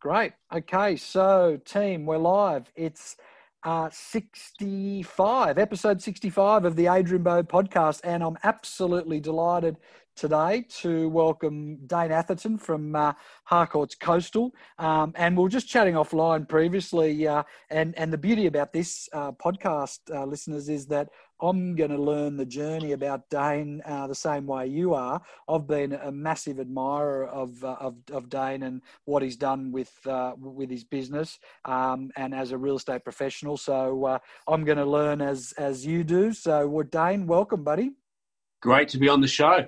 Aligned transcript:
Great. 0.00 0.32
Okay, 0.50 0.96
so 0.96 1.60
team, 1.66 2.06
we're 2.06 2.16
live. 2.16 2.72
It's 2.74 3.18
uh, 3.64 3.90
65, 3.92 5.58
episode 5.58 6.00
65 6.00 6.64
of 6.64 6.74
the 6.74 6.86
Adrian 6.86 7.22
Bo 7.22 7.42
podcast, 7.42 8.00
and 8.02 8.22
I'm 8.22 8.38
absolutely 8.42 9.20
delighted 9.20 9.76
today 10.16 10.64
to 10.80 11.10
welcome 11.10 11.76
Dane 11.86 12.12
Atherton 12.12 12.56
from 12.56 12.96
uh, 12.96 13.12
Harcourts 13.44 13.94
Coastal. 13.94 14.54
Um, 14.78 15.12
and 15.16 15.36
we 15.36 15.44
are 15.44 15.50
just 15.50 15.68
chatting 15.68 15.96
offline 15.96 16.48
previously. 16.48 17.28
Uh, 17.28 17.42
and, 17.68 17.94
and 17.98 18.10
the 18.10 18.18
beauty 18.18 18.46
about 18.46 18.72
this 18.72 19.06
uh, 19.12 19.32
podcast, 19.32 19.98
uh, 20.10 20.24
listeners, 20.24 20.70
is 20.70 20.86
that 20.86 21.10
I'm 21.40 21.74
going 21.74 21.90
to 21.90 22.00
learn 22.00 22.36
the 22.36 22.46
journey 22.46 22.92
about 22.92 23.28
Dane 23.30 23.82
uh, 23.84 24.06
the 24.06 24.14
same 24.14 24.46
way 24.46 24.66
you 24.66 24.94
are. 24.94 25.20
I've 25.48 25.66
been 25.66 25.92
a 25.92 26.12
massive 26.12 26.60
admirer 26.60 27.26
of, 27.26 27.62
uh, 27.64 27.76
of, 27.80 27.96
of, 28.12 28.28
Dane 28.28 28.62
and 28.62 28.82
what 29.06 29.22
he's 29.22 29.36
done 29.36 29.72
with, 29.72 29.92
uh, 30.06 30.34
with 30.38 30.70
his 30.70 30.84
business 30.84 31.38
um, 31.64 32.10
and 32.16 32.34
as 32.34 32.52
a 32.52 32.58
real 32.58 32.76
estate 32.76 33.04
professional. 33.04 33.56
So 33.56 34.04
uh, 34.04 34.18
I'm 34.46 34.64
going 34.64 34.78
to 34.78 34.84
learn 34.84 35.20
as, 35.20 35.52
as 35.56 35.84
you 35.86 36.04
do. 36.04 36.32
So, 36.32 36.68
well, 36.68 36.86
Dane, 36.86 37.26
welcome, 37.26 37.64
buddy. 37.64 37.92
Great 38.60 38.88
to 38.90 38.98
be 38.98 39.08
on 39.08 39.20
the 39.20 39.28
show. 39.28 39.66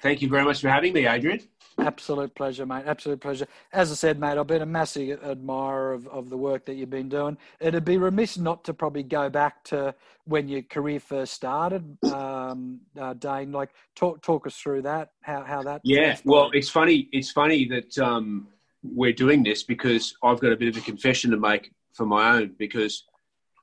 Thank 0.00 0.22
you 0.22 0.28
very 0.28 0.44
much 0.44 0.60
for 0.60 0.68
having 0.68 0.92
me, 0.92 1.06
Adrian. 1.06 1.40
Absolute 1.80 2.34
pleasure, 2.34 2.66
mate. 2.66 2.84
Absolute 2.86 3.20
pleasure. 3.20 3.46
As 3.72 3.92
I 3.92 3.94
said, 3.94 4.18
mate, 4.18 4.36
I've 4.36 4.46
been 4.46 4.62
a 4.62 4.66
massive 4.66 5.22
admirer 5.22 5.92
of, 5.92 6.08
of 6.08 6.28
the 6.28 6.36
work 6.36 6.66
that 6.66 6.74
you've 6.74 6.90
been 6.90 7.08
doing. 7.08 7.38
It'd 7.60 7.84
be 7.84 7.98
remiss 7.98 8.36
not 8.36 8.64
to 8.64 8.74
probably 8.74 9.04
go 9.04 9.30
back 9.30 9.62
to 9.64 9.94
when 10.24 10.48
your 10.48 10.62
career 10.62 10.98
first 10.98 11.34
started, 11.34 11.96
um, 12.12 12.80
uh, 12.98 13.14
Dane. 13.14 13.52
Like, 13.52 13.70
talk 13.94 14.22
talk 14.22 14.46
us 14.46 14.56
through 14.56 14.82
that. 14.82 15.12
How 15.22 15.44
how 15.44 15.62
that? 15.62 15.80
Yeah. 15.84 16.16
Well, 16.24 16.50
it's 16.52 16.68
funny. 16.68 17.08
It's 17.12 17.30
funny 17.30 17.68
that 17.68 17.96
um, 17.98 18.48
we're 18.82 19.12
doing 19.12 19.42
this 19.42 19.62
because 19.62 20.14
I've 20.22 20.40
got 20.40 20.52
a 20.52 20.56
bit 20.56 20.68
of 20.68 20.76
a 20.76 20.84
confession 20.84 21.30
to 21.30 21.36
make 21.36 21.70
for 21.94 22.06
my 22.06 22.36
own 22.36 22.54
because 22.58 23.04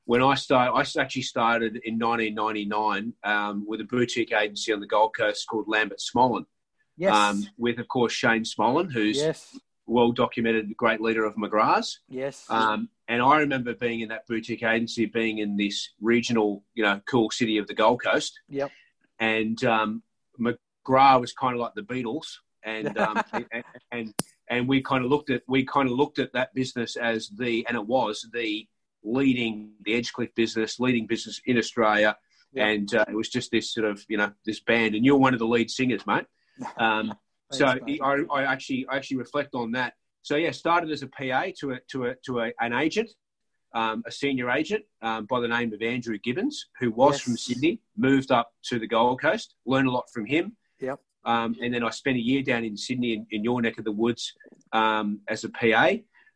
when 0.05 0.21
I 0.21 0.35
started, 0.35 0.73
I 0.73 1.01
actually 1.01 1.23
started 1.23 1.81
in 1.83 1.99
1999 1.99 3.13
um, 3.23 3.65
with 3.67 3.81
a 3.81 3.85
boutique 3.85 4.31
agency 4.31 4.71
on 4.71 4.79
the 4.79 4.87
Gold 4.87 5.15
Coast 5.17 5.47
called 5.47 5.65
Lambert 5.67 5.99
Smollen. 5.99 6.45
Yes. 6.97 7.13
Um, 7.13 7.47
with, 7.57 7.79
of 7.79 7.87
course, 7.87 8.13
Shane 8.13 8.43
Smollen, 8.43 8.91
who's 8.91 9.17
yes. 9.17 9.57
well 9.85 10.11
documented, 10.11 10.75
great 10.77 11.01
leader 11.01 11.25
of 11.25 11.35
McGrath's. 11.35 11.99
Yes. 12.07 12.45
Um, 12.49 12.89
and 13.07 13.21
I 13.21 13.39
remember 13.39 13.73
being 13.73 14.01
in 14.01 14.09
that 14.09 14.27
boutique 14.27 14.63
agency, 14.63 15.05
being 15.05 15.39
in 15.39 15.57
this 15.57 15.91
regional, 16.01 16.63
you 16.73 16.83
know, 16.83 17.01
cool 17.09 17.29
city 17.31 17.57
of 17.57 17.67
the 17.67 17.73
Gold 17.73 18.01
Coast. 18.03 18.39
Yep. 18.49 18.71
And 19.19 19.63
um, 19.63 20.03
McGrath 20.39 21.21
was 21.21 21.33
kind 21.33 21.53
of 21.53 21.59
like 21.59 21.73
the 21.75 21.81
Beatles, 21.81 22.27
and, 22.63 22.97
um, 22.97 23.21
and, 23.31 23.63
and 23.91 24.13
and 24.47 24.67
we 24.67 24.81
kind 24.81 25.03
of 25.03 25.09
looked 25.09 25.29
at 25.29 25.41
we 25.47 25.65
kind 25.65 25.89
of 25.89 25.95
looked 25.95 26.19
at 26.19 26.33
that 26.33 26.53
business 26.53 26.95
as 26.95 27.29
the 27.29 27.65
and 27.67 27.75
it 27.75 27.85
was 27.85 28.27
the 28.31 28.67
leading 29.05 29.71
the 29.83 29.93
Edgecliff 29.93 30.33
business, 30.35 30.79
leading 30.79 31.07
business 31.07 31.39
in 31.45 31.57
Australia. 31.57 32.17
Yeah. 32.51 32.67
And 32.67 32.93
uh, 32.95 33.05
it 33.07 33.15
was 33.15 33.29
just 33.29 33.51
this 33.51 33.73
sort 33.73 33.85
of, 33.85 34.03
you 34.07 34.17
know, 34.17 34.31
this 34.45 34.59
band. 34.61 34.95
And 34.95 35.05
you're 35.05 35.17
one 35.17 35.33
of 35.33 35.39
the 35.39 35.47
lead 35.47 35.69
singers, 35.69 36.07
mate. 36.07 36.25
Um, 36.77 37.13
so. 37.51 37.67
I, 37.67 38.23
I, 38.33 38.43
actually, 38.43 38.87
I 38.89 38.97
actually 38.97 39.17
reflect 39.17 39.53
on 39.53 39.71
that. 39.73 39.93
So 40.23 40.35
yeah, 40.35 40.51
started 40.51 40.89
as 40.89 41.03
a 41.03 41.07
PA 41.07 41.47
to 41.59 41.73
a, 41.73 41.79
to 41.91 42.05
a, 42.05 42.15
to 42.25 42.39
a, 42.39 42.51
an 42.59 42.73
agent, 42.73 43.11
um, 43.75 44.03
a 44.07 44.11
senior 44.11 44.49
agent 44.49 44.83
um, 45.01 45.25
by 45.25 45.39
the 45.39 45.47
name 45.47 45.71
of 45.73 45.81
Andrew 45.81 46.17
Gibbons, 46.17 46.65
who 46.79 46.91
was 46.91 47.15
yes. 47.15 47.21
from 47.21 47.37
Sydney, 47.37 47.81
moved 47.95 48.31
up 48.31 48.51
to 48.63 48.79
the 48.79 48.87
Gold 48.87 49.21
Coast, 49.21 49.55
learned 49.65 49.87
a 49.87 49.91
lot 49.91 50.05
from 50.11 50.25
him. 50.25 50.55
Yep. 50.79 50.99
Um, 51.25 51.55
and 51.61 51.73
then 51.73 51.83
I 51.83 51.89
spent 51.91 52.17
a 52.17 52.21
year 52.21 52.41
down 52.41 52.63
in 52.63 52.77
Sydney 52.77 53.13
in, 53.13 53.27
in 53.31 53.43
your 53.43 53.61
neck 53.61 53.77
of 53.77 53.85
the 53.85 53.91
woods 53.91 54.33
um, 54.71 55.19
as 55.27 55.43
a 55.43 55.49
PA 55.49 55.91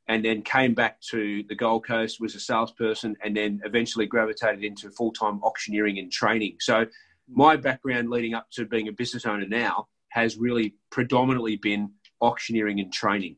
and 0.09 0.25
then 0.25 0.41
came 0.41 0.73
back 0.73 0.99
to 1.11 1.43
the 1.47 1.55
Gold 1.55 1.85
Coast, 1.85 2.19
was 2.19 2.33
a 2.33 2.39
salesperson, 2.39 3.15
and 3.23 3.37
then 3.37 3.61
eventually 3.63 4.07
gravitated 4.07 4.63
into 4.63 4.89
full 4.89 5.11
time 5.11 5.39
auctioneering 5.43 5.99
and 5.99 6.11
training. 6.11 6.57
So, 6.59 6.87
my 7.31 7.55
background 7.55 8.09
leading 8.09 8.33
up 8.33 8.47
to 8.53 8.65
being 8.65 8.87
a 8.87 8.91
business 8.91 9.27
owner 9.27 9.47
now 9.47 9.87
has 10.09 10.37
really 10.37 10.75
predominantly 10.91 11.55
been 11.55 11.91
auctioneering 12.21 12.79
and 12.79 12.91
training. 12.91 13.37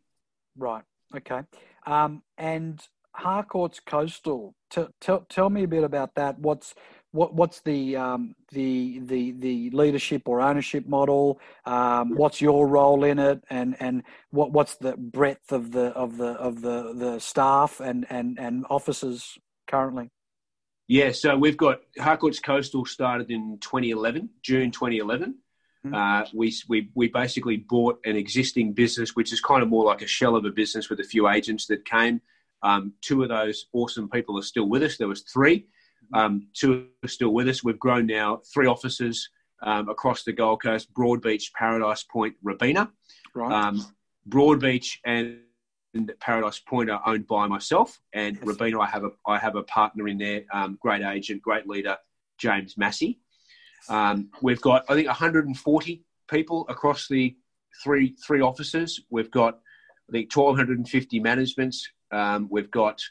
Right. 0.58 0.84
Okay. 1.16 1.42
Um, 1.86 2.24
and 2.38 2.82
Harcourts 3.14 3.80
Coastal, 3.80 4.56
t- 4.70 4.88
t- 5.00 5.18
tell 5.30 5.50
me 5.50 5.64
a 5.64 5.68
bit 5.68 5.84
about 5.84 6.16
that. 6.16 6.40
What's 6.40 6.74
what 7.12 7.34
what's 7.34 7.60
the 7.62 7.98
um, 7.98 8.36
the 8.52 9.00
the 9.00 9.32
the 9.34 9.70
leadership 9.72 10.24
or 10.28 10.42
ownership 10.42 10.88
model? 10.88 11.40
Um, 11.66 12.16
what's 12.16 12.40
your 12.40 12.68
role 12.68 13.04
in 13.04 13.20
it, 13.20 13.44
and 13.50 13.76
and 13.80 14.04
what 14.30 14.52
what's 14.54 14.76
the 14.76 14.96
breadth 14.96 15.52
of 15.52 15.72
the 15.72 15.88
of 15.88 16.18
the 16.18 16.32
of 16.34 16.62
the 16.62 16.94
the 16.94 17.20
staff 17.20 17.82
and 17.82 18.06
and 18.10 18.40
and 18.40 18.66
officers 18.70 19.38
currently? 19.68 20.10
Yeah, 20.88 21.12
so 21.12 21.38
we've 21.38 21.58
got 21.58 21.82
Harcourts 21.98 22.40
Coastal 22.40 22.86
started 22.86 23.32
in 23.32 23.58
2011, 23.62 24.30
June 24.42 24.72
2011. 24.72 25.36
Mm-hmm. 25.86 25.96
Uh, 25.96 26.26
we, 26.34 26.54
we, 26.68 26.90
we 26.94 27.08
basically 27.08 27.58
bought 27.58 28.00
an 28.06 28.16
existing 28.16 28.74
business, 28.74 29.16
which 29.16 29.34
is 29.34 29.42
kind 29.42 29.64
of 29.64 29.70
more 29.70 29.84
like 29.84 30.02
a 30.02 30.08
shell 30.08 30.36
of 30.36 30.46
a 30.46 30.52
business 30.52 30.90
with 30.90 31.00
a 31.00 31.04
few 31.04 31.28
agents 31.28 31.66
that 31.68 31.86
came. 31.86 32.22
Um, 32.64 32.94
two 33.02 33.24
of 33.24 33.30
those 33.30 33.66
awesome 33.74 34.10
people 34.10 34.38
are 34.38 34.44
still 34.44 34.70
with 34.70 34.84
us. 34.84 34.98
There 34.98 35.08
was 35.08 35.22
three. 35.22 35.66
Um, 36.14 36.48
two 36.54 36.88
are 37.04 37.08
still 37.08 37.34
with 37.34 37.48
us. 37.48 37.64
We've 37.64 37.80
grown 37.80 38.06
now 38.06 38.42
three 38.54 38.68
offices 38.68 39.30
um, 39.64 39.90
across 39.90 40.24
the 40.24 40.34
Gold 40.34 40.62
Coast: 40.62 40.94
Broadbeach, 40.94 41.54
Paradise 41.54 42.04
Point, 42.04 42.36
Robina. 42.44 42.92
Right. 43.34 43.52
Um, 43.52 43.86
Broadbeach 44.30 44.98
and 45.06 45.40
Paradise 46.20 46.60
Point 46.60 46.90
are 46.90 47.02
owned 47.06 47.28
by 47.28 47.48
myself, 47.48 48.00
and 48.14 48.36
yes. 48.36 48.46
Robina, 48.46 48.80
I 48.80 48.88
have 48.88 49.04
a 49.04 49.12
I 49.26 49.40
have 49.40 49.56
a 49.56 49.64
partner 49.64 50.08
in 50.08 50.18
there, 50.18 50.44
um, 50.54 50.78
great 50.82 51.02
agent, 51.02 51.42
great 51.42 51.68
leader, 51.68 51.98
James 52.38 52.78
Massey. 52.78 53.20
Um, 53.90 54.30
we've 54.42 54.62
got 54.62 54.86
I 54.90 54.96
think 54.96 55.08
140 55.08 56.04
people 56.30 56.66
across 56.70 57.08
the 57.08 57.36
three 57.84 58.16
three 58.26 58.42
offices. 58.42 59.02
We've 59.10 59.32
got 59.32 59.60
I 60.10 60.12
think 60.12 60.36
1,250 60.36 61.20
managements. 61.20 61.90
Um, 62.12 62.48
we've 62.52 62.72
got 62.72 63.02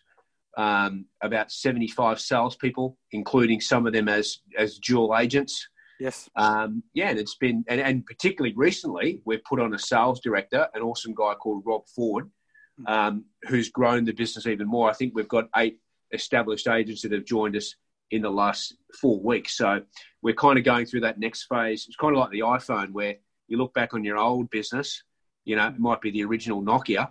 um, 0.56 1.06
about 1.22 1.50
75 1.50 2.20
salespeople, 2.20 2.98
including 3.12 3.60
some 3.60 3.86
of 3.86 3.92
them 3.92 4.08
as 4.08 4.38
as 4.58 4.78
dual 4.78 5.16
agents. 5.16 5.66
Yes. 6.00 6.30
Um, 6.34 6.82
yeah, 6.94 7.10
and 7.10 7.18
it's 7.18 7.34
been, 7.34 7.62
and, 7.68 7.78
and, 7.78 8.06
particularly 8.06 8.54
recently, 8.56 9.20
we've 9.26 9.44
put 9.44 9.60
on 9.60 9.74
a 9.74 9.78
sales 9.78 10.18
director, 10.20 10.66
an 10.72 10.80
awesome 10.80 11.14
guy 11.14 11.34
called 11.34 11.62
Rob 11.66 11.82
Ford, 11.94 12.30
hmm. 12.78 12.86
um, 12.86 13.24
who's 13.42 13.68
grown 13.68 14.06
the 14.06 14.12
business 14.12 14.46
even 14.46 14.66
more. 14.66 14.88
I 14.88 14.94
think 14.94 15.12
we've 15.14 15.28
got 15.28 15.50
eight 15.56 15.78
established 16.12 16.68
agents 16.68 17.02
that 17.02 17.12
have 17.12 17.26
joined 17.26 17.54
us 17.54 17.74
in 18.10 18.22
the 18.22 18.30
last 18.30 18.74
four 19.00 19.20
weeks. 19.20 19.56
So 19.56 19.82
we're 20.22 20.34
kind 20.34 20.58
of 20.58 20.64
going 20.64 20.86
through 20.86 21.00
that 21.00 21.18
next 21.18 21.44
phase. 21.44 21.86
It's 21.86 21.96
kind 21.96 22.14
of 22.14 22.20
like 22.20 22.30
the 22.30 22.40
iPhone, 22.40 22.92
where 22.92 23.16
you 23.48 23.56
look 23.56 23.74
back 23.74 23.94
on 23.94 24.04
your 24.04 24.18
old 24.18 24.50
business, 24.50 25.02
you 25.44 25.56
know, 25.56 25.68
it 25.68 25.78
might 25.78 26.00
be 26.00 26.10
the 26.10 26.24
original 26.24 26.62
Nokia, 26.62 27.10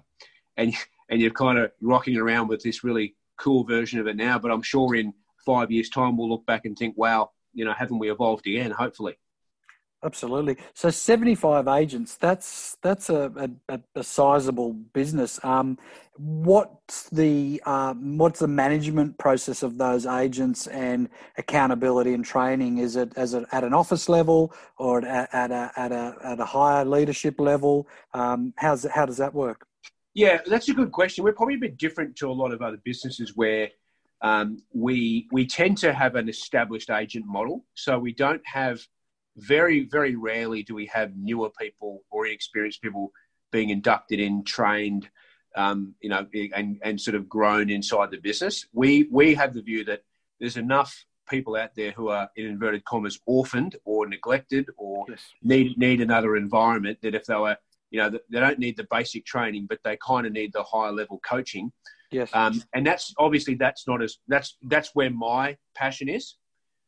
and 0.57 0.73
and 1.09 1.19
you're 1.21 1.31
kind 1.31 1.57
of 1.57 1.71
rocking 1.81 2.17
around 2.17 2.47
with 2.47 2.61
this 2.61 2.83
really 2.83 3.15
cool 3.37 3.63
version 3.63 3.99
of 3.99 4.07
it 4.07 4.15
now. 4.15 4.37
But 4.37 4.51
I'm 4.51 4.61
sure 4.61 4.95
in 4.95 5.13
five 5.45 5.71
years' 5.71 5.89
time, 5.89 6.17
we'll 6.17 6.29
look 6.29 6.45
back 6.45 6.65
and 6.65 6.77
think, 6.77 6.95
wow, 6.97 7.31
you 7.53 7.65
know, 7.65 7.73
haven't 7.73 7.99
we 7.99 8.11
evolved 8.11 8.45
again? 8.47 8.71
Hopefully. 8.71 9.17
Absolutely. 10.01 10.55
So 10.73 10.89
75 10.89 11.67
agents, 11.67 12.15
that's 12.15 12.77
that's 12.81 13.09
a, 13.09 13.49
a, 13.67 13.79
a 13.95 14.03
sizable 14.03 14.71
business. 14.71 15.43
Um, 15.43 15.77
what's 16.17 17.09
the 17.09 17.61
um, 17.65 18.17
what's 18.17 18.39
the 18.39 18.47
management 18.47 19.17
process 19.17 19.61
of 19.61 19.77
those 19.77 20.05
agents 20.05 20.67
and 20.67 21.09
accountability 21.37 22.13
and 22.13 22.23
training? 22.23 22.77
Is 22.77 22.95
it 22.95 23.11
as 23.17 23.33
at 23.33 23.63
an 23.65 23.73
office 23.73 24.07
level 24.07 24.53
or 24.77 25.05
at, 25.05 25.33
at 25.33 25.51
a 25.51 25.71
at 25.75 25.91
a 25.91 26.15
at 26.23 26.39
a 26.39 26.45
higher 26.45 26.85
leadership 26.85 27.37
level? 27.37 27.85
Um, 28.13 28.53
how's 28.55 28.85
how 28.85 29.05
does 29.05 29.17
that 29.17 29.33
work? 29.33 29.65
Yeah, 30.13 30.39
that's 30.45 30.69
a 30.69 30.73
good 30.73 30.93
question. 30.93 31.25
We're 31.25 31.33
probably 31.33 31.55
a 31.55 31.59
bit 31.59 31.77
different 31.77 32.15
to 32.17 32.29
a 32.29 32.31
lot 32.31 32.53
of 32.53 32.61
other 32.61 32.77
businesses 32.85 33.35
where 33.35 33.69
um, 34.21 34.63
we 34.73 35.27
we 35.33 35.45
tend 35.45 35.77
to 35.79 35.93
have 35.93 36.15
an 36.15 36.29
established 36.29 36.89
agent 36.89 37.25
model. 37.25 37.65
So 37.73 37.99
we 37.99 38.13
don't 38.13 38.41
have 38.45 38.79
very 39.37 39.85
very 39.85 40.15
rarely 40.15 40.63
do 40.63 40.75
we 40.75 40.85
have 40.87 41.15
newer 41.15 41.49
people 41.59 42.03
or 42.09 42.27
inexperienced 42.27 42.81
people 42.81 43.11
being 43.51 43.69
inducted 43.69 44.19
in, 44.19 44.43
trained, 44.43 45.09
um, 45.55 45.95
you 46.01 46.09
know, 46.09 46.27
and 46.55 46.79
and 46.83 46.99
sort 46.99 47.15
of 47.15 47.27
grown 47.27 47.69
inside 47.69 48.11
the 48.11 48.17
business. 48.17 48.67
We 48.73 49.07
we 49.11 49.33
have 49.35 49.53
the 49.53 49.61
view 49.61 49.83
that 49.85 50.03
there's 50.39 50.57
enough 50.57 51.05
people 51.29 51.55
out 51.55 51.75
there 51.75 51.91
who 51.91 52.09
are 52.09 52.29
in 52.35 52.45
inverted 52.45 52.83
commas 52.85 53.19
orphaned 53.27 53.75
or 53.85 54.07
neglected 54.07 54.67
or 54.77 55.05
yes. 55.07 55.21
need 55.43 55.77
need 55.77 56.01
another 56.01 56.35
environment 56.35 56.99
that 57.01 57.15
if 57.15 57.25
they 57.25 57.35
were 57.35 57.57
you 57.91 57.99
know, 57.99 58.09
they 58.29 58.39
don't 58.39 58.59
need 58.59 58.77
the 58.77 58.87
basic 58.91 59.25
training, 59.25 59.65
but 59.67 59.79
they 59.83 59.97
kind 59.97 60.27
of 60.27 60.33
need 60.33 60.53
the 60.53 60.63
higher 60.63 60.91
level 60.91 61.19
coaching. 61.27 61.71
Yes. 62.11 62.29
Um, 62.33 62.63
and 62.73 62.85
that's 62.85 63.13
obviously 63.17 63.55
that's 63.55 63.87
not 63.87 64.01
as 64.01 64.17
that's 64.27 64.57
that's 64.63 64.91
where 64.93 65.09
my 65.09 65.57
passion 65.75 66.09
is, 66.09 66.35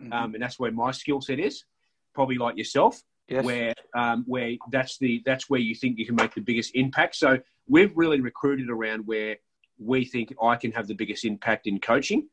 mm-hmm. 0.01 0.13
um, 0.13 0.33
and 0.33 0.43
that's 0.43 0.59
where 0.59 0.71
my 0.71 0.91
skill 0.91 1.21
set 1.21 1.39
is. 1.39 1.63
Probably 2.13 2.37
like 2.37 2.57
yourself, 2.57 3.01
yes. 3.27 3.43
where 3.43 3.73
um, 3.95 4.23
where 4.27 4.55
that's 4.71 4.97
the 4.97 5.21
that's 5.25 5.49
where 5.49 5.59
you 5.59 5.75
think 5.75 5.97
you 5.97 6.05
can 6.05 6.15
make 6.15 6.33
the 6.33 6.41
biggest 6.41 6.71
impact. 6.75 7.15
So 7.15 7.39
we've 7.67 7.95
really 7.95 8.19
recruited 8.19 8.69
around 8.69 9.07
where 9.07 9.37
we 9.79 10.05
think 10.05 10.33
I 10.41 10.55
can 10.55 10.71
have 10.73 10.87
the 10.87 10.93
biggest 10.93 11.25
impact 11.25 11.67
in 11.67 11.79
coaching. 11.79 12.27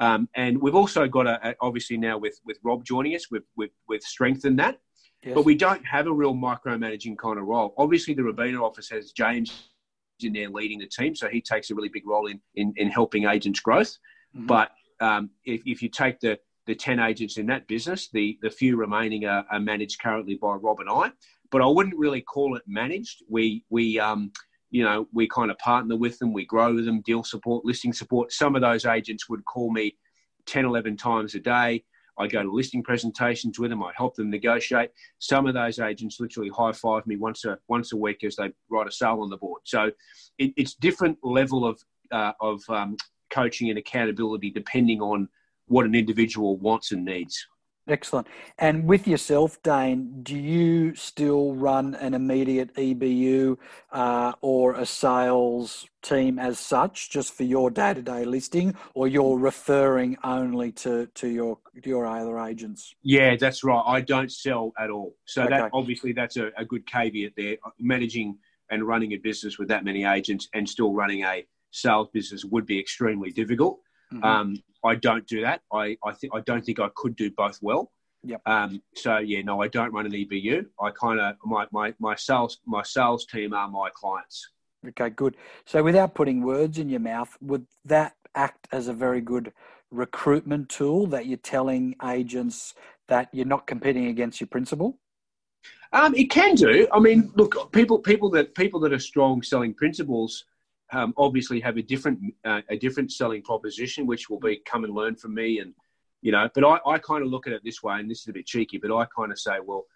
Um, 0.00 0.28
and 0.34 0.60
we've 0.60 0.74
also 0.74 1.06
got 1.06 1.26
a, 1.26 1.50
a, 1.50 1.54
obviously 1.60 1.96
now 1.96 2.18
with 2.18 2.40
with 2.44 2.58
Rob 2.64 2.84
joining 2.84 3.14
us, 3.14 3.30
we've 3.30 3.42
we've, 3.56 3.70
we've 3.88 4.02
strengthened 4.02 4.58
that. 4.58 4.78
Yes. 5.22 5.34
But 5.34 5.44
we 5.44 5.54
don't 5.54 5.84
have 5.84 6.06
a 6.06 6.12
real 6.12 6.34
micromanaging 6.34 7.18
kind 7.18 7.38
of 7.38 7.44
role. 7.44 7.74
Obviously, 7.76 8.14
the 8.14 8.24
Robina 8.24 8.64
office 8.64 8.88
has 8.88 9.12
James 9.12 9.68
in 10.22 10.32
there 10.32 10.48
leading 10.48 10.78
the 10.78 10.86
team, 10.86 11.14
so 11.14 11.28
he 11.28 11.40
takes 11.40 11.70
a 11.70 11.74
really 11.74 11.90
big 11.90 12.06
role 12.06 12.26
in 12.26 12.40
in, 12.54 12.72
in 12.76 12.90
helping 12.90 13.26
agents' 13.26 13.60
growth. 13.60 13.98
Mm-hmm. 14.34 14.46
But 14.46 14.70
um, 15.00 15.30
if, 15.44 15.60
if 15.66 15.82
you 15.82 15.88
take 15.88 16.20
the 16.20 16.38
the 16.70 16.74
10 16.76 17.00
agents 17.00 17.36
in 17.36 17.46
that 17.46 17.66
business, 17.66 18.08
the, 18.12 18.38
the 18.42 18.48
few 18.48 18.76
remaining 18.76 19.24
are, 19.24 19.44
are, 19.50 19.58
managed 19.58 20.00
currently 20.00 20.36
by 20.36 20.54
Rob 20.54 20.78
and 20.78 20.88
I. 20.88 21.10
But 21.50 21.62
I 21.62 21.66
wouldn't 21.66 21.96
really 21.96 22.20
call 22.20 22.54
it 22.54 22.62
managed. 22.64 23.24
We, 23.28 23.64
we 23.70 23.98
um, 23.98 24.30
you 24.70 24.84
know, 24.84 25.08
we 25.12 25.26
kind 25.26 25.50
of 25.50 25.58
partner 25.58 25.96
with 25.96 26.20
them, 26.20 26.32
we 26.32 26.46
grow 26.46 26.72
with 26.72 26.84
them, 26.84 27.00
deal 27.00 27.24
support, 27.24 27.64
listing 27.64 27.92
support. 27.92 28.30
Some 28.30 28.54
of 28.54 28.62
those 28.62 28.86
agents 28.86 29.28
would 29.28 29.44
call 29.46 29.72
me 29.72 29.96
10, 30.46 30.64
11 30.64 30.96
times 30.96 31.34
a 31.34 31.40
day. 31.40 31.82
I 32.16 32.28
go 32.28 32.40
to 32.40 32.52
listing 32.52 32.84
presentations 32.84 33.58
with 33.58 33.70
them. 33.70 33.82
I 33.82 33.90
help 33.96 34.14
them 34.14 34.30
negotiate. 34.30 34.90
Some 35.18 35.48
of 35.48 35.54
those 35.54 35.80
agents 35.80 36.20
literally 36.20 36.50
high 36.50 36.70
five 36.70 37.04
me 37.04 37.16
once 37.16 37.44
a 37.46 37.58
once 37.66 37.92
a 37.92 37.96
week 37.96 38.22
as 38.22 38.36
they 38.36 38.52
write 38.70 38.86
a 38.86 38.92
sale 38.92 39.22
on 39.22 39.30
the 39.30 39.38
board. 39.38 39.62
So 39.64 39.90
it, 40.38 40.52
it's 40.56 40.74
different 40.74 41.18
level 41.24 41.66
of 41.66 41.80
uh, 42.12 42.32
of 42.40 42.62
um, 42.68 42.96
coaching 43.30 43.70
and 43.70 43.78
accountability 43.78 44.50
depending 44.50 45.00
on 45.00 45.28
what 45.70 45.86
an 45.86 45.94
individual 45.94 46.56
wants 46.58 46.90
and 46.90 47.04
needs. 47.04 47.46
Excellent. 47.88 48.26
And 48.58 48.84
with 48.84 49.08
yourself, 49.08 49.60
Dane, 49.62 50.22
do 50.22 50.36
you 50.36 50.94
still 50.94 51.54
run 51.54 51.94
an 51.94 52.14
immediate 52.14 52.74
EBU 52.74 53.56
uh, 53.90 54.32
or 54.42 54.74
a 54.74 54.84
sales 54.84 55.88
team 56.02 56.38
as 56.38 56.60
such, 56.60 57.10
just 57.10 57.32
for 57.32 57.44
your 57.44 57.70
day-to-day 57.70 58.24
listing, 58.24 58.76
or 58.94 59.08
you're 59.08 59.38
referring 59.38 60.16
only 60.22 60.72
to 60.72 61.06
to 61.14 61.28
your 61.28 61.58
your 61.84 62.06
other 62.06 62.38
agents? 62.38 62.94
Yeah, 63.02 63.36
that's 63.36 63.64
right. 63.64 63.82
I 63.86 64.02
don't 64.02 64.30
sell 64.30 64.72
at 64.78 64.90
all. 64.90 65.16
So 65.24 65.42
okay. 65.42 65.56
that 65.56 65.70
obviously 65.72 66.12
that's 66.12 66.36
a, 66.36 66.50
a 66.56 66.64
good 66.64 66.86
caveat 66.86 67.32
there. 67.36 67.56
Managing 67.78 68.38
and 68.70 68.86
running 68.86 69.12
a 69.12 69.16
business 69.16 69.58
with 69.58 69.68
that 69.68 69.84
many 69.84 70.04
agents 70.04 70.48
and 70.54 70.68
still 70.68 70.92
running 70.92 71.24
a 71.24 71.44
sales 71.72 72.08
business 72.12 72.44
would 72.44 72.66
be 72.66 72.78
extremely 72.78 73.30
difficult. 73.30 73.80
Mm-hmm. 74.12 74.24
Um, 74.24 74.62
I 74.84 74.94
don't 74.94 75.26
do 75.26 75.42
that. 75.42 75.60
I, 75.72 75.96
I 76.04 76.12
think 76.12 76.34
I 76.34 76.40
don't 76.40 76.64
think 76.64 76.80
I 76.80 76.88
could 76.94 77.16
do 77.16 77.30
both 77.30 77.58
well. 77.62 77.92
Yep. 78.24 78.42
Um, 78.46 78.82
so 78.94 79.18
yeah, 79.18 79.42
no, 79.42 79.62
I 79.62 79.68
don't 79.68 79.92
run 79.92 80.06
an 80.06 80.12
EBU. 80.12 80.66
I 80.80 80.90
kind 80.90 81.20
of 81.20 81.36
my, 81.44 81.66
my 81.72 81.94
my 81.98 82.14
sales 82.14 82.58
my 82.66 82.82
sales 82.82 83.26
team 83.26 83.52
are 83.52 83.68
my 83.68 83.88
clients. 83.94 84.50
Okay, 84.86 85.10
good. 85.10 85.36
So 85.66 85.82
without 85.82 86.14
putting 86.14 86.42
words 86.42 86.78
in 86.78 86.88
your 86.88 87.00
mouth, 87.00 87.36
would 87.40 87.66
that 87.84 88.14
act 88.34 88.66
as 88.72 88.88
a 88.88 88.94
very 88.94 89.20
good 89.20 89.52
recruitment 89.90 90.68
tool 90.68 91.06
that 91.08 91.26
you're 91.26 91.36
telling 91.38 91.96
agents 92.04 92.74
that 93.08 93.28
you're 93.32 93.46
not 93.46 93.66
competing 93.66 94.06
against 94.06 94.40
your 94.40 94.48
principal? 94.48 94.98
Um, 95.92 96.14
it 96.14 96.30
can 96.30 96.54
do. 96.54 96.86
I 96.92 97.00
mean, 97.00 97.32
look, 97.34 97.72
people 97.72 97.98
people 97.98 98.30
that 98.30 98.54
people 98.54 98.80
that 98.80 98.92
are 98.92 98.98
strong 98.98 99.42
selling 99.42 99.74
principals 99.74 100.44
um, 100.92 101.14
obviously 101.16 101.60
have 101.60 101.76
a 101.76 101.82
different 101.82 102.18
uh, 102.44 102.62
a 102.68 102.76
different 102.76 103.12
selling 103.12 103.42
proposition, 103.42 104.06
which 104.06 104.28
will 104.28 104.40
be 104.40 104.60
come 104.64 104.84
and 104.84 104.94
learn 104.94 105.16
from 105.16 105.34
me, 105.34 105.60
and 105.60 105.74
you 106.22 106.32
know. 106.32 106.48
But 106.54 106.64
I, 106.64 106.78
I 106.86 106.98
kind 106.98 107.22
of 107.22 107.28
look 107.28 107.46
at 107.46 107.52
it 107.52 107.62
this 107.64 107.82
way, 107.82 107.98
and 107.98 108.10
this 108.10 108.20
is 108.20 108.28
a 108.28 108.32
bit 108.32 108.46
cheeky, 108.46 108.78
but 108.78 108.94
I 108.94 109.06
kind 109.16 109.32
of 109.32 109.38
say, 109.38 109.58
well, 109.64 109.86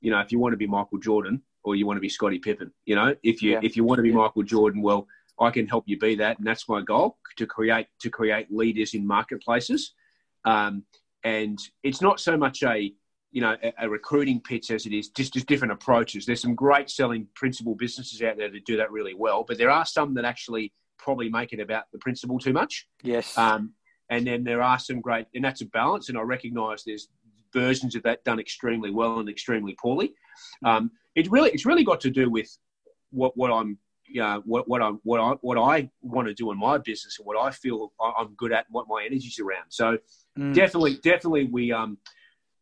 you 0.00 0.10
know, 0.10 0.20
if 0.20 0.32
you 0.32 0.38
want 0.38 0.52
to 0.52 0.56
be 0.56 0.66
Michael 0.66 0.98
Jordan 0.98 1.42
or 1.62 1.74
you 1.74 1.86
want 1.86 1.96
to 1.96 2.02
be 2.02 2.08
Scottie 2.08 2.38
Pippen, 2.38 2.72
you 2.84 2.94
know, 2.94 3.14
if 3.22 3.42
you 3.42 3.52
yeah. 3.52 3.60
if 3.62 3.76
you 3.76 3.84
want 3.84 3.98
to 3.98 4.02
be 4.02 4.10
yeah. 4.10 4.16
Michael 4.16 4.42
Jordan, 4.42 4.82
well, 4.82 5.06
I 5.38 5.50
can 5.50 5.66
help 5.66 5.84
you 5.86 5.98
be 5.98 6.14
that, 6.16 6.38
and 6.38 6.46
that's 6.46 6.68
my 6.68 6.82
goal 6.82 7.18
to 7.36 7.46
create 7.46 7.86
to 8.00 8.10
create 8.10 8.50
leaders 8.50 8.94
in 8.94 9.06
marketplaces. 9.06 9.92
Um, 10.44 10.84
and 11.24 11.58
it's 11.82 12.00
not 12.00 12.20
so 12.20 12.36
much 12.36 12.62
a 12.62 12.92
you 13.36 13.42
know, 13.42 13.54
a, 13.62 13.72
a, 13.80 13.88
recruiting 13.90 14.40
pitch 14.40 14.70
as 14.70 14.86
it 14.86 14.94
is, 14.94 15.10
just, 15.10 15.34
just 15.34 15.46
different 15.46 15.70
approaches. 15.70 16.24
There's 16.24 16.40
some 16.40 16.54
great 16.54 16.88
selling 16.88 17.28
principal 17.34 17.74
businesses 17.74 18.22
out 18.22 18.38
there 18.38 18.50
that 18.50 18.64
do 18.64 18.78
that 18.78 18.90
really 18.90 19.12
well, 19.12 19.44
but 19.46 19.58
there 19.58 19.68
are 19.68 19.84
some 19.84 20.14
that 20.14 20.24
actually 20.24 20.72
probably 20.96 21.28
make 21.28 21.52
it 21.52 21.60
about 21.60 21.84
the 21.92 21.98
principal 21.98 22.38
too 22.38 22.54
much. 22.54 22.88
Yes. 23.02 23.36
Um, 23.36 23.74
and 24.08 24.26
then 24.26 24.42
there 24.42 24.62
are 24.62 24.78
some 24.78 25.02
great, 25.02 25.26
and 25.34 25.44
that's 25.44 25.60
a 25.60 25.66
balance. 25.66 26.08
And 26.08 26.16
I 26.16 26.22
recognise 26.22 26.82
there's 26.82 27.08
versions 27.52 27.94
of 27.94 28.02
that 28.04 28.24
done 28.24 28.40
extremely 28.40 28.90
well 28.90 29.18
and 29.18 29.28
extremely 29.28 29.76
poorly. 29.78 30.14
Um, 30.64 30.90
it's 31.14 31.28
really, 31.28 31.50
it's 31.50 31.66
really 31.66 31.84
got 31.84 32.00
to 32.00 32.10
do 32.10 32.30
with 32.30 32.48
what, 33.10 33.36
what 33.36 33.50
I'm, 33.52 33.76
you 34.06 34.22
know, 34.22 34.42
what, 34.46 34.66
what 34.66 34.80
I, 34.80 34.92
what 35.02 35.20
I, 35.20 35.32
what 35.42 35.58
I 35.58 35.90
want 36.00 36.26
to 36.28 36.32
do 36.32 36.52
in 36.52 36.58
my 36.58 36.78
business 36.78 37.18
and 37.18 37.26
what 37.26 37.36
I 37.36 37.50
feel 37.50 37.92
I'm 38.00 38.34
good 38.34 38.52
at, 38.52 38.64
and 38.64 38.72
what 38.72 38.86
my 38.88 39.04
energy's 39.04 39.38
around. 39.38 39.66
So 39.68 39.98
mm. 40.38 40.54
definitely, 40.54 40.94
definitely 41.02 41.50
we, 41.52 41.70
um, 41.70 41.98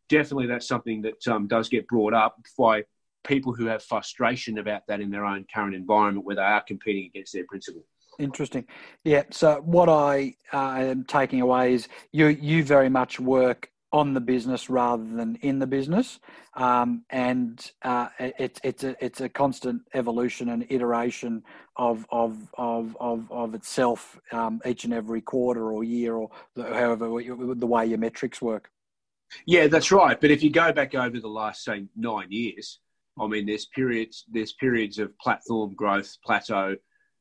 definitely 0.09 0.47
that's 0.47 0.67
something 0.67 1.01
that 1.03 1.27
um, 1.27 1.47
does 1.47 1.69
get 1.69 1.87
brought 1.87 2.13
up 2.13 2.37
by 2.57 2.83
people 3.25 3.53
who 3.53 3.65
have 3.65 3.83
frustration 3.83 4.59
about 4.59 4.85
that 4.87 5.01
in 5.01 5.09
their 5.09 5.25
own 5.25 5.45
current 5.53 5.75
environment 5.75 6.25
where 6.25 6.35
they 6.35 6.41
are 6.41 6.61
competing 6.61 7.05
against 7.05 7.33
their 7.33 7.45
principal. 7.45 7.83
Interesting. 8.17 8.65
Yeah. 9.03 9.23
So 9.31 9.61
what 9.65 9.89
I 9.89 10.35
uh, 10.53 10.75
am 10.77 11.03
taking 11.03 11.41
away 11.41 11.73
is 11.73 11.87
you 12.13 12.27
you 12.27 12.63
very 12.63 12.89
much 12.89 13.19
work 13.19 13.69
on 13.91 14.13
the 14.13 14.21
business 14.21 14.69
rather 14.69 15.03
than 15.03 15.35
in 15.41 15.59
the 15.59 15.67
business, 15.67 16.19
um, 16.55 17.03
and 17.09 17.71
uh, 17.81 18.07
it's 18.19 18.59
it's 18.63 18.83
a 18.83 18.95
it's 19.03 19.21
a 19.21 19.27
constant 19.27 19.81
evolution 19.93 20.49
and 20.49 20.65
iteration 20.69 21.43
of 21.75 22.05
of 22.09 22.37
of 22.57 22.95
of, 22.99 23.29
of 23.31 23.53
itself 23.53 24.17
um, 24.31 24.61
each 24.65 24.85
and 24.85 24.93
every 24.93 25.21
quarter 25.21 25.71
or 25.71 25.83
year 25.83 26.15
or 26.15 26.29
however 26.55 27.07
the 27.07 27.67
way 27.67 27.85
your 27.85 27.97
metrics 27.97 28.41
work. 28.41 28.69
Yeah, 29.45 29.67
that's 29.67 29.91
right. 29.91 30.19
But 30.19 30.31
if 30.31 30.43
you 30.43 30.49
go 30.49 30.71
back 30.71 30.95
over 30.95 31.19
the 31.19 31.27
last 31.27 31.63
say 31.63 31.85
nine 31.95 32.31
years, 32.31 32.79
I 33.19 33.27
mean, 33.27 33.45
there's 33.45 33.65
periods 33.65 34.25
there's 34.31 34.53
periods 34.53 34.99
of 34.99 35.17
platform 35.19 35.73
growth, 35.73 36.17
plateau, 36.23 36.75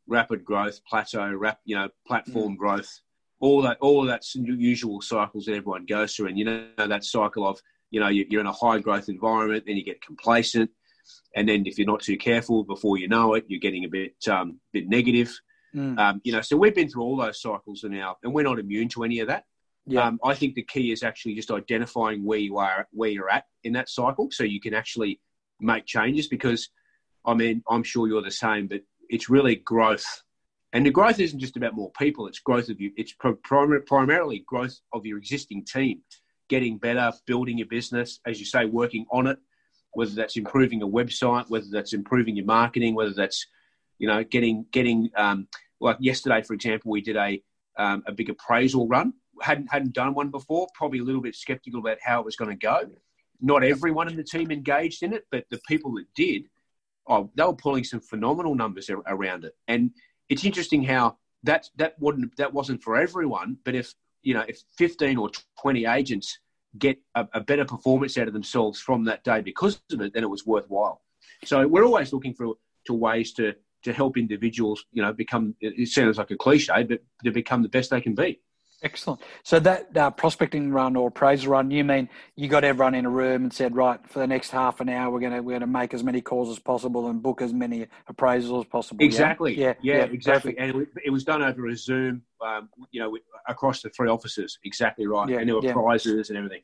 rapid 0.06 0.44
growth, 0.44 0.81
plateau, 0.88 1.32
rap, 1.32 1.58
you 1.64 1.76
know, 1.76 1.88
platform 2.06 2.55
mm. 2.55 2.58
growth, 2.58 3.00
all 3.40 3.62
that 3.62 3.78
all 3.81 4.02
of 4.02 4.08
that's 4.08 4.34
usual 4.34 5.00
cycles 5.00 5.44
that 5.46 5.55
everyone 5.55 5.87
goes 5.87 6.14
through, 6.14 6.28
and 6.28 6.38
you 6.38 6.44
know 6.44 6.66
that 6.76 7.05
cycle 7.05 7.46
of 7.46 7.61
you 7.90 8.00
know 8.00 8.08
you're 8.08 8.40
in 8.40 8.46
a 8.46 8.52
high 8.52 8.78
growth 8.78 9.08
environment, 9.08 9.64
then 9.66 9.76
you 9.76 9.84
get 9.84 10.02
complacent, 10.02 10.70
and 11.37 11.49
then 11.49 11.64
if 11.66 11.78
you're 11.78 11.87
not 11.87 12.00
too 12.00 12.16
careful, 12.16 12.64
before 12.64 12.99
you 12.99 13.08
know 13.08 13.34
it, 13.34 13.44
you're 13.49 13.61
getting 13.61 13.84
a 13.84 13.88
bit 13.88 14.16
um, 14.28 14.61
bit 14.72 14.88
negative. 14.88 15.32
Mm. 15.75 15.99
Um, 15.99 16.20
you 16.25 16.32
know, 16.32 16.40
so 16.40 16.56
we've 16.56 16.75
been 16.75 16.88
through 16.88 17.02
all 17.02 17.16
those 17.16 17.40
cycles 17.40 17.85
now, 17.85 18.16
and 18.23 18.33
we're 18.33 18.44
not 18.44 18.59
immune 18.59 18.88
to 18.90 19.04
any 19.04 19.21
of 19.21 19.28
that. 19.28 19.44
Yeah. 19.87 20.07
Um, 20.07 20.21
I 20.25 20.35
think 20.35 20.55
the 20.55 20.62
key 20.62 20.93
is 20.93 21.03
actually 21.03 21.35
just 21.35 21.50
identifying 21.50 22.25
where 22.25 22.38
you 22.38 22.57
are, 22.59 22.88
where 22.93 23.11
you're 23.11 23.31
at 23.31 23.45
in 23.64 23.75
that 23.75 23.91
cycle, 23.91 24.29
so 24.31 24.45
you 24.45 24.61
can 24.61 24.75
actually 24.75 25.21
make 25.61 25.85
changes. 25.85 26.26
Because, 26.26 26.71
I 27.25 27.35
mean, 27.35 27.62
I'm 27.69 27.83
sure 27.83 28.09
you're 28.09 28.23
the 28.23 28.31
same, 28.31 28.67
but 28.67 28.81
it's 29.11 29.29
really 29.29 29.57
growth, 29.57 30.23
and 30.73 30.87
the 30.87 30.91
growth 30.91 31.21
isn't 31.21 31.38
just 31.38 31.57
about 31.57 31.75
more 31.75 31.93
people. 31.93 32.26
It's 32.26 32.41
growth 32.41 32.69
of 32.71 32.81
you. 32.81 32.93
It's 32.97 33.14
primarily 33.45 34.45
growth 34.47 34.81
of 34.93 35.05
your 35.05 35.19
existing 35.19 35.67
team, 35.67 36.00
getting 36.49 36.79
better, 36.79 37.12
building 37.26 37.59
your 37.59 37.69
business, 37.69 38.21
as 38.26 38.41
you 38.41 38.47
say, 38.47 38.64
working 38.64 39.07
on 39.12 39.26
it. 39.26 39.38
Whether 39.93 40.14
that's 40.14 40.37
improving 40.37 40.83
a 40.83 40.88
website, 40.88 41.49
whether 41.50 41.67
that's 41.71 41.93
improving 41.93 42.37
your 42.37 42.47
marketing, 42.47 42.95
whether 42.95 43.12
that's 43.12 43.47
you 43.99 44.09
know 44.09 44.25
getting 44.25 44.64
getting 44.73 45.11
um, 45.14 45.47
like 45.79 45.99
yesterday, 46.00 46.43
for 46.43 46.55
example, 46.55 46.91
we 46.91 47.03
did 47.03 47.17
a 47.17 47.43
um, 47.76 48.03
a 48.07 48.12
big 48.12 48.31
appraisal 48.31 48.88
run 48.88 49.12
hadn't 49.43 49.69
hadn't 49.71 49.95
done 49.95 50.14
one 50.14 50.31
before, 50.31 50.67
probably 50.75 51.00
a 51.00 51.05
little 51.05 51.21
bit 51.21 51.35
skeptical 51.35 51.81
about 51.81 51.99
how 52.03 52.21
it 52.21 52.25
was 52.25 52.37
going 52.37 52.50
to 52.50 52.57
go. 52.57 52.91
Not 53.41 53.64
everyone 53.64 54.09
in 54.09 54.17
the 54.17 54.25
team 54.25 54.50
engaged 54.50 55.03
in 55.03 55.12
it, 55.12 55.26
but 55.31 55.45
the 55.50 55.61
people 55.69 55.93
that 55.95 56.07
did, 56.14 56.45
oh, 57.07 57.31
they 57.35 57.45
were 57.45 57.55
pulling 57.55 57.85
some 57.85 58.00
phenomenal 58.00 58.55
numbers 58.55 58.91
around 59.07 59.45
it. 59.45 59.55
And 59.69 59.91
it's 60.29 60.45
interesting 60.45 60.85
how 60.85 61.19
that 61.43 61.69
that 61.76 61.95
wouldn't 62.00 62.37
that 62.37 62.53
wasn't 62.53 62.83
for 62.83 62.97
everyone, 62.97 63.59
but 63.64 63.75
if 63.75 63.95
you 64.23 64.35
know 64.35 64.45
if 64.49 64.62
15 64.79 65.19
or 65.19 65.31
20 65.61 65.87
agents 65.87 66.38
get 66.79 66.99
a, 67.14 67.26
a 67.35 67.41
better 67.41 67.64
performance 67.64 68.19
out 68.19 68.26
of 68.26 68.33
themselves 68.33 68.81
from 68.81 69.05
that 69.05 69.23
day 69.23 69.41
because 69.41 69.81
of 69.93 70.00
it, 70.00 70.12
then 70.12 70.25
it 70.25 70.31
was 70.31 70.45
worthwhile. 70.45 71.03
So 71.45 71.67
we're 71.67 71.85
always 71.85 72.12
looking 72.12 72.35
for 72.35 72.55
to 72.87 72.95
ways 72.95 73.33
to 73.35 73.55
to 73.85 73.93
help 73.93 74.17
individuals, 74.17 74.85
you 74.93 75.03
know, 75.03 75.12
become. 75.12 75.55
It 75.61 75.88
sounds 75.88 76.19
like 76.19 76.31
a 76.31 76.37
cliche, 76.37 76.83
but 76.85 77.00
to 77.25 77.31
become 77.31 77.62
the 77.62 77.69
best 77.69 77.91
they 77.91 78.00
can 78.00 78.14
be. 78.14 78.41
Excellent. 78.83 79.21
So 79.43 79.59
that 79.61 79.97
uh, 79.97 80.11
prospecting 80.11 80.71
run 80.71 80.95
or 80.95 81.09
appraisal 81.09 81.52
run, 81.52 81.71
you 81.71 81.85
mean 81.85 82.09
you 82.37 82.49
got 82.49 82.64
everyone 82.64 82.95
in 82.95 83.07
a 83.07 83.11
room 83.11 83.45
and 83.45 83.52
said, 83.52 83.75
right, 83.75 83.99
for 84.09 84.19
the 84.19 84.26
next 84.26 84.50
half 84.50 84.81
an 84.81 84.88
hour, 84.90 85.11
we're 85.11 85.21
gonna 85.21 85.43
we're 85.43 85.59
gonna 85.59 85.66
make 85.66 85.95
as 85.95 86.04
many 86.04 86.21
calls 86.21 86.50
as 86.50 86.59
possible 86.59 87.09
and 87.09 87.23
book 87.23 87.40
as 87.40 87.52
many 87.52 87.87
appraisals 88.12 88.61
as 88.61 88.66
possible. 88.66 89.04
Exactly. 89.04 89.59
Yeah. 89.59 89.75
Yeah. 89.81 89.97
yeah 89.97 90.04
exactly. 90.04 90.52
Perfect. 90.52 90.76
And 90.76 90.87
it 91.04 91.11
was 91.11 91.25
done 91.25 91.43
over 91.43 91.66
a 91.66 91.76
Zoom, 91.76 92.23
um, 92.45 92.69
you 92.90 93.00
know, 93.00 93.16
across 93.49 93.81
the 93.81 93.88
three 93.90 94.09
offices. 94.09 94.59
Exactly 94.64 95.07
right. 95.07 95.28
Yeah, 95.28 95.38
and 95.38 95.49
there 95.49 95.57
were 95.57 95.64
yeah. 95.64 95.73
prizes 95.73 96.28
and 96.28 96.37
everything. 96.37 96.62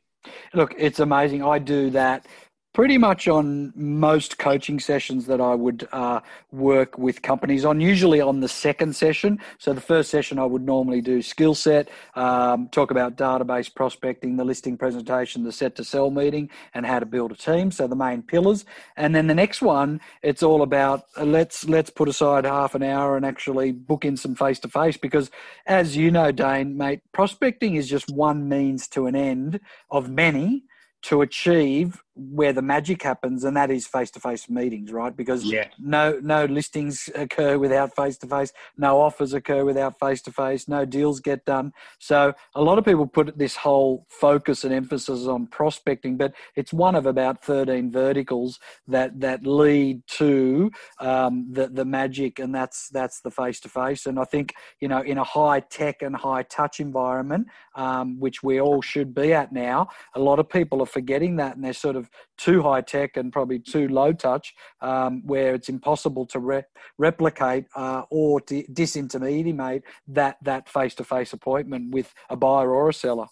Look, 0.52 0.74
it's 0.76 1.00
amazing. 1.00 1.42
I 1.42 1.58
do 1.58 1.90
that 1.90 2.26
pretty 2.72 2.96
much 2.96 3.26
on 3.26 3.72
most 3.74 4.38
coaching 4.38 4.78
sessions 4.78 5.26
that 5.26 5.40
I 5.40 5.54
would 5.54 5.88
uh, 5.92 6.20
work 6.52 6.98
with 6.98 7.20
companies 7.22 7.64
on, 7.64 7.80
usually 7.80 8.20
on 8.20 8.40
the 8.40 8.48
second 8.48 8.94
session. 8.94 9.40
So 9.58 9.72
the 9.72 9.80
first 9.80 10.10
session 10.10 10.38
I 10.38 10.44
would 10.44 10.62
normally 10.62 11.00
do 11.00 11.20
skill 11.20 11.54
set, 11.54 11.88
um, 12.14 12.68
talk 12.68 12.90
about 12.90 13.16
database 13.16 13.74
prospecting, 13.74 14.36
the 14.36 14.44
listing 14.44 14.76
presentation, 14.76 15.42
the 15.42 15.52
set 15.52 15.74
to 15.76 15.84
sell 15.84 16.10
meeting, 16.10 16.48
and 16.72 16.86
how 16.86 17.00
to 17.00 17.06
build 17.06 17.32
a 17.32 17.36
team. 17.36 17.72
So 17.72 17.88
the 17.88 17.96
main 17.96 18.22
pillars. 18.22 18.64
And 18.96 19.14
then 19.14 19.26
the 19.26 19.34
next 19.34 19.62
one, 19.62 20.00
it's 20.22 20.42
all 20.42 20.62
about 20.62 21.04
uh, 21.16 21.24
let's 21.24 21.68
let's 21.68 21.90
put 21.90 22.08
aside 22.08 22.44
half 22.44 22.74
an 22.74 22.82
hour 22.82 23.16
and 23.16 23.26
actually 23.26 23.72
book 23.72 24.04
in 24.04 24.16
some 24.16 24.34
face 24.34 24.60
to 24.60 24.68
face 24.68 24.96
because, 24.96 25.30
as 25.66 25.96
you 25.96 26.10
know, 26.10 26.30
Dane, 26.30 26.76
mate, 26.76 27.00
prospecting 27.12 27.74
is 27.74 27.88
just 27.88 28.10
one 28.10 28.48
means 28.48 28.86
to 28.88 29.06
an 29.06 29.16
end 29.16 29.60
of 29.90 30.08
many 30.08 30.64
to 31.02 31.22
achieve 31.22 32.02
where 32.20 32.52
the 32.52 32.62
magic 32.62 33.02
happens, 33.02 33.44
and 33.44 33.56
that 33.56 33.70
is 33.70 33.86
face-to-face 33.86 34.50
meetings, 34.50 34.92
right? 34.92 35.16
Because 35.16 35.44
yeah. 35.44 35.68
no 35.78 36.18
no 36.22 36.44
listings 36.44 37.08
occur 37.14 37.56
without 37.58 37.96
face-to-face, 37.96 38.52
no 38.76 39.00
offers 39.00 39.32
occur 39.32 39.64
without 39.64 39.98
face-to-face, 39.98 40.68
no 40.68 40.84
deals 40.84 41.20
get 41.20 41.44
done. 41.44 41.72
So 41.98 42.34
a 42.54 42.62
lot 42.62 42.78
of 42.78 42.84
people 42.84 43.06
put 43.06 43.38
this 43.38 43.56
whole 43.56 44.06
focus 44.08 44.64
and 44.64 44.74
emphasis 44.74 45.26
on 45.26 45.46
prospecting, 45.46 46.16
but 46.16 46.34
it's 46.56 46.72
one 46.72 46.94
of 46.94 47.06
about 47.06 47.42
thirteen 47.42 47.90
verticals 47.90 48.58
that 48.86 49.20
that 49.20 49.46
lead 49.46 50.06
to 50.18 50.70
um, 50.98 51.46
the 51.50 51.68
the 51.68 51.84
magic, 51.84 52.38
and 52.38 52.54
that's 52.54 52.88
that's 52.90 53.20
the 53.20 53.30
face-to-face. 53.30 54.06
And 54.06 54.18
I 54.18 54.24
think 54.24 54.54
you 54.80 54.88
know 54.88 55.00
in 55.00 55.16
a 55.16 55.24
high 55.24 55.60
tech 55.60 56.02
and 56.02 56.14
high 56.14 56.42
touch 56.42 56.80
environment, 56.80 57.46
um, 57.76 58.20
which 58.20 58.42
we 58.42 58.60
all 58.60 58.82
should 58.82 59.14
be 59.14 59.32
at 59.32 59.52
now, 59.52 59.88
a 60.14 60.20
lot 60.20 60.38
of 60.38 60.48
people 60.48 60.82
are 60.82 60.86
forgetting 60.86 61.36
that, 61.36 61.56
and 61.56 61.64
they're 61.64 61.72
sort 61.72 61.96
of 61.96 62.09
too 62.38 62.62
high 62.62 62.80
tech 62.80 63.16
and 63.16 63.32
probably 63.32 63.58
too 63.58 63.88
low 63.88 64.12
touch, 64.12 64.54
um, 64.80 65.22
where 65.26 65.54
it's 65.54 65.68
impossible 65.68 66.26
to 66.26 66.38
re- 66.38 66.64
replicate 66.98 67.66
uh, 67.76 68.02
or 68.10 68.40
to 68.42 68.62
disintermediate 68.72 69.82
that 70.08 70.36
that 70.42 70.68
face 70.68 70.94
to 70.94 71.04
face 71.04 71.32
appointment 71.32 71.92
with 71.92 72.12
a 72.28 72.36
buyer 72.36 72.74
or 72.74 72.88
a 72.88 72.94
seller. 72.94 73.26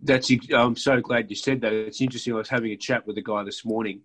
That's. 0.00 0.30
I'm 0.54 0.76
so 0.76 1.00
glad 1.00 1.30
you 1.30 1.36
said 1.36 1.60
that. 1.62 1.72
It's 1.72 2.00
interesting. 2.00 2.34
I 2.34 2.36
was 2.36 2.48
having 2.48 2.72
a 2.72 2.76
chat 2.76 3.06
with 3.06 3.16
a 3.18 3.22
guy 3.22 3.42
this 3.44 3.64
morning, 3.64 4.02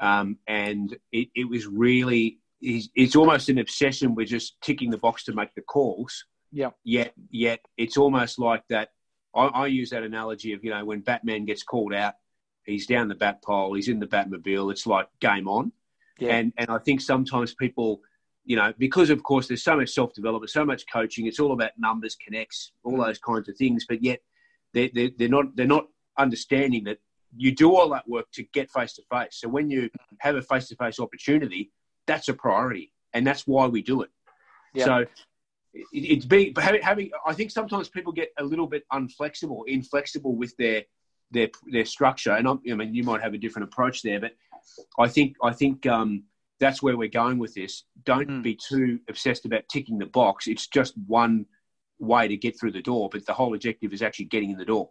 um, 0.00 0.38
and 0.46 0.96
it, 1.12 1.28
it 1.34 1.48
was 1.48 1.66
really. 1.66 2.38
It's 2.60 3.14
almost 3.14 3.50
an 3.50 3.58
obsession 3.58 4.14
with 4.14 4.28
just 4.28 4.56
ticking 4.62 4.90
the 4.90 4.98
box 4.98 5.24
to 5.24 5.34
make 5.34 5.54
the 5.54 5.60
calls. 5.60 6.24
Yeah. 6.50 6.70
Yet, 6.84 7.12
yet 7.30 7.60
it's 7.76 7.98
almost 7.98 8.38
like 8.38 8.62
that. 8.70 8.88
I, 9.34 9.46
I 9.46 9.66
use 9.66 9.90
that 9.90 10.02
analogy 10.02 10.54
of 10.54 10.64
you 10.64 10.70
know 10.70 10.84
when 10.84 11.00
Batman 11.00 11.44
gets 11.44 11.62
called 11.62 11.92
out 11.92 12.14
he's 12.66 12.86
down 12.86 13.08
the 13.08 13.14
bat 13.14 13.42
pole, 13.42 13.74
he's 13.74 13.88
in 13.88 14.00
the 14.00 14.06
Batmobile. 14.06 14.70
It's 14.70 14.86
like 14.86 15.08
game 15.20 15.48
on. 15.48 15.72
Yeah. 16.18 16.36
And 16.36 16.52
and 16.56 16.70
I 16.70 16.78
think 16.78 17.00
sometimes 17.00 17.54
people, 17.54 18.00
you 18.44 18.56
know, 18.56 18.72
because 18.78 19.10
of 19.10 19.22
course 19.22 19.48
there's 19.48 19.62
so 19.62 19.76
much 19.76 19.90
self 19.90 20.12
development, 20.12 20.50
so 20.50 20.64
much 20.64 20.84
coaching. 20.92 21.26
It's 21.26 21.40
all 21.40 21.52
about 21.52 21.72
numbers, 21.78 22.16
connects, 22.16 22.72
all 22.84 22.94
mm. 22.94 23.06
those 23.06 23.18
kinds 23.18 23.48
of 23.48 23.56
things. 23.56 23.84
But 23.88 24.02
yet 24.02 24.20
they're, 24.72 24.90
they're, 24.92 25.10
they're 25.16 25.28
not 25.28 25.56
they're 25.56 25.66
not 25.66 25.86
understanding 26.18 26.84
that 26.84 26.98
you 27.36 27.54
do 27.54 27.74
all 27.74 27.90
that 27.90 28.08
work 28.08 28.26
to 28.32 28.42
get 28.52 28.70
face 28.70 28.94
to 28.94 29.02
face. 29.10 29.32
So 29.32 29.48
when 29.48 29.70
you 29.70 29.90
have 30.20 30.36
a 30.36 30.42
face 30.42 30.68
to 30.68 30.76
face 30.76 30.98
opportunity, 30.98 31.70
that's 32.06 32.28
a 32.28 32.34
priority, 32.34 32.92
and 33.12 33.26
that's 33.26 33.46
why 33.46 33.66
we 33.66 33.82
do 33.82 34.02
it. 34.02 34.10
Yeah. 34.74 34.84
So 34.84 35.04
it's 35.92 36.24
being 36.24 36.54
having. 36.56 37.10
I 37.26 37.34
think 37.34 37.50
sometimes 37.50 37.88
people 37.88 38.12
get 38.12 38.30
a 38.38 38.44
little 38.44 38.66
bit 38.66 38.84
unflexible, 38.92 39.62
inflexible 39.66 40.34
with 40.34 40.56
their 40.56 40.84
their 41.30 41.48
their 41.70 41.84
structure. 41.84 42.32
And 42.32 42.46
I'm, 42.48 42.60
i 42.70 42.74
mean, 42.74 42.94
you 42.94 43.04
might 43.04 43.22
have 43.22 43.34
a 43.34 43.38
different 43.38 43.68
approach 43.68 44.02
there, 44.02 44.20
but 44.20 44.32
I 44.98 45.08
think 45.08 45.36
I 45.42 45.52
think 45.52 45.86
um, 45.86 46.24
that's 46.60 46.82
where 46.82 46.96
we're 46.96 47.08
going 47.08 47.38
with 47.38 47.54
this. 47.54 47.84
Don't 48.04 48.28
mm. 48.28 48.42
be 48.42 48.54
too 48.56 49.00
obsessed 49.08 49.44
about 49.44 49.68
ticking 49.70 49.98
the 49.98 50.06
box. 50.06 50.46
It's 50.46 50.66
just 50.66 50.94
one 51.06 51.46
way 51.98 52.28
to 52.28 52.36
get 52.36 52.58
through 52.58 52.72
the 52.72 52.82
door, 52.82 53.08
but 53.10 53.24
the 53.26 53.32
whole 53.32 53.54
objective 53.54 53.92
is 53.92 54.02
actually 54.02 54.26
getting 54.26 54.50
in 54.50 54.58
the 54.58 54.64
door. 54.64 54.90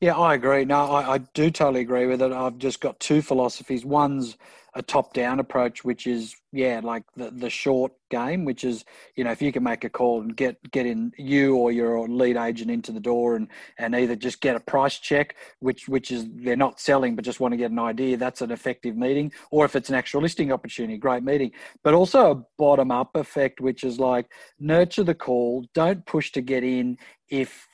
Yeah, 0.00 0.16
I 0.16 0.34
agree. 0.34 0.64
No, 0.64 0.90
I, 0.90 1.14
I 1.14 1.18
do 1.18 1.50
totally 1.50 1.80
agree 1.80 2.06
with 2.06 2.22
it. 2.22 2.32
I've 2.32 2.58
just 2.58 2.80
got 2.80 2.98
two 2.98 3.22
philosophies. 3.22 3.84
One's 3.84 4.36
a 4.74 4.82
top 4.82 5.12
down 5.12 5.38
approach, 5.38 5.84
which 5.84 6.06
is 6.06 6.34
yeah, 6.52 6.80
like 6.82 7.04
the 7.16 7.30
the 7.30 7.50
short 7.50 7.92
game, 8.10 8.44
which 8.44 8.64
is 8.64 8.84
you 9.16 9.24
know 9.24 9.30
if 9.30 9.40
you 9.40 9.52
can 9.52 9.62
make 9.62 9.84
a 9.84 9.88
call 9.88 10.20
and 10.20 10.36
get 10.36 10.56
get 10.70 10.86
in 10.86 11.12
you 11.16 11.56
or 11.56 11.72
your 11.72 12.08
lead 12.08 12.36
agent 12.36 12.70
into 12.70 12.92
the 12.92 13.00
door 13.00 13.36
and 13.36 13.48
and 13.78 13.94
either 13.94 14.16
just 14.16 14.40
get 14.40 14.56
a 14.56 14.60
price 14.60 14.98
check, 14.98 15.36
which 15.60 15.88
which 15.88 16.10
is 16.10 16.26
they're 16.34 16.56
not 16.56 16.80
selling 16.80 17.16
but 17.16 17.24
just 17.24 17.40
want 17.40 17.52
to 17.52 17.58
get 17.58 17.70
an 17.70 17.78
idea, 17.78 18.16
that's 18.16 18.42
an 18.42 18.50
effective 18.50 18.96
meeting. 18.96 19.32
Or 19.50 19.64
if 19.64 19.76
it's 19.76 19.88
an 19.88 19.94
actual 19.94 20.22
listing 20.22 20.52
opportunity, 20.52 20.98
great 20.98 21.22
meeting. 21.22 21.52
But 21.82 21.94
also 21.94 22.30
a 22.30 22.42
bottom 22.58 22.90
up 22.90 23.14
effect, 23.14 23.60
which 23.60 23.84
is 23.84 23.98
like 23.98 24.26
nurture 24.58 25.04
the 25.04 25.14
call, 25.14 25.64
don't 25.74 26.04
push 26.06 26.32
to 26.32 26.40
get 26.40 26.64
in 26.64 26.98
if 27.32 27.66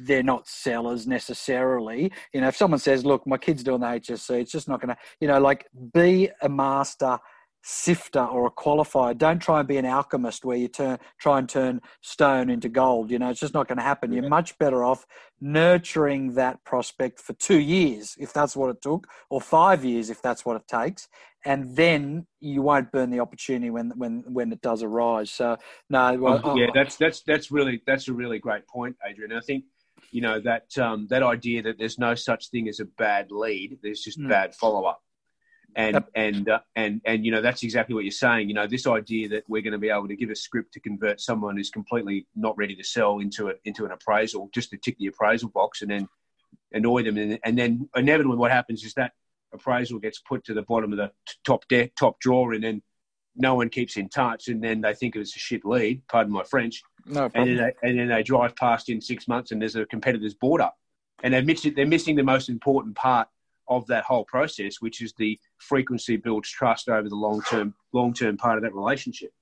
they're 0.00 0.22
not 0.22 0.46
sellers 0.46 1.06
necessarily. 1.06 2.12
You 2.32 2.42
know, 2.42 2.48
if 2.48 2.56
someone 2.56 2.78
says, 2.78 3.04
"Look, 3.04 3.26
my 3.26 3.38
kid's 3.38 3.64
doing 3.64 3.80
the 3.80 3.86
HSC," 3.86 4.40
it's 4.42 4.52
just 4.52 4.68
not 4.68 4.80
going 4.80 4.94
to. 4.94 4.96
You 5.20 5.26
know, 5.26 5.40
like 5.40 5.66
be 5.92 6.30
a 6.42 6.48
master 6.48 7.18
sifter 7.68 8.20
or 8.20 8.46
a 8.46 8.50
qualifier. 8.50 9.16
Don't 9.18 9.40
try 9.40 9.58
and 9.58 9.66
be 9.66 9.76
an 9.76 9.84
alchemist 9.84 10.44
where 10.44 10.56
you 10.56 10.68
turn 10.68 10.98
try 11.18 11.38
and 11.38 11.48
turn 11.48 11.80
stone 12.00 12.48
into 12.48 12.68
gold. 12.68 13.10
You 13.10 13.18
know, 13.18 13.30
it's 13.30 13.40
just 13.40 13.54
not 13.54 13.66
going 13.66 13.78
to 13.78 13.82
happen. 13.82 14.12
You're 14.12 14.28
much 14.28 14.56
better 14.58 14.84
off 14.84 15.04
nurturing 15.40 16.34
that 16.34 16.62
prospect 16.64 17.18
for 17.18 17.32
two 17.32 17.58
years 17.58 18.14
if 18.20 18.32
that's 18.32 18.54
what 18.54 18.70
it 18.70 18.80
took, 18.80 19.08
or 19.30 19.40
five 19.40 19.84
years 19.84 20.10
if 20.10 20.22
that's 20.22 20.46
what 20.46 20.54
it 20.54 20.68
takes, 20.68 21.08
and 21.44 21.74
then 21.74 22.26
you 22.38 22.62
won't 22.62 22.92
burn 22.92 23.10
the 23.10 23.18
opportunity 23.18 23.70
when 23.70 23.90
when 23.96 24.22
when 24.28 24.52
it 24.52 24.60
does 24.60 24.84
arise. 24.84 25.32
So 25.32 25.56
no, 25.90 26.16
well, 26.18 26.56
yeah, 26.56 26.68
that's 26.72 26.96
that's 26.96 27.22
that's 27.22 27.50
really 27.50 27.82
that's 27.84 28.06
a 28.06 28.12
really 28.12 28.38
great 28.38 28.66
point, 28.68 28.94
Adrian. 29.04 29.32
I 29.32 29.40
think 29.40 29.64
you 30.12 30.20
know 30.20 30.38
that 30.40 30.78
um, 30.78 31.08
that 31.10 31.24
idea 31.24 31.62
that 31.62 31.78
there's 31.78 31.98
no 31.98 32.14
such 32.14 32.50
thing 32.50 32.68
as 32.68 32.78
a 32.78 32.84
bad 32.84 33.32
lead. 33.32 33.78
There's 33.82 34.02
just 34.02 34.20
mm. 34.20 34.28
bad 34.28 34.54
follow 34.54 34.84
up 34.84 35.00
and 35.74 35.94
yep. 35.94 36.10
and 36.14 36.48
uh, 36.48 36.60
and 36.74 37.00
and 37.04 37.24
you 37.24 37.30
know 37.30 37.42
that's 37.42 37.62
exactly 37.62 37.94
what 37.94 38.04
you're 38.04 38.10
saying. 38.10 38.48
You 38.48 38.54
know, 38.54 38.66
this 38.66 38.86
idea 38.86 39.28
that 39.30 39.44
we're 39.48 39.62
going 39.62 39.72
to 39.72 39.78
be 39.78 39.90
able 39.90 40.08
to 40.08 40.16
give 40.16 40.30
a 40.30 40.36
script 40.36 40.72
to 40.74 40.80
convert 40.80 41.20
someone 41.20 41.56
who's 41.56 41.70
completely 41.70 42.26
not 42.34 42.56
ready 42.56 42.74
to 42.76 42.84
sell 42.84 43.18
into 43.18 43.48
a, 43.48 43.54
into 43.64 43.84
an 43.84 43.92
appraisal, 43.92 44.48
just 44.54 44.70
to 44.70 44.76
tick 44.76 44.96
the 44.98 45.08
appraisal 45.08 45.48
box 45.50 45.82
and 45.82 45.90
then 45.90 46.08
annoy 46.72 47.02
them, 47.02 47.16
and, 47.18 47.38
and 47.44 47.58
then 47.58 47.88
inevitably 47.96 48.36
what 48.36 48.50
happens 48.50 48.84
is 48.84 48.94
that 48.94 49.12
appraisal 49.52 49.98
gets 49.98 50.18
put 50.18 50.44
to 50.44 50.54
the 50.54 50.62
bottom 50.62 50.92
of 50.92 50.98
the 50.98 51.10
top 51.44 51.66
deck, 51.68 51.92
top 51.94 52.18
drawer, 52.20 52.52
and 52.52 52.64
then 52.64 52.82
no 53.36 53.54
one 53.54 53.68
keeps 53.68 53.96
in 53.96 54.08
touch, 54.08 54.48
and 54.48 54.62
then 54.62 54.80
they 54.80 54.94
think 54.94 55.14
it's 55.14 55.36
a 55.36 55.38
shit 55.38 55.64
lead. 55.64 56.02
Pardon 56.08 56.32
my 56.32 56.42
French. 56.44 56.82
No 57.04 57.28
problem. 57.28 57.48
And 57.48 57.58
then, 57.58 57.66
they, 57.82 57.88
and 57.88 57.98
then 57.98 58.08
they 58.08 58.22
drive 58.22 58.56
past 58.56 58.88
in 58.88 59.00
six 59.00 59.28
months, 59.28 59.52
and 59.52 59.60
there's 59.60 59.76
a 59.76 59.84
competitor's 59.86 60.34
board 60.34 60.60
up, 60.60 60.76
and 61.22 61.34
they're 61.34 61.42
missing, 61.42 61.74
they're 61.74 61.86
missing 61.86 62.16
the 62.16 62.22
most 62.22 62.48
important 62.48 62.96
part 62.96 63.28
of 63.68 63.86
that 63.86 64.04
whole 64.04 64.24
process, 64.24 64.80
which 64.80 65.02
is 65.02 65.12
the 65.14 65.38
frequency 65.58 66.16
builds 66.16 66.48
trust 66.50 66.88
over 66.88 67.08
the 67.08 67.14
long 67.16 67.42
term 67.42 67.74
long 67.92 68.12
term 68.12 68.36
part 68.36 68.56
of 68.58 68.62
that 68.62 68.74
relationship. 68.74 69.32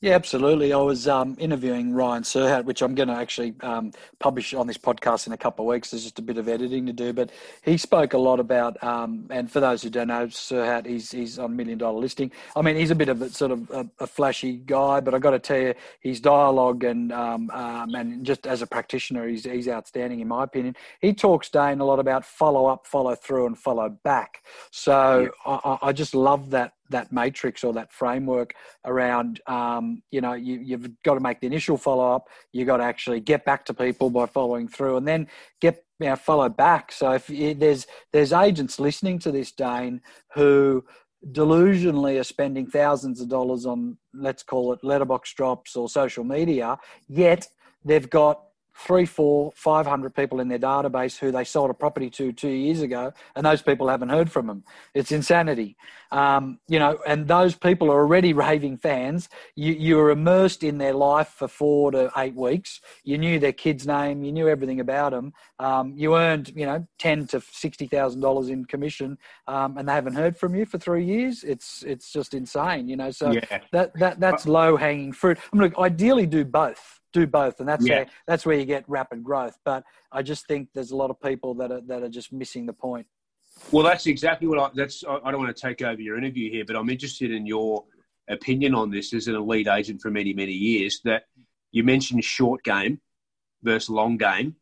Yeah, 0.00 0.14
absolutely. 0.14 0.72
I 0.72 0.78
was 0.78 1.06
um, 1.06 1.36
interviewing 1.38 1.92
Ryan 1.92 2.22
Serhant, 2.22 2.64
which 2.64 2.80
I'm 2.80 2.94
going 2.94 3.08
to 3.08 3.14
actually 3.14 3.54
um, 3.60 3.92
publish 4.18 4.54
on 4.54 4.66
this 4.66 4.78
podcast 4.78 5.26
in 5.26 5.34
a 5.34 5.36
couple 5.36 5.66
of 5.66 5.68
weeks. 5.68 5.90
There's 5.90 6.04
just 6.04 6.18
a 6.18 6.22
bit 6.22 6.38
of 6.38 6.48
editing 6.48 6.86
to 6.86 6.92
do, 6.94 7.12
but 7.12 7.30
he 7.62 7.76
spoke 7.76 8.14
a 8.14 8.18
lot 8.18 8.40
about. 8.40 8.82
Um, 8.82 9.26
and 9.28 9.50
for 9.50 9.60
those 9.60 9.82
who 9.82 9.90
don't 9.90 10.08
know, 10.08 10.26
Serhant, 10.26 10.86
he's 10.86 11.10
he's 11.10 11.38
on 11.38 11.54
Million 11.54 11.76
Dollar 11.76 11.98
Listing. 11.98 12.32
I 12.56 12.62
mean, 12.62 12.76
he's 12.76 12.90
a 12.90 12.94
bit 12.94 13.10
of 13.10 13.20
a 13.20 13.28
sort 13.28 13.50
of 13.50 13.70
a, 13.70 13.86
a 14.00 14.06
flashy 14.06 14.56
guy, 14.64 15.00
but 15.00 15.14
I 15.14 15.18
got 15.18 15.32
to 15.32 15.38
tell 15.38 15.60
you, 15.60 15.74
his 16.00 16.18
dialogue 16.18 16.82
and 16.84 17.12
um, 17.12 17.50
um, 17.50 17.94
and 17.94 18.24
just 18.24 18.46
as 18.46 18.62
a 18.62 18.66
practitioner, 18.66 19.28
he's 19.28 19.44
he's 19.44 19.68
outstanding 19.68 20.20
in 20.20 20.28
my 20.28 20.44
opinion. 20.44 20.76
He 21.00 21.12
talks 21.12 21.50
Dane 21.50 21.80
a 21.80 21.84
lot 21.84 21.98
about 21.98 22.24
follow 22.24 22.66
up, 22.66 22.86
follow 22.86 23.14
through, 23.14 23.48
and 23.48 23.58
follow 23.58 23.90
back. 23.90 24.42
So 24.70 25.30
yeah. 25.46 25.58
I, 25.64 25.78
I 25.82 25.92
just 25.92 26.14
love 26.14 26.50
that 26.50 26.72
that 26.90 27.10
matrix 27.12 27.64
or 27.64 27.72
that 27.72 27.92
framework 27.92 28.54
around 28.84 29.40
um, 29.46 30.02
you 30.10 30.20
know 30.20 30.34
you, 30.34 30.76
have 30.76 30.90
got 31.02 31.14
to 31.14 31.20
make 31.20 31.40
the 31.40 31.46
initial 31.46 31.76
follow 31.76 32.14
up 32.14 32.28
you've 32.52 32.66
got 32.66 32.78
to 32.78 32.84
actually 32.84 33.20
get 33.20 33.44
back 33.44 33.64
to 33.64 33.74
people 33.74 34.10
by 34.10 34.26
following 34.26 34.68
through 34.68 34.96
and 34.96 35.08
then 35.08 35.26
get 35.60 35.84
you 36.00 36.06
know, 36.06 36.16
follow 36.16 36.48
back. 36.48 36.92
So 36.92 37.12
if 37.12 37.26
there's 37.58 37.86
there's 38.12 38.32
agents 38.32 38.80
listening 38.80 39.18
to 39.20 39.30
this 39.30 39.52
dane 39.52 40.00
who 40.34 40.84
delusionally 41.32 42.18
are 42.18 42.24
spending 42.24 42.66
thousands 42.66 43.20
of 43.20 43.28
dollars 43.28 43.66
on 43.66 43.98
let's 44.14 44.42
call 44.42 44.72
it 44.72 44.80
letterbox 44.82 45.34
drops 45.34 45.76
or 45.76 45.86
social 45.86 46.24
media 46.24 46.78
yet 47.08 47.46
they've 47.84 48.08
got 48.08 48.40
three, 48.86 49.04
four, 49.04 49.52
five 49.54 49.86
hundred 49.86 50.14
people 50.14 50.40
in 50.40 50.48
their 50.48 50.58
database 50.58 51.18
who 51.18 51.30
they 51.30 51.44
sold 51.44 51.70
a 51.70 51.74
property 51.74 52.08
to 52.10 52.32
two 52.32 52.48
years 52.48 52.80
ago, 52.80 53.12
and 53.36 53.44
those 53.44 53.62
people 53.62 53.88
haven't 53.88 54.08
heard 54.08 54.30
from 54.30 54.46
them. 54.46 54.64
It's 54.94 55.12
insanity, 55.12 55.76
um, 56.10 56.58
you 56.68 56.78
know. 56.78 56.98
And 57.06 57.28
those 57.28 57.54
people 57.54 57.90
are 57.90 58.00
already 58.00 58.32
raving 58.46 58.78
fans. 58.78 59.28
You 59.54 59.74
you 59.74 59.96
were 59.96 60.10
immersed 60.10 60.62
in 60.62 60.78
their 60.78 60.94
life 60.94 61.28
for 61.28 61.48
four 61.48 61.90
to 61.92 62.10
eight 62.16 62.34
weeks. 62.34 62.80
You 63.04 63.18
knew 63.18 63.38
their 63.38 63.52
kid's 63.52 63.86
name. 63.86 64.22
You 64.22 64.32
knew 64.32 64.48
everything 64.48 64.80
about 64.80 65.12
them. 65.12 65.32
Um, 65.58 65.94
you 65.96 66.16
earned 66.16 66.52
you 66.56 66.66
know 66.66 66.86
ten 66.98 67.26
to 67.28 67.40
sixty 67.40 67.86
thousand 67.86 68.20
dollars 68.20 68.48
in 68.48 68.64
commission, 68.64 69.18
um, 69.46 69.76
and 69.76 69.88
they 69.88 69.92
haven't 69.92 70.14
heard 70.14 70.36
from 70.36 70.54
you 70.54 70.64
for 70.64 70.78
three 70.78 71.04
years. 71.04 71.44
It's 71.44 71.82
it's 71.86 72.12
just 72.12 72.34
insane, 72.34 72.88
you 72.88 72.96
know. 72.96 73.10
So 73.10 73.30
yeah. 73.32 73.60
that 73.72 73.92
that 73.98 74.20
that's 74.20 74.46
low 74.46 74.76
hanging 74.76 75.12
fruit. 75.12 75.38
I 75.52 75.56
mean, 75.56 75.64
look, 75.64 75.78
ideally 75.78 76.26
do 76.26 76.44
both 76.44 76.99
do 77.12 77.26
both, 77.26 77.60
and 77.60 77.68
that's 77.68 77.86
yeah. 77.86 77.96
where 77.96 78.06
that's 78.26 78.46
where 78.46 78.58
you 78.58 78.64
get 78.64 78.84
rapid 78.88 79.22
growth. 79.22 79.58
But 79.64 79.84
I 80.12 80.22
just 80.22 80.46
think 80.46 80.68
there's 80.74 80.90
a 80.90 80.96
lot 80.96 81.10
of 81.10 81.20
people 81.20 81.54
that 81.54 81.70
are 81.72 81.80
that 81.82 82.02
are 82.02 82.08
just 82.08 82.32
missing 82.32 82.66
the 82.66 82.72
point. 82.72 83.06
Well, 83.70 83.84
that's 83.84 84.06
exactly 84.06 84.46
what 84.46 84.58
I. 84.58 84.70
That's 84.74 85.04
I 85.04 85.30
don't 85.30 85.40
want 85.40 85.54
to 85.54 85.60
take 85.60 85.82
over 85.82 86.00
your 86.00 86.16
interview 86.16 86.50
here, 86.50 86.64
but 86.64 86.76
I'm 86.76 86.90
interested 86.90 87.30
in 87.30 87.46
your 87.46 87.84
opinion 88.28 88.74
on 88.74 88.90
this 88.90 89.12
as 89.12 89.26
an 89.26 89.34
elite 89.34 89.68
agent 89.68 90.00
for 90.00 90.10
many 90.10 90.32
many 90.32 90.52
years. 90.52 91.00
That 91.04 91.24
you 91.72 91.84
mentioned 91.84 92.24
short 92.24 92.62
game 92.64 93.00
versus 93.62 93.90
long 93.90 94.16
game. 94.16 94.56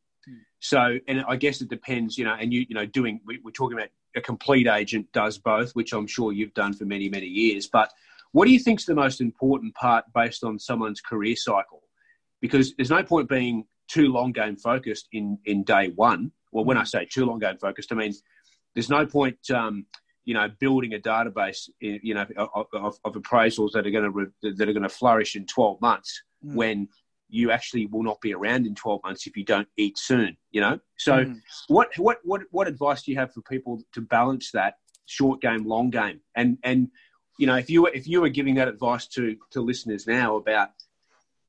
So, 0.60 0.98
and 1.06 1.24
I 1.28 1.36
guess 1.36 1.60
it 1.60 1.68
depends, 1.68 2.18
you 2.18 2.24
know, 2.24 2.34
and 2.34 2.52
you, 2.52 2.66
you 2.68 2.74
know, 2.74 2.84
doing, 2.84 3.20
we, 3.24 3.38
we're 3.44 3.52
talking 3.52 3.78
about 3.78 3.90
a 4.16 4.20
complete 4.20 4.66
agent 4.66 5.06
does 5.12 5.38
both, 5.38 5.72
which 5.72 5.92
I'm 5.92 6.06
sure 6.06 6.32
you've 6.32 6.54
done 6.54 6.72
for 6.72 6.84
many, 6.84 7.08
many 7.08 7.26
years. 7.26 7.68
But 7.68 7.92
what 8.32 8.46
do 8.46 8.52
you 8.52 8.58
think 8.58 8.80
is 8.80 8.86
the 8.86 8.94
most 8.94 9.20
important 9.20 9.74
part 9.74 10.04
based 10.14 10.42
on 10.44 10.58
someone's 10.58 11.00
career 11.00 11.36
cycle? 11.36 11.82
Because 12.40 12.74
there's 12.76 12.90
no 12.90 13.02
point 13.02 13.28
being 13.28 13.64
too 13.88 14.08
long 14.08 14.32
game 14.32 14.56
focused 14.56 15.08
in 15.12 15.38
in 15.44 15.64
day 15.64 15.90
one. 15.94 16.32
Well, 16.52 16.64
when 16.64 16.76
I 16.76 16.84
say 16.84 17.06
too 17.10 17.26
long 17.26 17.38
game 17.38 17.58
focused, 17.58 17.92
I 17.92 17.96
mean 17.96 18.14
there's 18.74 18.90
no 18.90 19.06
point. 19.06 19.38
Um, 19.50 19.86
you 20.24 20.34
know, 20.34 20.46
building 20.60 20.92
a 20.92 20.98
database, 20.98 21.70
you 21.80 22.12
know, 22.12 22.26
of, 22.36 22.66
of, 22.74 22.98
of 23.02 23.14
appraisals 23.14 23.72
that 23.72 23.86
are 23.86 23.90
going 23.90 24.12
to 24.12 24.52
that 24.56 24.68
are 24.68 24.74
going 24.74 24.82
to 24.82 24.88
flourish 24.90 25.36
in 25.36 25.46
12 25.46 25.80
months 25.80 26.22
mm. 26.44 26.54
when 26.54 26.86
you 27.30 27.50
actually 27.50 27.86
will 27.86 28.02
not 28.02 28.20
be 28.20 28.34
around 28.34 28.66
in 28.66 28.74
12 28.74 29.00
months 29.04 29.26
if 29.26 29.36
you 29.36 29.44
don't 29.44 29.68
eat 29.76 29.98
soon 29.98 30.36
you 30.50 30.60
know 30.60 30.78
so 30.96 31.24
mm. 31.24 31.40
what 31.68 31.88
what 31.98 32.18
what 32.24 32.42
what 32.50 32.68
advice 32.68 33.02
do 33.02 33.12
you 33.12 33.18
have 33.18 33.32
for 33.32 33.42
people 33.42 33.80
to 33.92 34.00
balance 34.00 34.50
that 34.50 34.74
short 35.06 35.40
game 35.40 35.66
long 35.66 35.90
game 35.90 36.20
and 36.36 36.58
and 36.64 36.88
you 37.38 37.46
know 37.46 37.56
if 37.56 37.70
you 37.70 37.82
were 37.82 37.90
if 37.94 38.06
you 38.06 38.20
were 38.20 38.28
giving 38.28 38.54
that 38.54 38.68
advice 38.68 39.06
to 39.06 39.36
to 39.50 39.60
listeners 39.60 40.06
now 40.06 40.36
about 40.36 40.70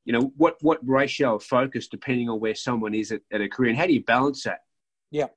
you 0.10 0.14
know 0.14 0.34
what 0.38 0.56
what 0.62 0.80
ratio 0.82 1.36
of 1.36 1.44
focus 1.44 1.88
depending 1.88 2.30
on 2.30 2.40
where 2.40 2.56
someone 2.56 2.96
is 2.96 3.12
at, 3.12 3.22
at 3.32 3.42
a 3.42 3.48
career 3.48 3.70
and 3.70 3.78
how 3.78 3.86
do 3.86 3.94
you 3.94 4.04
balance 4.04 4.42
that? 4.42 4.62
Yeah. 5.12 5.28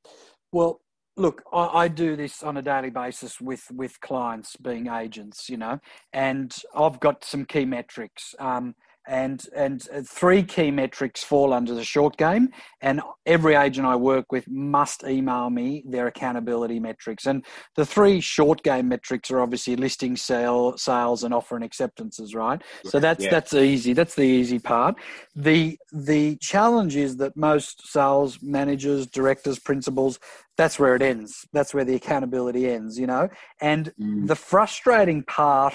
Well 0.51 0.81
look 1.19 1.43
I, 1.53 1.67
I, 1.67 1.89
do 1.89 2.17
this 2.17 2.43
on 2.43 2.57
a 2.57 2.63
daily 2.63 2.89
basis 2.89 3.39
with 3.39 3.71
with 3.71 4.01
clients 4.01 4.57
being 4.57 4.87
agents 4.87 5.51
you 5.51 5.59
know 5.59 5.79
and 6.15 6.57
i've 6.75 6.99
got 7.01 7.23
some 7.23 7.45
key 7.45 7.67
metrics. 7.67 8.35
Um, 8.39 8.75
and 9.07 9.45
and 9.55 9.89
uh, 9.93 10.03
three 10.07 10.43
key 10.43 10.71
metrics 10.71 11.23
fall 11.23 11.53
under 11.53 11.75
the 11.75 11.85
short 11.85 12.17
game 12.17 12.49
and 12.81 13.01
every 13.27 13.55
agent 13.55 13.87
i 13.87 13.97
work 13.97 14.31
with 14.31 14.49
must 14.49 15.05
email 15.05 15.51
me 15.51 15.83
their 15.87 16.07
accountability 16.07 16.79
metrics. 16.81 17.27
And 17.27 17.45
the 17.77 17.87
three 17.87 18.21
short 18.21 18.63
game 18.63 18.89
metrics 18.89 19.31
are 19.31 19.41
obviously 19.41 19.77
listing 19.77 20.17
sale 20.17 20.77
sales 20.77 21.25
and 21.25 21.33
offer 21.33 21.55
and 21.55 21.65
acceptances 21.65 22.35
right? 22.35 22.61
So 22.85 22.99
that's 22.99 23.25
yeah. 23.25 23.31
that's 23.31 23.55
easy 23.55 23.93
that's 23.93 24.15
the 24.15 24.23
easy 24.23 24.59
part. 24.59 24.97
The 25.35 25.79
the 25.93 26.37
challenge 26.37 26.97
is 26.97 27.17
that 27.19 27.37
most 27.37 27.87
sales 27.91 28.39
managers 28.43 29.07
directors 29.07 29.59
principals 29.59 30.19
that's 30.59 30.79
where 30.79 30.95
it 30.95 31.01
ends. 31.01 31.47
That's 31.55 31.73
where 31.73 31.85
the 31.85 31.95
accountability 31.95 32.69
ends 32.69 32.99
you 32.99 33.07
know? 33.07 33.29
And 33.61 33.93
mm. 34.01 34.27
the 34.27 34.37
frustrating 34.37 35.23
part 35.25 35.75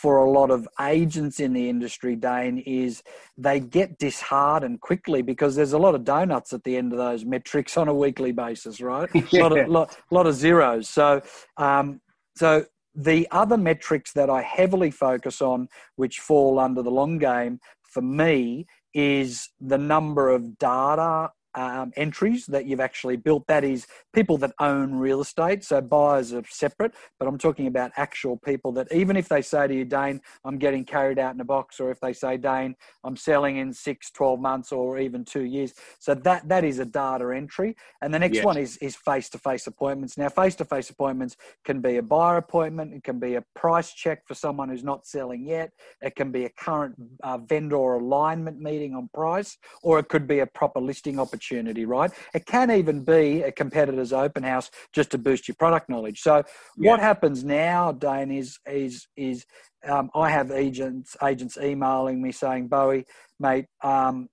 for 0.00 0.16
a 0.16 0.28
lot 0.28 0.50
of 0.50 0.68
agents 0.80 1.38
in 1.38 1.52
the 1.52 1.68
industry, 1.68 2.16
Dane, 2.16 2.58
is 2.58 3.02
they 3.38 3.60
get 3.60 3.96
disheartened 3.98 4.80
quickly 4.80 5.22
because 5.22 5.54
there's 5.54 5.72
a 5.72 5.78
lot 5.78 5.94
of 5.94 6.04
donuts 6.04 6.52
at 6.52 6.64
the 6.64 6.76
end 6.76 6.92
of 6.92 6.98
those 6.98 7.24
metrics 7.24 7.76
on 7.76 7.88
a 7.88 7.94
weekly 7.94 8.32
basis, 8.32 8.80
right? 8.80 9.08
yeah. 9.14 9.40
a 9.40 9.42
lot 9.42 9.56
of, 9.56 9.68
lot, 9.68 9.96
lot 10.10 10.26
of 10.26 10.34
zeros. 10.34 10.88
So, 10.88 11.22
um, 11.56 12.00
so 12.36 12.66
the 12.94 13.28
other 13.30 13.56
metrics 13.56 14.12
that 14.12 14.28
I 14.28 14.42
heavily 14.42 14.90
focus 14.90 15.40
on, 15.40 15.68
which 15.94 16.18
fall 16.18 16.58
under 16.58 16.82
the 16.82 16.90
long 16.90 17.18
game 17.18 17.60
for 17.82 18.02
me, 18.02 18.66
is 18.94 19.48
the 19.60 19.78
number 19.78 20.28
of 20.28 20.58
data 20.58 21.30
um, 21.54 21.92
entries 21.96 22.46
that 22.46 22.66
you've 22.66 22.80
actually 22.80 23.16
built. 23.16 23.46
That 23.46 23.64
is 23.64 23.86
people 24.12 24.38
that 24.38 24.52
own 24.60 24.94
real 24.94 25.20
estate. 25.20 25.64
So 25.64 25.80
buyers 25.80 26.32
are 26.32 26.42
separate, 26.48 26.92
but 27.18 27.28
I'm 27.28 27.38
talking 27.38 27.66
about 27.66 27.92
actual 27.96 28.36
people 28.36 28.72
that 28.72 28.92
even 28.92 29.16
if 29.16 29.28
they 29.28 29.42
say 29.42 29.66
to 29.66 29.74
you, 29.74 29.84
Dane, 29.84 30.20
I'm 30.44 30.58
getting 30.58 30.84
carried 30.84 31.18
out 31.18 31.34
in 31.34 31.40
a 31.40 31.44
box, 31.44 31.80
or 31.80 31.90
if 31.90 32.00
they 32.00 32.12
say, 32.12 32.36
Dane, 32.36 32.74
I'm 33.04 33.16
selling 33.16 33.58
in 33.58 33.72
six, 33.72 34.10
12 34.10 34.40
months 34.40 34.72
or 34.72 34.98
even 34.98 35.24
two 35.24 35.44
years. 35.44 35.74
So 35.98 36.14
that, 36.14 36.48
that 36.48 36.64
is 36.64 36.78
a 36.78 36.84
data 36.84 37.32
entry. 37.34 37.76
And 38.02 38.12
the 38.12 38.18
next 38.18 38.36
yes. 38.36 38.44
one 38.44 38.56
is, 38.56 38.76
is 38.78 38.96
face-to-face 38.96 39.66
appointments. 39.66 40.18
Now, 40.18 40.28
face-to-face 40.28 40.90
appointments 40.90 41.36
can 41.64 41.80
be 41.80 41.96
a 41.96 42.02
buyer 42.02 42.38
appointment. 42.38 42.92
It 42.94 43.04
can 43.04 43.18
be 43.18 43.36
a 43.36 43.44
price 43.54 43.92
check 43.92 44.26
for 44.26 44.34
someone 44.34 44.68
who's 44.68 44.84
not 44.84 45.06
selling 45.06 45.46
yet. 45.46 45.70
It 46.02 46.16
can 46.16 46.32
be 46.32 46.44
a 46.44 46.50
current 46.50 46.96
uh, 47.22 47.38
vendor 47.38 47.76
alignment 47.76 48.60
meeting 48.60 48.94
on 48.94 49.08
price, 49.14 49.56
or 49.82 49.98
it 49.98 50.08
could 50.08 50.26
be 50.26 50.40
a 50.40 50.46
proper 50.46 50.80
listing 50.80 51.18
opportunity 51.18 51.43
opportunity, 51.44 51.84
right? 51.84 52.10
It 52.34 52.46
can 52.46 52.70
even 52.70 53.04
be 53.04 53.42
a 53.42 53.52
competitor's 53.52 54.12
open 54.12 54.42
house 54.42 54.70
just 54.92 55.10
to 55.10 55.18
boost 55.18 55.48
your 55.48 55.56
product 55.56 55.88
knowledge. 55.88 56.20
So 56.20 56.42
yeah. 56.76 56.90
what 56.90 57.00
happens 57.00 57.44
now, 57.44 57.92
Dane, 57.92 58.30
is 58.30 58.58
is 58.66 59.06
is 59.16 59.44
um, 59.86 60.10
I 60.14 60.30
have 60.30 60.50
agents 60.50 61.16
agents 61.22 61.58
emailing 61.60 62.22
me 62.22 62.32
saying, 62.32 62.68
Bowie, 62.68 63.04
mate, 63.38 63.66
um, 63.82 64.28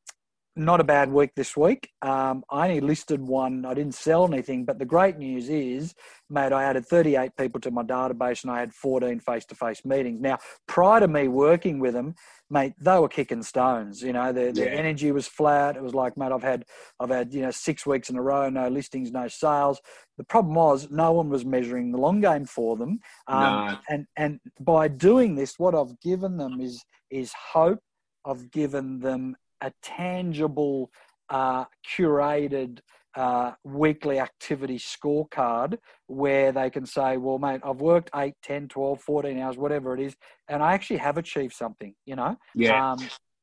not 0.55 0.81
a 0.81 0.83
bad 0.83 1.11
week 1.11 1.31
this 1.35 1.55
week. 1.55 1.89
Um, 2.01 2.43
I 2.49 2.67
only 2.67 2.81
listed 2.81 3.21
one. 3.21 3.65
I 3.65 3.73
didn't 3.73 3.95
sell 3.95 4.25
anything, 4.25 4.65
but 4.65 4.79
the 4.79 4.85
great 4.85 5.17
news 5.17 5.49
is, 5.49 5.93
mate, 6.29 6.51
I 6.51 6.63
added 6.63 6.85
38 6.85 7.31
people 7.37 7.61
to 7.61 7.71
my 7.71 7.83
database 7.83 8.43
and 8.43 8.51
I 8.51 8.59
had 8.59 8.73
14 8.73 9.21
face-to-face 9.21 9.85
meetings. 9.85 10.19
Now, 10.19 10.39
prior 10.67 10.99
to 10.99 11.07
me 11.07 11.29
working 11.29 11.79
with 11.79 11.93
them, 11.93 12.15
mate, 12.49 12.73
they 12.81 12.99
were 12.99 13.07
kicking 13.07 13.43
stones. 13.43 14.01
You 14.01 14.11
know, 14.11 14.33
their, 14.33 14.51
their 14.51 14.73
yeah. 14.73 14.79
energy 14.79 15.13
was 15.13 15.25
flat. 15.25 15.77
It 15.77 15.83
was 15.83 15.93
like, 15.93 16.17
mate, 16.17 16.33
I've 16.33 16.43
had, 16.43 16.65
I've 16.99 17.09
had, 17.09 17.33
you 17.33 17.41
know, 17.41 17.51
six 17.51 17.85
weeks 17.85 18.09
in 18.09 18.17
a 18.17 18.21
row, 18.21 18.49
no 18.49 18.67
listings, 18.67 19.11
no 19.11 19.29
sales. 19.29 19.79
The 20.17 20.25
problem 20.25 20.55
was 20.55 20.91
no 20.91 21.13
one 21.13 21.29
was 21.29 21.45
measuring 21.45 21.93
the 21.93 21.97
long 21.97 22.19
game 22.19 22.45
for 22.45 22.75
them. 22.75 22.99
Um, 23.27 23.41
no. 23.41 23.77
And 23.89 24.05
and 24.17 24.39
by 24.59 24.89
doing 24.89 25.35
this, 25.35 25.57
what 25.57 25.73
I've 25.73 25.99
given 26.01 26.37
them 26.37 26.59
is 26.59 26.83
is 27.09 27.31
hope. 27.53 27.79
I've 28.23 28.51
given 28.51 28.99
them 28.99 29.35
a 29.61 29.71
tangible, 29.81 30.91
uh, 31.29 31.65
curated 31.95 32.79
uh, 33.15 33.51
weekly 33.63 34.19
activity 34.19 34.77
scorecard 34.77 35.77
where 36.07 36.51
they 36.51 36.69
can 36.69 36.85
say, 36.85 37.17
well, 37.17 37.37
mate, 37.37 37.61
I've 37.63 37.81
worked 37.81 38.09
8, 38.15 38.33
10, 38.41 38.67
12, 38.69 39.01
14 39.01 39.39
hours, 39.39 39.57
whatever 39.57 39.93
it 39.93 40.01
is, 40.01 40.15
and 40.47 40.63
I 40.63 40.73
actually 40.73 40.97
have 40.97 41.17
achieved 41.17 41.53
something, 41.53 41.93
you 42.05 42.15
know? 42.15 42.37
Yeah. 42.55 42.93
Um, 42.93 42.99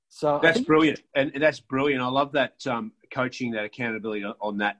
so 0.08 0.40
that's 0.42 0.60
brilliant. 0.60 1.00
And 1.14 1.32
that's 1.38 1.60
brilliant. 1.60 2.02
I 2.02 2.08
love 2.08 2.32
that 2.32 2.66
um, 2.66 2.92
coaching, 3.12 3.50
that 3.52 3.64
accountability 3.64 4.24
on 4.24 4.58
that 4.58 4.78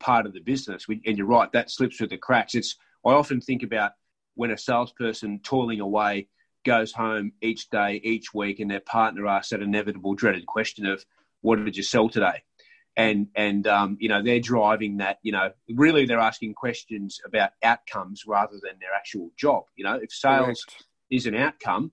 part 0.00 0.24
of 0.24 0.32
the 0.32 0.40
business. 0.40 0.86
And 0.88 1.18
you're 1.18 1.26
right, 1.26 1.52
that 1.52 1.70
slips 1.70 1.98
through 1.98 2.08
the 2.08 2.16
cracks. 2.16 2.54
It's, 2.54 2.76
I 3.04 3.10
often 3.10 3.40
think 3.40 3.62
about 3.62 3.92
when 4.34 4.50
a 4.52 4.58
salesperson 4.58 5.40
toiling 5.42 5.80
away 5.80 6.28
goes 6.64 6.92
home 6.92 7.32
each 7.40 7.70
day, 7.70 8.00
each 8.02 8.34
week, 8.34 8.60
and 8.60 8.70
their 8.70 8.80
partner 8.80 9.26
asks 9.26 9.50
that 9.50 9.62
inevitable, 9.62 10.14
dreaded 10.14 10.46
question 10.46 10.86
of, 10.86 11.04
"What 11.40 11.64
did 11.64 11.76
you 11.76 11.82
sell 11.82 12.08
today?" 12.08 12.42
And 12.96 13.28
and 13.34 13.66
um, 13.66 13.96
you 14.00 14.08
know 14.08 14.22
they're 14.22 14.40
driving 14.40 14.98
that. 14.98 15.18
You 15.22 15.32
know, 15.32 15.52
really 15.68 16.06
they're 16.06 16.18
asking 16.18 16.54
questions 16.54 17.20
about 17.24 17.50
outcomes 17.62 18.24
rather 18.26 18.58
than 18.62 18.78
their 18.80 18.94
actual 18.94 19.30
job. 19.36 19.64
You 19.76 19.84
know, 19.84 19.94
if 19.94 20.12
sales 20.12 20.64
Correct. 20.64 20.84
is 21.10 21.26
an 21.26 21.34
outcome, 21.34 21.92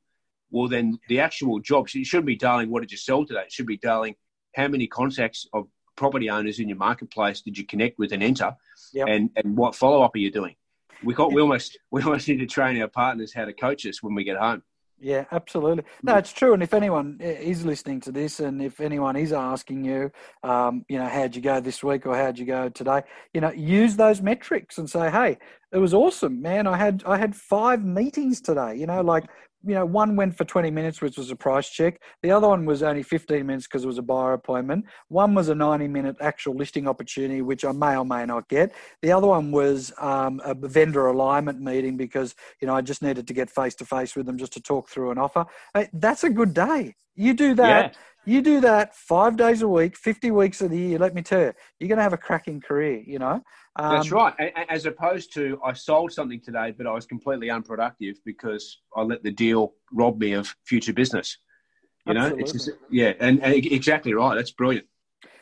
well 0.51 0.67
then 0.67 0.99
the 1.07 1.19
actual 1.19 1.59
job 1.59 1.87
it 1.93 2.05
shouldn't 2.05 2.27
be 2.27 2.35
darling, 2.35 2.69
"What 2.69 2.81
did 2.81 2.91
you 2.91 2.97
sell 2.97 3.25
today?" 3.25 3.43
It 3.43 3.51
should 3.51 3.67
be 3.67 3.77
darling, 3.77 4.15
"How 4.55 4.67
many 4.67 4.87
contacts 4.87 5.47
of 5.53 5.67
property 5.95 6.29
owners 6.29 6.59
in 6.59 6.67
your 6.67 6.77
marketplace 6.77 7.41
did 7.41 7.57
you 7.57 7.65
connect 7.65 7.99
with 7.99 8.11
and 8.11 8.23
enter?" 8.23 8.55
Yep. 8.93 9.07
And 9.07 9.29
and 9.35 9.57
what 9.57 9.75
follow 9.75 10.01
up 10.01 10.15
are 10.15 10.19
you 10.19 10.31
doing? 10.31 10.55
We 11.03 11.13
got 11.13 11.33
we 11.33 11.41
almost 11.41 11.77
we 11.91 12.01
almost 12.03 12.27
need 12.27 12.39
to 12.39 12.45
train 12.45 12.81
our 12.81 12.87
partners 12.87 13.33
how 13.33 13.45
to 13.45 13.53
coach 13.53 13.85
us 13.85 14.01
when 14.01 14.15
we 14.15 14.23
get 14.23 14.37
home. 14.37 14.63
Yeah, 14.99 15.25
absolutely. 15.31 15.83
No, 16.01 16.15
it's 16.15 16.33
true. 16.33 16.53
And 16.53 16.63
if 16.63 16.73
anyone 16.73 17.17
is 17.21 17.63
listening 17.63 17.99
to 18.01 18.11
this, 18.11 18.39
and 18.39 18.59
if 18.61 18.81
anyone 18.81 19.15
is 19.15 19.31
asking 19.31 19.85
you, 19.85 20.11
um, 20.43 20.85
you 20.89 20.97
know, 20.97 21.07
how'd 21.07 21.35
you 21.35 21.41
go 21.41 21.59
this 21.59 21.83
week 21.83 22.07
or 22.07 22.15
how'd 22.15 22.39
you 22.39 22.45
go 22.45 22.69
today, 22.69 23.03
you 23.31 23.39
know, 23.39 23.51
use 23.51 23.95
those 23.95 24.23
metrics 24.23 24.79
and 24.79 24.89
say, 24.89 25.11
hey, 25.11 25.37
it 25.71 25.77
was 25.77 25.93
awesome, 25.93 26.41
man. 26.41 26.65
I 26.65 26.77
had 26.77 27.03
I 27.05 27.17
had 27.17 27.35
five 27.35 27.85
meetings 27.85 28.41
today. 28.41 28.75
You 28.75 28.87
know, 28.87 29.01
like 29.01 29.25
you 29.67 29.73
know, 29.73 29.85
one 29.85 30.15
went 30.15 30.37
for 30.37 30.45
20 30.45 30.71
minutes, 30.71 31.01
which 31.01 31.17
was 31.17 31.29
a 31.29 31.35
price 31.35 31.69
check. 31.69 32.01
The 32.23 32.31
other 32.31 32.47
one 32.47 32.65
was 32.65 32.81
only 32.81 33.03
15 33.03 33.45
minutes 33.45 33.67
because 33.67 33.83
it 33.83 33.87
was 33.87 33.97
a 33.97 34.01
buyer 34.01 34.33
appointment. 34.33 34.85
One 35.09 35.35
was 35.35 35.49
a 35.49 35.55
90 35.55 35.89
minute 35.89 36.15
actual 36.21 36.55
listing 36.55 36.87
opportunity, 36.87 37.41
which 37.41 37.65
I 37.65 37.73
may 37.73 37.97
or 37.97 38.05
may 38.05 38.25
not 38.25 38.47
get. 38.47 38.73
The 39.01 39.11
other 39.11 39.27
one 39.27 39.51
was 39.51 39.91
um, 39.99 40.41
a 40.45 40.55
vendor 40.55 41.07
alignment 41.07 41.59
meeting 41.59 41.97
because, 41.97 42.33
you 42.61 42.67
know, 42.67 42.75
I 42.75 42.81
just 42.81 43.01
needed 43.01 43.27
to 43.27 43.33
get 43.33 43.49
face 43.49 43.75
to 43.75 43.85
face 43.85 44.15
with 44.15 44.25
them 44.25 44.37
just 44.37 44.53
to 44.53 44.61
talk 44.61 44.89
through 44.89 45.11
an 45.11 45.17
offer. 45.17 45.45
That's 45.91 46.23
a 46.23 46.29
good 46.29 46.53
day. 46.53 46.95
You 47.15 47.33
do 47.33 47.53
that. 47.55 47.95
Yeah. 47.95 48.01
You 48.27 48.41
do 48.41 48.59
that 48.59 48.93
five 48.93 49.37
days 49.37 49.61
a 49.61 49.69
week, 49.69 49.95
50 49.95 50.31
weeks 50.31 50.61
of 50.61 50.69
the 50.69 50.77
year. 50.77 50.99
Let 50.99 51.15
me 51.15 51.21
tell 51.21 51.39
you, 51.39 51.53
you're 51.79 51.87
going 51.87 51.95
to 51.95 52.03
have 52.03 52.11
a 52.11 52.17
cracking 52.17 52.59
career, 52.59 53.01
you 53.07 53.19
know? 53.19 53.41
Um, 53.77 53.95
That's 53.95 54.11
right. 54.11 54.33
As 54.67 54.85
opposed 54.85 55.33
to 55.35 55.57
I 55.63 55.71
sold 55.71 56.11
something 56.11 56.41
today, 56.41 56.73
but 56.77 56.85
I 56.87 56.91
was 56.91 57.05
completely 57.05 57.49
unproductive 57.49 58.17
because 58.25 58.81
I 58.97 59.03
let 59.03 59.23
the 59.23 59.31
deal 59.31 59.75
rob 59.93 60.19
me 60.19 60.33
of 60.33 60.53
future 60.65 60.91
business. 60.91 61.37
You 62.05 62.15
know, 62.15 62.35
it's 62.37 62.51
just, 62.51 62.69
yeah, 62.89 63.13
and, 63.19 63.41
and, 63.43 63.53
exactly 63.53 64.13
right. 64.13 64.35
That's 64.35 64.51
brilliant, 64.51 64.87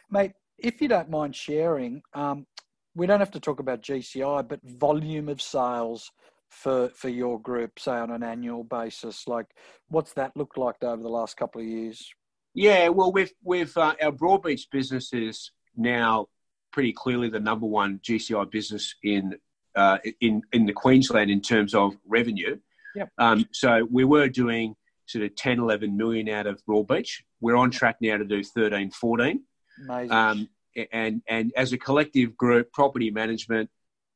mate. 0.09 0.31
If 0.57 0.81
you 0.81 0.87
don't 0.87 1.11
mind 1.11 1.35
sharing, 1.35 2.01
um, 2.15 2.47
we 2.95 3.05
don't 3.05 3.19
have 3.19 3.31
to 3.31 3.39
talk 3.39 3.59
about 3.59 3.83
GCI, 3.83 4.47
but 4.47 4.59
volume 4.63 5.29
of 5.29 5.43
sales 5.43 6.11
for 6.49 6.89
for 6.95 7.09
your 7.09 7.39
group, 7.39 7.77
say 7.77 7.91
on 7.91 8.09
an 8.09 8.23
annual 8.23 8.63
basis. 8.63 9.27
Like, 9.27 9.45
what's 9.89 10.13
that 10.13 10.35
looked 10.35 10.57
like 10.57 10.83
over 10.83 11.03
the 11.03 11.09
last 11.09 11.37
couple 11.37 11.61
of 11.61 11.67
years? 11.67 12.11
Yeah, 12.55 12.87
well, 12.87 13.11
with 13.11 13.33
with 13.43 13.77
uh, 13.77 13.95
our 14.01 14.11
Broadbeach 14.11 14.69
businesses 14.71 15.51
now 15.75 16.27
pretty 16.71 16.93
clearly 16.93 17.29
the 17.29 17.39
number 17.39 17.65
one 17.65 17.99
GCI 17.99 18.49
business 18.49 18.95
in 19.03 19.35
uh, 19.75 19.97
in 20.21 20.41
in 20.53 20.65
the 20.65 20.73
Queensland 20.73 21.29
in 21.29 21.41
terms 21.41 21.75
of 21.75 21.95
revenue. 22.07 22.57
Yep. 22.95 23.09
Um, 23.17 23.45
so 23.51 23.87
we 23.91 24.05
were 24.05 24.29
doing 24.29 24.75
sort 25.05 25.25
of 25.25 25.35
10, 25.35 25.59
11 25.59 25.95
million 25.95 26.29
out 26.29 26.47
of 26.47 26.63
Broadbeach. 26.65 27.21
We're 27.41 27.57
on 27.57 27.71
track 27.71 27.97
now 28.01 28.17
to 28.17 28.23
do 28.23 28.41
13, 28.41 28.89
14. 28.89 29.43
Amazing. 29.83 30.11
Um, 30.11 30.49
and 30.91 31.21
and 31.27 31.53
as 31.55 31.73
a 31.73 31.77
collective 31.77 32.35
group, 32.37 32.71
property 32.71 33.11
management, 33.11 33.69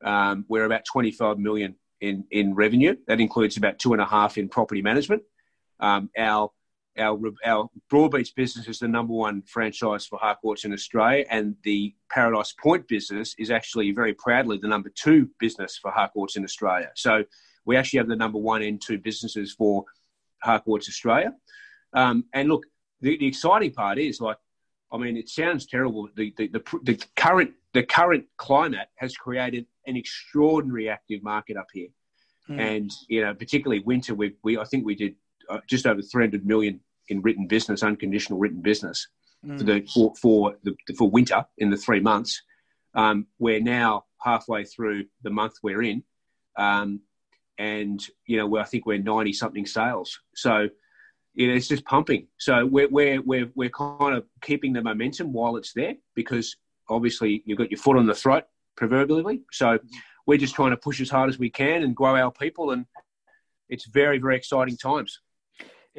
um, 0.04 0.46
we're 0.48 0.66
about 0.66 0.86
25 0.86 1.38
million 1.38 1.76
in 2.02 2.26
in 2.32 2.56
revenue. 2.56 2.96
That 3.08 3.20
includes 3.20 3.58
about 3.58 3.80
two 3.80 3.94
and 3.94 4.02
a 4.02 4.06
half 4.06 4.38
in 4.38 4.50
property 4.50 4.82
management. 4.82 5.24
Um, 5.80 6.10
our 6.18 6.52
our 7.00 7.20
our 7.46 7.70
Broadbeach 7.92 8.36
business 8.36 8.68
is 8.68 8.80
the 8.80 8.88
number 8.88 9.14
one 9.14 9.42
franchise 9.44 10.06
for 10.06 10.20
Harcourts 10.20 10.66
in 10.66 10.74
Australia, 10.74 11.26
and 11.30 11.56
the 11.64 11.94
Paradise 12.10 12.54
Point 12.54 12.88
business 12.88 13.36
is 13.38 13.52
actually 13.52 13.92
very 13.92 14.14
proudly 14.14 14.58
the 14.58 14.68
number 14.68 14.92
two 14.94 15.30
business 15.40 15.78
for 15.82 15.92
Harcourts 15.92 16.36
in 16.36 16.44
Australia. 16.44 16.92
So 16.96 17.24
we 17.66 17.78
actually 17.78 18.00
have 18.00 18.08
the 18.08 18.16
number 18.16 18.40
one 18.40 18.62
and 18.62 18.82
two 18.82 18.98
businesses 18.98 19.54
for 19.54 19.86
Harcourts 20.42 20.90
Australia. 20.90 21.34
Um, 21.94 22.26
and 22.34 22.50
look, 22.50 22.66
the, 23.02 23.18
the, 23.18 23.28
exciting 23.28 23.72
part 23.72 23.98
is 23.98 24.22
like, 24.22 24.38
I 24.92 24.98
mean, 24.98 25.18
it 25.18 25.30
sounds 25.30 25.66
terrible. 25.66 26.10
The, 26.16 26.34
the, 26.38 26.48
the, 26.48 26.80
the 26.84 27.06
current 27.16 27.52
the 27.74 27.84
current 27.84 28.26
climate 28.38 28.88
has 28.96 29.16
created 29.16 29.68
an 29.86 29.96
extraordinary 29.96 30.90
active 30.90 31.22
market 31.22 31.56
up 31.58 31.68
here, 31.72 31.90
mm. 32.50 32.60
and 32.60 32.92
you 33.08 33.22
know, 33.22 33.34
particularly 33.34 33.84
winter. 33.84 34.16
We, 34.16 34.34
we 34.44 34.58
I 34.58 34.64
think 34.66 34.86
we 34.86 34.96
did 34.96 35.16
uh, 35.50 35.60
just 35.68 35.86
over 35.86 36.02
300 36.02 36.46
million 36.46 36.80
in 37.10 37.22
written 37.22 37.48
business, 37.48 37.84
unconditional 37.84 38.40
written 38.40 38.62
business 38.62 39.08
mm. 39.46 39.58
for 39.58 39.64
the 39.64 39.82
for, 39.94 40.14
for 40.16 40.56
the 40.64 40.76
for 40.98 41.10
winter 41.10 41.46
in 41.58 41.70
the 41.70 41.78
three 41.78 42.00
months. 42.00 42.42
Um, 42.96 43.28
we're 43.38 43.62
now 43.62 44.06
halfway 44.22 44.66
through 44.66 45.06
the 45.24 45.30
month 45.30 45.54
we're 45.62 45.84
in, 45.84 46.04
um, 46.58 47.02
and 47.58 48.04
you 48.26 48.38
know 48.38 48.58
I 48.58 48.64
think 48.64 48.86
we're 48.86 48.98
90 49.00 49.34
something 49.34 49.66
sales. 49.66 50.20
So 50.36 50.70
you 51.40 51.48
know, 51.48 51.54
it's 51.54 51.68
just 51.68 51.86
pumping. 51.86 52.28
So 52.38 52.66
we're, 52.66 52.90
we're, 52.90 53.22
we're, 53.22 53.50
we're 53.56 53.70
kind 53.70 54.16
of 54.16 54.26
keeping 54.42 54.74
the 54.74 54.82
momentum 54.82 55.32
while 55.32 55.56
it's 55.56 55.74
there 55.74 55.96
because 56.16 56.58
obviously 56.90 57.44
you've 57.46 57.58
got 57.58 57.72
your 57.72 57.80
foot 57.80 57.98
on 57.98 58.06
the 58.06 58.14
throat 58.14 58.44
proverbially. 58.76 59.44
So 59.52 59.80
we're 60.26 60.38
just 60.38 60.56
trying 60.56 60.72
to 60.72 60.78
push 60.78 61.00
as 61.00 61.10
hard 61.10 61.30
as 61.30 61.40
we 61.40 61.50
can 61.50 61.84
and 61.84 61.96
grow 61.96 62.16
our 62.16 62.32
people. 62.32 62.72
And 62.72 62.86
it's 63.70 63.86
very, 63.86 64.18
very 64.18 64.36
exciting 64.36 64.76
times. 64.76 65.22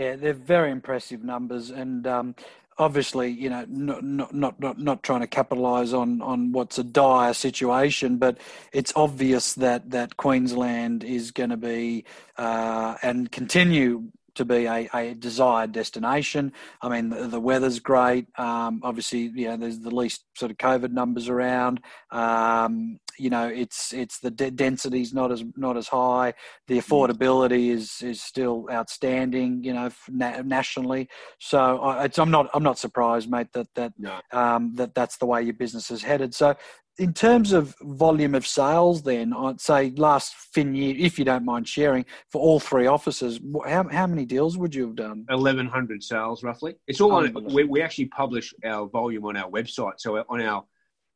Yeah, 0.01 0.17
they're 0.17 0.33
very 0.33 0.71
impressive 0.71 1.23
numbers, 1.23 1.69
and 1.69 2.07
um, 2.07 2.35
obviously, 2.79 3.29
you 3.29 3.51
know, 3.51 3.67
not, 3.69 4.03
not 4.03 4.35
not 4.35 4.59
not 4.59 4.79
not 4.79 5.03
trying 5.03 5.21
to 5.21 5.27
capitalise 5.27 5.93
on 5.93 6.23
on 6.23 6.53
what's 6.53 6.79
a 6.79 6.85
dire 6.85 7.35
situation, 7.35 8.17
but 8.17 8.39
it's 8.73 8.95
obvious 8.97 9.53
that 9.57 9.91
that 9.91 10.17
Queensland 10.17 11.05
is 11.05 11.33
going 11.33 11.51
to 11.51 11.59
be 11.59 12.07
uh, 12.39 12.97
and 13.03 13.31
continue 13.31 14.05
to 14.35 14.45
be 14.45 14.67
a, 14.67 14.89
a 14.95 15.15
desired 15.15 15.73
destination. 15.73 16.53
I 16.83 16.89
mean, 16.89 17.11
the, 17.11 17.27
the 17.27 17.41
weather's 17.41 17.81
great. 17.81 18.27
Um, 18.39 18.81
obviously, 18.83 19.31
you 19.35 19.49
know, 19.49 19.57
there's 19.57 19.81
the 19.81 19.95
least 19.95 20.25
sort 20.37 20.51
of 20.51 20.59
COVID 20.59 20.93
numbers 20.93 21.29
around. 21.29 21.81
Um, 22.11 22.99
you 23.19 23.31
know, 23.31 23.49
it's 23.49 23.93
it's 23.93 24.19
the 24.21 24.31
de- 24.31 24.51
density's 24.51 25.13
not 25.13 25.31
as 25.31 25.45
not 25.57 25.77
as 25.77 25.89
high. 25.89 26.35
The 26.69 26.79
mm. 26.79 26.83
affordability 26.83 27.71
is 27.71 28.03
is 28.03 28.23
still 28.23 28.67
outstanding. 28.71 29.63
You 29.63 29.75
know, 29.75 29.91
na- 30.09 30.43
nationally. 30.43 31.09
So 31.39 31.79
I, 31.79 32.09
I'm 32.17 32.31
not 32.31 32.49
I'm 32.55 32.63
not 32.63 32.79
surprised, 32.79 33.31
mate, 33.31 33.53
that 33.53 33.69
that 33.75 33.93
no. 33.99 34.21
um, 34.33 34.73
that 34.77 34.95
that's 34.95 35.19
the 35.19 35.27
way 35.27 35.43
your 35.43 35.55
business 35.55 35.91
is 35.91 36.03
headed. 36.03 36.35
So 36.35 36.55
in 37.01 37.15
terms 37.15 37.53
of 37.53 37.75
volume 37.81 38.35
of 38.35 38.47
sales, 38.47 39.03
then 39.03 39.33
I'd 39.33 39.59
say 39.59 39.91
last 39.97 40.35
fin 40.35 40.75
year, 40.75 40.95
if 40.99 41.19
you 41.19 41.25
don't 41.25 41.47
mind 41.47 41.67
sharing, 41.67 42.05
for 42.29 42.43
all 42.43 42.61
three 42.61 42.87
offices, 42.87 43.41
how, 43.67 43.89
how 43.89 44.07
many 44.07 44.27
deals 44.27 44.59
would 44.59 44.75
you 44.75 44.87
have 44.89 44.97
done? 44.97 45.25
Eleven 45.31 45.67
hundred 45.67 46.03
sales, 46.03 46.43
roughly. 46.43 46.75
It's 46.87 47.01
all 47.01 47.13
on. 47.13 47.33
We, 47.55 47.65
we 47.65 47.81
actually 47.81 48.07
publish 48.07 48.53
our 48.67 48.87
volume 48.87 49.25
on 49.25 49.39
our 49.39 49.51
website. 49.51 49.95
So 49.97 50.23
on 50.29 50.43
our 50.43 50.65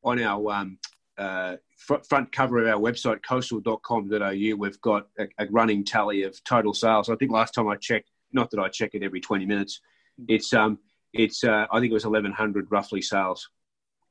on 0.02 0.22
our 0.22 0.52
um, 0.52 0.78
uh, 1.18 1.56
front 1.76 2.32
cover 2.32 2.62
of 2.62 2.66
our 2.66 2.80
website, 2.80 3.18
coastal.com.au, 3.22 4.56
we've 4.56 4.80
got 4.80 5.06
a, 5.18 5.26
a, 5.38 5.46
running 5.50 5.84
tally 5.84 6.22
of 6.22 6.42
total 6.44 6.72
sales. 6.72 7.10
I 7.10 7.16
think 7.16 7.30
last 7.30 7.52
time 7.52 7.68
I 7.68 7.76
checked, 7.76 8.10
not 8.32 8.50
that 8.52 8.58
I 8.58 8.68
check 8.68 8.94
it 8.94 9.02
every 9.02 9.20
twenty 9.20 9.44
minutes, 9.44 9.82
it's 10.28 10.54
um, 10.54 10.78
it's 11.12 11.44
uh, 11.44 11.66
I 11.70 11.78
think 11.78 11.90
it 11.90 11.94
was 11.94 12.06
eleven 12.06 12.32
hundred 12.32 12.70
roughly 12.70 13.02
sales. 13.02 13.50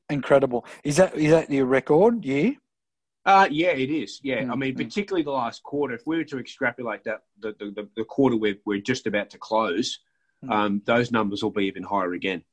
Incredible. 0.10 0.66
Is 0.84 0.98
that 0.98 1.16
is 1.16 1.32
that 1.32 1.50
your 1.50 1.66
record 1.66 2.26
year? 2.26 2.56
Uh, 3.26 3.48
yeah, 3.50 3.70
it 3.70 3.90
is. 3.90 4.20
Yeah, 4.22 4.42
mm-hmm. 4.42 4.52
I 4.52 4.56
mean, 4.56 4.76
particularly 4.76 5.24
the 5.24 5.32
last 5.32 5.64
quarter. 5.64 5.96
If 5.96 6.06
we 6.06 6.18
were 6.18 6.26
to 6.26 6.40
extrapolate 6.40 7.04
that, 7.06 7.22
the 7.40 7.56
the, 7.58 7.88
the 7.96 8.04
quarter 8.04 8.36
we're 8.36 8.58
we're 8.66 8.82
just 8.82 9.08
about 9.08 9.30
to 9.32 9.38
close, 9.38 10.00
mm-hmm. 10.44 10.52
um, 10.52 10.82
those 10.86 11.12
numbers 11.12 11.42
will 11.42 11.52
be 11.52 11.66
even 11.66 11.84
higher 11.84 12.14
again. 12.14 12.44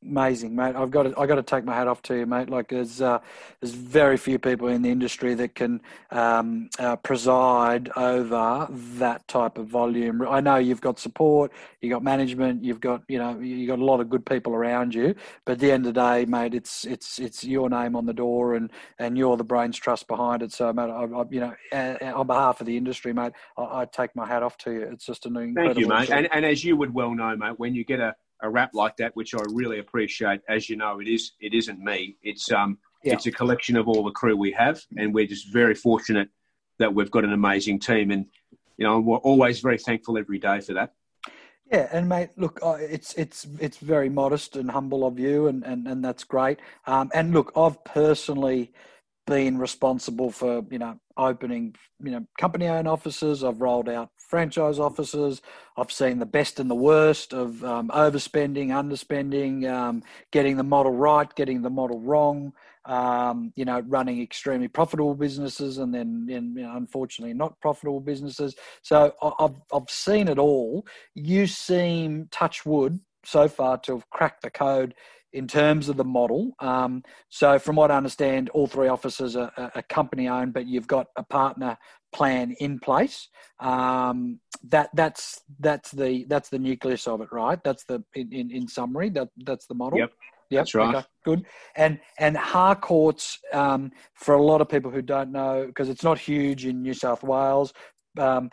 Amazing, 0.00 0.54
mate. 0.54 0.76
I've 0.76 0.92
got 0.92 1.02
to, 1.02 1.18
I 1.18 1.26
got 1.26 1.34
to 1.34 1.42
take 1.42 1.64
my 1.64 1.74
hat 1.74 1.88
off 1.88 2.02
to 2.02 2.14
you, 2.14 2.24
mate. 2.24 2.48
Like 2.48 2.68
there's, 2.68 3.00
uh, 3.00 3.18
there's 3.60 3.74
very 3.74 4.16
few 4.16 4.38
people 4.38 4.68
in 4.68 4.80
the 4.82 4.90
industry 4.90 5.34
that 5.34 5.56
can 5.56 5.80
um, 6.12 6.70
uh, 6.78 6.94
preside 6.96 7.90
over 7.96 8.68
that 8.70 9.26
type 9.26 9.58
of 9.58 9.66
volume. 9.66 10.22
I 10.22 10.40
know 10.40 10.54
you've 10.54 10.80
got 10.80 11.00
support, 11.00 11.50
you've 11.80 11.90
got 11.90 12.04
management, 12.04 12.62
you've 12.62 12.78
got, 12.80 13.02
you 13.08 13.18
know, 13.18 13.40
you've 13.40 13.66
got 13.66 13.80
a 13.80 13.84
lot 13.84 13.98
of 13.98 14.08
good 14.08 14.24
people 14.24 14.54
around 14.54 14.94
you. 14.94 15.16
But 15.44 15.54
at 15.54 15.58
the 15.58 15.72
end 15.72 15.84
of 15.84 15.94
the 15.94 16.00
day, 16.00 16.26
mate, 16.26 16.54
it's 16.54 16.84
it's 16.84 17.18
it's 17.18 17.42
your 17.42 17.68
name 17.68 17.96
on 17.96 18.06
the 18.06 18.14
door, 18.14 18.54
and 18.54 18.70
and 19.00 19.18
you're 19.18 19.36
the 19.36 19.42
brains 19.42 19.76
trust 19.76 20.06
behind 20.06 20.44
it. 20.44 20.52
So, 20.52 20.72
mate, 20.72 20.90
I, 20.90 21.04
I, 21.06 21.24
you 21.28 21.40
know, 21.40 22.14
on 22.14 22.26
behalf 22.28 22.60
of 22.60 22.68
the 22.68 22.76
industry, 22.76 23.12
mate, 23.12 23.32
I, 23.56 23.80
I, 23.80 23.84
take 23.84 24.14
my 24.14 24.28
hat 24.28 24.44
off 24.44 24.56
to 24.58 24.70
you. 24.70 24.82
It's 24.82 25.06
just 25.06 25.26
an 25.26 25.36
incredible. 25.36 25.74
Thank 25.74 25.78
you, 25.80 25.88
mate. 25.88 26.10
And, 26.10 26.28
and 26.32 26.46
as 26.46 26.62
you 26.62 26.76
would 26.76 26.94
well 26.94 27.14
know, 27.14 27.36
mate, 27.36 27.58
when 27.58 27.74
you 27.74 27.84
get 27.84 27.98
a 27.98 28.14
a 28.42 28.48
rap 28.50 28.70
like 28.74 28.96
that, 28.98 29.14
which 29.16 29.34
I 29.34 29.40
really 29.52 29.78
appreciate. 29.78 30.40
As 30.48 30.68
you 30.68 30.76
know, 30.76 31.00
it 31.00 31.08
is 31.08 31.32
it 31.40 31.54
isn't 31.54 31.80
me. 31.80 32.16
It's 32.22 32.50
um 32.52 32.78
yeah. 33.02 33.14
it's 33.14 33.26
a 33.26 33.32
collection 33.32 33.76
of 33.76 33.88
all 33.88 34.04
the 34.04 34.10
crew 34.10 34.36
we 34.36 34.52
have, 34.52 34.82
and 34.96 35.14
we're 35.14 35.26
just 35.26 35.52
very 35.52 35.74
fortunate 35.74 36.28
that 36.78 36.94
we've 36.94 37.10
got 37.10 37.24
an 37.24 37.32
amazing 37.32 37.80
team, 37.80 38.10
and 38.10 38.26
you 38.76 38.84
know 38.84 39.00
we're 39.00 39.18
always 39.18 39.60
very 39.60 39.78
thankful 39.78 40.18
every 40.18 40.38
day 40.38 40.60
for 40.60 40.74
that. 40.74 40.94
Yeah, 41.70 41.86
and 41.92 42.08
mate, 42.08 42.30
look, 42.36 42.60
it's 42.62 43.12
it's 43.14 43.46
it's 43.60 43.76
very 43.76 44.08
modest 44.08 44.56
and 44.56 44.70
humble 44.70 45.06
of 45.06 45.18
you, 45.18 45.48
and 45.48 45.62
and, 45.64 45.86
and 45.86 46.04
that's 46.04 46.24
great. 46.24 46.60
Um, 46.86 47.10
and 47.12 47.34
look, 47.34 47.52
I've 47.56 47.82
personally 47.84 48.72
been 49.28 49.58
responsible 49.58 50.30
for 50.30 50.64
you 50.70 50.78
know 50.78 50.98
opening 51.18 51.74
you 52.02 52.10
know 52.10 52.26
company 52.38 52.66
owned 52.66 52.88
offices. 52.88 53.44
I've 53.44 53.60
rolled 53.60 53.88
out 53.88 54.10
franchise 54.16 54.78
offices. 54.78 55.42
I've 55.76 55.92
seen 55.92 56.18
the 56.18 56.26
best 56.26 56.58
and 56.58 56.70
the 56.70 56.74
worst 56.74 57.34
of 57.34 57.62
um, 57.62 57.88
overspending 57.90 58.68
underspending 58.68 59.70
um, 59.70 60.02
getting 60.32 60.56
the 60.56 60.64
model 60.64 60.92
right 60.92 61.32
getting 61.34 61.60
the 61.60 61.70
model 61.70 62.00
wrong 62.00 62.52
um, 62.86 63.52
you 63.54 63.66
know 63.66 63.80
running 63.86 64.22
extremely 64.22 64.68
profitable 64.68 65.14
businesses 65.14 65.76
and 65.76 65.94
then 65.94 66.26
you 66.28 66.40
know, 66.40 66.76
unfortunately 66.76 67.34
not 67.34 67.60
profitable 67.60 68.00
businesses. 68.00 68.56
So 68.82 69.12
I've, 69.38 69.60
I've 69.72 69.90
seen 69.90 70.28
it 70.28 70.38
all. 70.38 70.86
You 71.14 71.46
seem 71.46 72.28
touch 72.30 72.64
wood 72.64 72.98
so 73.24 73.46
far 73.46 73.76
to 73.78 73.92
have 73.92 74.08
cracked 74.08 74.42
the 74.42 74.50
code 74.50 74.94
in 75.38 75.46
terms 75.46 75.88
of 75.88 75.96
the 75.96 76.04
model. 76.04 76.52
Um, 76.58 77.02
so, 77.28 77.58
from 77.58 77.76
what 77.76 77.90
I 77.90 77.96
understand, 77.96 78.50
all 78.50 78.66
three 78.66 78.88
offices 78.88 79.36
are, 79.36 79.52
are 79.56 79.82
company 79.88 80.28
owned, 80.28 80.52
but 80.52 80.66
you've 80.66 80.88
got 80.88 81.06
a 81.16 81.22
partner 81.22 81.78
plan 82.12 82.54
in 82.60 82.78
place. 82.80 83.28
Um, 83.60 84.40
that 84.64 84.90
that's 84.94 85.40
that's 85.60 85.90
the 85.92 86.26
that's 86.28 86.48
the 86.48 86.58
nucleus 86.58 87.06
of 87.06 87.20
it, 87.20 87.28
right? 87.30 87.58
That's 87.64 87.84
the 87.84 88.02
in, 88.14 88.32
in, 88.32 88.50
in 88.50 88.68
summary. 88.68 89.10
That 89.10 89.28
that's 89.44 89.66
the 89.66 89.74
model. 89.74 89.98
Yep. 89.98 90.12
Yep, 90.50 90.60
That's 90.60 90.74
right. 90.74 90.94
Okay, 90.96 91.06
good. 91.24 91.46
And 91.76 92.00
and 92.18 92.36
Harcourts, 92.36 93.38
um, 93.52 93.90
for 94.14 94.34
a 94.34 94.42
lot 94.42 94.62
of 94.62 94.68
people 94.68 94.90
who 94.90 95.02
don't 95.02 95.30
know, 95.30 95.66
because 95.66 95.90
it's 95.90 96.02
not 96.02 96.18
huge 96.18 96.64
in 96.64 96.82
New 96.82 96.94
South 96.94 97.22
Wales. 97.22 97.72
Um, 98.18 98.48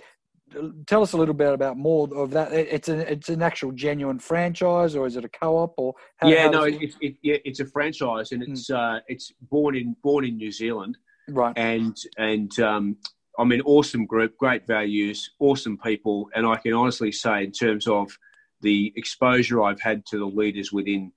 tell 0.87 1.01
us 1.01 1.13
a 1.13 1.17
little 1.17 1.33
bit 1.33 1.53
about 1.53 1.77
more 1.77 2.07
of 2.15 2.31
that. 2.31 2.51
It's 2.51 2.89
an 2.89 3.01
it's 3.01 3.29
an 3.29 3.41
actual 3.41 3.71
genuine 3.71 4.19
franchise, 4.19 4.95
or 4.95 5.05
is 5.07 5.15
it 5.15 5.25
a 5.25 5.29
co-op, 5.29 5.73
or 5.77 5.93
how, 6.17 6.27
yeah, 6.27 6.43
how 6.43 6.51
no, 6.51 6.63
it, 6.63 6.81
it, 6.81 6.93
it, 7.01 7.15
yeah, 7.21 7.37
it's 7.45 7.59
a 7.59 7.65
franchise, 7.65 8.31
and 8.31 8.43
it's 8.43 8.69
mm. 8.69 8.75
uh, 8.75 8.99
it's 9.07 9.31
born 9.49 9.75
in 9.75 9.95
born 10.03 10.25
in 10.25 10.37
New 10.37 10.51
Zealand, 10.51 10.97
right? 11.29 11.57
And 11.57 11.97
and 12.17 12.57
um, 12.59 12.97
I 13.37 13.43
mean, 13.43 13.61
awesome 13.61 14.05
group, 14.05 14.37
great 14.37 14.65
values, 14.67 15.31
awesome 15.39 15.77
people, 15.77 16.29
and 16.35 16.45
I 16.45 16.55
can 16.57 16.73
honestly 16.73 17.11
say, 17.11 17.43
in 17.43 17.51
terms 17.51 17.87
of 17.87 18.17
the 18.61 18.93
exposure 18.95 19.61
I've 19.61 19.81
had 19.81 20.05
to 20.07 20.17
the 20.17 20.25
leaders 20.25 20.71
within 20.71 21.11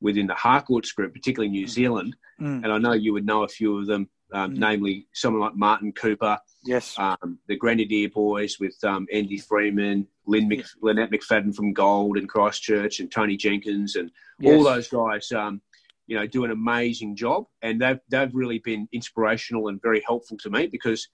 within 0.00 0.26
the 0.26 0.34
Harcourts 0.34 0.92
group, 0.92 1.14
particularly 1.14 1.50
New 1.50 1.66
mm. 1.66 1.70
Zealand, 1.70 2.16
mm. 2.40 2.62
and 2.62 2.72
I 2.72 2.78
know 2.78 2.92
you 2.92 3.12
would 3.12 3.26
know 3.26 3.44
a 3.44 3.48
few 3.48 3.78
of 3.78 3.86
them, 3.86 4.08
um, 4.34 4.54
mm. 4.54 4.58
namely 4.58 5.06
someone 5.12 5.40
like 5.40 5.56
Martin 5.56 5.92
Cooper, 5.92 6.38
yes, 6.64 6.94
um, 6.98 7.38
the 7.46 7.56
Grenadier 7.56 8.08
boys 8.08 8.58
with 8.58 8.76
um, 8.84 9.06
Andy 9.12 9.38
Freeman, 9.38 10.06
Lynn 10.26 10.48
Mc, 10.48 10.64
Lynette 10.82 11.10
McFadden 11.10 11.54
from 11.54 11.72
Gold 11.72 12.18
and 12.18 12.28
Christchurch, 12.28 13.00
and 13.00 13.10
Tony 13.10 13.36
Jenkins, 13.36 13.96
and 13.96 14.10
yes. 14.40 14.52
all 14.52 14.64
those 14.64 14.88
guys. 14.88 15.30
Um, 15.32 15.62
you 16.06 16.16
know, 16.16 16.26
do 16.26 16.44
an 16.44 16.50
amazing 16.50 17.16
job, 17.16 17.44
and 17.62 17.80
they've 17.80 18.00
they've 18.10 18.34
really 18.34 18.58
been 18.58 18.88
inspirational 18.92 19.68
and 19.68 19.80
very 19.80 20.02
helpful 20.06 20.36
to 20.38 20.50
me 20.50 20.66
because 20.66 21.08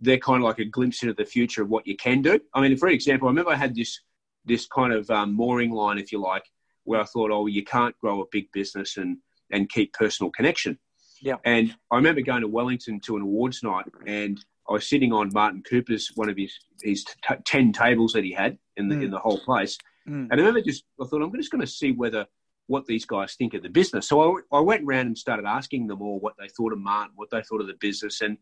they're 0.00 0.18
kind 0.18 0.42
of 0.42 0.44
like 0.44 0.58
a 0.58 0.64
glimpse 0.64 1.02
into 1.02 1.14
the 1.14 1.24
future 1.24 1.62
of 1.62 1.68
what 1.68 1.86
you 1.86 1.96
can 1.96 2.22
do. 2.22 2.38
I 2.52 2.60
mean, 2.60 2.76
for 2.76 2.88
example, 2.88 3.28
I 3.28 3.30
remember 3.30 3.52
I 3.52 3.56
had 3.56 3.74
this 3.74 4.00
this 4.44 4.66
kind 4.66 4.92
of 4.92 5.08
um, 5.10 5.32
mooring 5.34 5.70
line, 5.70 5.98
if 5.98 6.12
you 6.12 6.20
like, 6.20 6.44
where 6.84 7.00
I 7.00 7.04
thought, 7.04 7.30
oh, 7.30 7.46
you 7.46 7.64
can't 7.64 7.98
grow 8.00 8.20
a 8.20 8.26
big 8.30 8.50
business 8.52 8.96
and 8.96 9.18
and 9.50 9.68
keep 9.70 9.92
personal 9.92 10.30
connection. 10.30 10.78
Yeah. 11.20 11.36
And 11.44 11.74
I 11.90 11.96
remember 11.96 12.20
going 12.20 12.42
to 12.42 12.48
Wellington 12.48 13.00
to 13.00 13.16
an 13.16 13.22
awards 13.22 13.62
night, 13.62 13.86
and 14.06 14.42
I 14.68 14.72
was 14.72 14.88
sitting 14.88 15.12
on 15.12 15.30
Martin 15.32 15.62
Cooper's 15.62 16.10
one 16.14 16.28
of 16.28 16.36
his 16.36 16.58
his 16.82 17.04
t- 17.04 17.34
ten 17.44 17.72
tables 17.72 18.12
that 18.12 18.24
he 18.24 18.32
had 18.32 18.58
in 18.76 18.88
the 18.88 18.96
mm. 18.96 19.04
in 19.04 19.10
the 19.10 19.18
whole 19.18 19.38
place. 19.38 19.78
Mm. 20.08 20.28
And 20.30 20.32
I 20.32 20.36
remember 20.36 20.60
just 20.60 20.84
I 21.00 21.06
thought 21.06 21.22
I'm 21.22 21.32
just 21.34 21.50
going 21.50 21.60
to 21.60 21.66
see 21.66 21.92
whether 21.92 22.26
what 22.66 22.86
these 22.86 23.04
guys 23.04 23.34
think 23.34 23.54
of 23.54 23.62
the 23.62 23.68
business. 23.68 24.08
So 24.08 24.38
I, 24.38 24.56
I 24.56 24.60
went 24.60 24.84
around 24.84 25.06
and 25.06 25.18
started 25.18 25.44
asking 25.44 25.86
them 25.86 26.00
all 26.00 26.18
what 26.18 26.34
they 26.38 26.48
thought 26.48 26.72
of 26.72 26.78
Martin, 26.78 27.12
what 27.14 27.30
they 27.30 27.42
thought 27.42 27.60
of 27.60 27.66
the 27.66 27.74
business, 27.74 28.20
and 28.20 28.38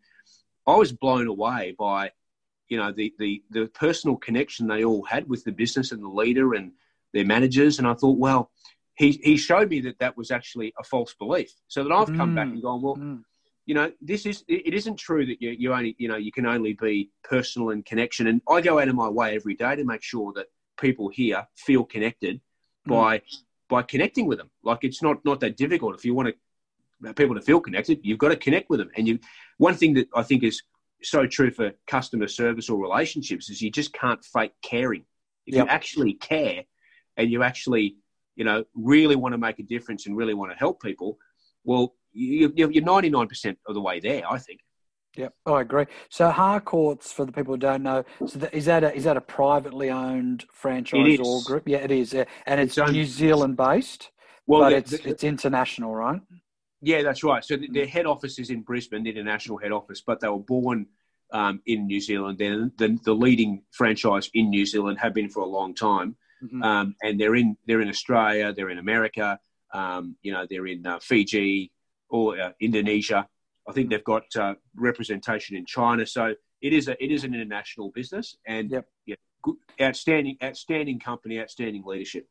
I 0.66 0.76
was 0.76 0.92
blown 0.92 1.26
away 1.26 1.74
by 1.78 2.12
you 2.68 2.78
know 2.78 2.92
the 2.92 3.14
the 3.18 3.42
the 3.50 3.66
personal 3.66 4.16
connection 4.16 4.66
they 4.66 4.84
all 4.84 5.04
had 5.04 5.28
with 5.28 5.44
the 5.44 5.52
business 5.52 5.92
and 5.92 6.02
the 6.02 6.08
leader 6.08 6.54
and 6.54 6.72
their 7.12 7.26
managers. 7.26 7.78
And 7.78 7.86
I 7.86 7.94
thought, 7.94 8.18
well, 8.18 8.50
he, 9.02 9.20
he 9.24 9.36
showed 9.36 9.68
me 9.68 9.80
that 9.80 9.98
that 9.98 10.16
was 10.16 10.30
actually 10.30 10.72
a 10.78 10.84
false 10.84 11.12
belief. 11.14 11.50
So 11.66 11.82
that 11.82 11.92
I've 11.92 12.06
come 12.06 12.32
mm. 12.32 12.36
back 12.36 12.46
and 12.46 12.62
gone, 12.62 12.80
well, 12.80 12.96
mm. 12.96 13.22
you 13.66 13.74
know, 13.74 13.90
this 14.00 14.26
is, 14.26 14.44
it 14.46 14.74
isn't 14.74 14.96
true 14.96 15.26
that 15.26 15.42
you, 15.42 15.50
you 15.50 15.74
only, 15.74 15.96
you 15.98 16.06
know, 16.06 16.16
you 16.16 16.30
can 16.30 16.46
only 16.46 16.74
be 16.74 17.10
personal 17.24 17.70
and 17.70 17.84
connection. 17.84 18.28
And 18.28 18.40
I 18.48 18.60
go 18.60 18.78
out 18.78 18.86
of 18.86 18.94
my 18.94 19.08
way 19.08 19.34
every 19.34 19.54
day 19.54 19.74
to 19.74 19.84
make 19.84 20.04
sure 20.04 20.32
that 20.36 20.46
people 20.80 21.08
here 21.08 21.44
feel 21.56 21.84
connected 21.84 22.40
mm. 22.86 22.90
by, 22.90 23.22
by 23.68 23.82
connecting 23.82 24.26
with 24.26 24.38
them. 24.38 24.50
Like 24.62 24.80
it's 24.82 25.02
not, 25.02 25.24
not 25.24 25.40
that 25.40 25.56
difficult. 25.56 25.96
If 25.96 26.04
you 26.04 26.14
want 26.14 26.28
to, 26.28 27.14
people 27.14 27.34
to 27.34 27.42
feel 27.42 27.58
connected, 27.58 27.98
you've 28.04 28.18
got 28.18 28.28
to 28.28 28.36
connect 28.36 28.70
with 28.70 28.78
them. 28.78 28.90
And 28.96 29.08
you, 29.08 29.18
one 29.58 29.74
thing 29.74 29.94
that 29.94 30.08
I 30.14 30.22
think 30.22 30.44
is 30.44 30.62
so 31.02 31.26
true 31.26 31.50
for 31.50 31.72
customer 31.88 32.28
service 32.28 32.70
or 32.70 32.80
relationships 32.80 33.50
is 33.50 33.60
you 33.60 33.72
just 33.72 33.92
can't 33.92 34.24
fake 34.24 34.52
caring. 34.62 35.04
If 35.44 35.56
yep. 35.56 35.66
you 35.66 35.70
actually 35.72 36.14
care, 36.14 36.62
and 37.18 37.30
you 37.30 37.42
actually, 37.42 37.96
you 38.36 38.44
know, 38.44 38.64
really 38.74 39.16
want 39.16 39.32
to 39.32 39.38
make 39.38 39.58
a 39.58 39.62
difference 39.62 40.06
and 40.06 40.16
really 40.16 40.34
want 40.34 40.50
to 40.52 40.56
help 40.56 40.82
people, 40.82 41.18
well, 41.64 41.94
you, 42.12 42.48
are 42.48 42.50
99% 42.50 43.56
of 43.66 43.74
the 43.74 43.80
way 43.80 44.00
there, 44.00 44.22
I 44.30 44.38
think. 44.38 44.60
Yeah, 45.16 45.28
I 45.44 45.60
agree. 45.60 45.86
So 46.08 46.30
Harcourts, 46.30 47.12
for 47.12 47.26
the 47.26 47.32
people 47.32 47.54
who 47.54 47.58
don't 47.58 47.82
know, 47.82 48.04
so 48.26 48.38
that, 48.38 48.54
is 48.54 48.64
that 48.64 48.82
a, 48.82 48.94
is 48.94 49.04
that 49.04 49.18
a 49.18 49.20
privately 49.20 49.90
owned 49.90 50.46
franchise 50.52 51.18
or 51.22 51.42
group? 51.42 51.64
Yeah, 51.66 51.78
it 51.78 51.90
is. 51.90 52.14
Yeah. 52.14 52.24
And 52.46 52.60
it's, 52.60 52.78
it's 52.78 52.92
New 52.92 53.04
Zealand 53.04 53.56
based, 53.56 54.10
well, 54.46 54.62
but 54.62 54.72
it's 54.72 54.90
the, 54.90 55.10
it's 55.10 55.22
international, 55.22 55.94
right? 55.94 56.20
Yeah, 56.80 57.02
that's 57.02 57.22
right. 57.22 57.44
So 57.44 57.58
their 57.72 57.86
head 57.86 58.06
office 58.06 58.38
is 58.38 58.50
in 58.50 58.62
Brisbane, 58.62 59.02
the 59.02 59.10
international 59.10 59.58
head 59.58 59.70
office, 59.70 60.02
but 60.04 60.20
they 60.20 60.28
were 60.28 60.38
born 60.38 60.86
um, 61.32 61.60
in 61.66 61.86
New 61.86 62.00
Zealand. 62.00 62.38
They're 62.38 62.70
the, 62.78 62.98
the 63.04 63.14
leading 63.14 63.62
franchise 63.70 64.30
in 64.32 64.48
New 64.48 64.64
Zealand, 64.64 64.98
have 64.98 65.14
been 65.14 65.28
for 65.28 65.40
a 65.40 65.46
long 65.46 65.74
time. 65.74 66.16
Mm-hmm. 66.42 66.62
Um, 66.62 66.96
and 67.02 67.20
they're 67.20 67.36
in 67.36 67.56
they're 67.66 67.80
in 67.80 67.88
Australia, 67.88 68.52
they're 68.52 68.70
in 68.70 68.78
America, 68.78 69.38
um, 69.72 70.16
you 70.22 70.32
know, 70.32 70.46
they're 70.48 70.66
in 70.66 70.86
uh, 70.86 70.98
Fiji 71.00 71.70
or 72.08 72.40
uh, 72.40 72.52
Indonesia. 72.60 73.28
I 73.68 73.72
think 73.72 73.90
they've 73.90 74.02
got 74.02 74.24
uh, 74.36 74.54
representation 74.74 75.56
in 75.56 75.66
China. 75.66 76.06
So 76.06 76.34
it 76.60 76.72
is 76.72 76.88
a 76.88 77.02
it 77.02 77.10
is 77.10 77.24
an 77.24 77.34
international 77.34 77.90
business, 77.90 78.36
and 78.46 78.70
yep. 78.70 78.86
yeah, 79.06 79.16
good, 79.42 79.56
outstanding 79.80 80.36
outstanding 80.42 80.98
company, 80.98 81.40
outstanding 81.40 81.82
leadership. 81.84 82.26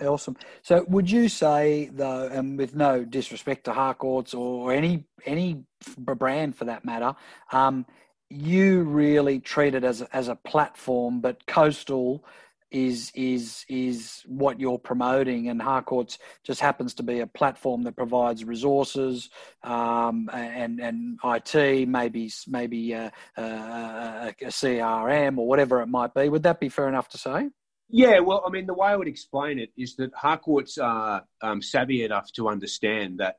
Awesome. 0.00 0.36
So, 0.62 0.86
would 0.88 1.10
you 1.10 1.28
say, 1.28 1.90
though, 1.92 2.26
and 2.26 2.56
with 2.56 2.74
no 2.74 3.04
disrespect 3.04 3.64
to 3.64 3.72
Harcourts 3.72 4.32
or 4.32 4.72
any 4.72 5.04
any 5.26 5.64
brand 5.98 6.56
for 6.56 6.64
that 6.66 6.84
matter, 6.84 7.14
um, 7.52 7.84
you 8.30 8.82
really 8.82 9.40
treat 9.40 9.74
it 9.74 9.84
as 9.84 10.00
a, 10.00 10.16
as 10.16 10.28
a 10.28 10.36
platform, 10.36 11.20
but 11.20 11.46
Coastal 11.46 12.24
is 12.70 13.10
is 13.14 13.64
is 13.68 14.22
what 14.26 14.60
you're 14.60 14.78
promoting, 14.78 15.48
and 15.48 15.60
Harcourts 15.60 16.18
just 16.44 16.60
happens 16.60 16.94
to 16.94 17.02
be 17.02 17.20
a 17.20 17.26
platform 17.26 17.82
that 17.82 17.96
provides 17.96 18.44
resources 18.44 19.30
um, 19.62 20.30
and 20.32 20.80
and 20.80 21.18
IT, 21.24 21.88
maybe 21.88 22.30
maybe 22.46 22.92
a, 22.92 23.12
a, 23.36 24.34
a, 24.40 24.46
CRM 24.46 25.38
or 25.38 25.46
whatever 25.46 25.80
it 25.82 25.86
might 25.86 26.14
be. 26.14 26.28
Would 26.28 26.42
that 26.44 26.60
be 26.60 26.68
fair 26.68 26.88
enough 26.88 27.08
to 27.10 27.18
say? 27.18 27.50
Yeah, 27.92 28.20
well, 28.20 28.44
I 28.46 28.50
mean, 28.50 28.66
the 28.66 28.74
way 28.74 28.88
I 28.88 28.96
would 28.96 29.08
explain 29.08 29.58
it 29.58 29.70
is 29.76 29.96
that 29.96 30.12
Harcourts 30.14 30.78
are 30.78 31.24
um, 31.42 31.60
savvy 31.60 32.04
enough 32.04 32.30
to 32.32 32.48
understand 32.48 33.18
that 33.18 33.38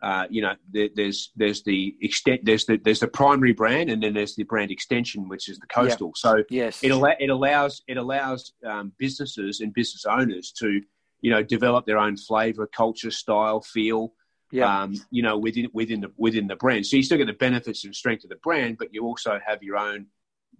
uh, 0.00 0.26
you 0.30 0.42
know, 0.42 0.54
there, 0.70 0.88
there's 0.94 1.32
there's 1.36 1.62
the 1.62 1.96
extent 2.00 2.40
there's 2.44 2.64
the 2.66 2.76
there's 2.78 3.00
the 3.00 3.08
primary 3.08 3.52
brand 3.52 3.90
and 3.90 4.02
then 4.02 4.14
there's 4.14 4.36
the 4.36 4.44
brand 4.44 4.70
extension, 4.70 5.28
which 5.28 5.48
is 5.48 5.58
the 5.58 5.66
coastal. 5.66 6.08
Yep. 6.08 6.16
So 6.16 6.44
yes, 6.50 6.82
it, 6.82 6.92
al- 6.92 7.16
it 7.18 7.30
allows 7.30 7.82
it 7.88 7.96
allows 7.96 8.52
um, 8.64 8.92
businesses 8.98 9.60
and 9.60 9.72
business 9.74 10.04
owners 10.04 10.52
to 10.58 10.80
you 11.20 11.30
know 11.30 11.42
develop 11.42 11.84
their 11.84 11.98
own 11.98 12.16
flavour, 12.16 12.66
culture, 12.66 13.10
style, 13.10 13.60
feel. 13.60 14.12
Yeah. 14.50 14.82
Um, 14.82 14.94
you 15.10 15.22
know, 15.22 15.36
within 15.36 15.68
within 15.74 16.00
the 16.00 16.12
within 16.16 16.46
the 16.46 16.56
brand. 16.56 16.86
So 16.86 16.96
you 16.96 17.02
still 17.02 17.18
get 17.18 17.26
the 17.26 17.34
benefits 17.34 17.84
and 17.84 17.94
strength 17.94 18.24
of 18.24 18.30
the 18.30 18.36
brand, 18.36 18.78
but 18.78 18.94
you 18.94 19.04
also 19.04 19.38
have 19.44 19.62
your 19.62 19.76
own 19.76 20.06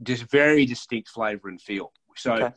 just 0.03 0.25
very 0.31 0.67
distinct 0.67 1.09
flavour 1.09 1.49
and 1.49 1.61
feel. 1.61 1.93
So, 2.17 2.35
okay. 2.35 2.55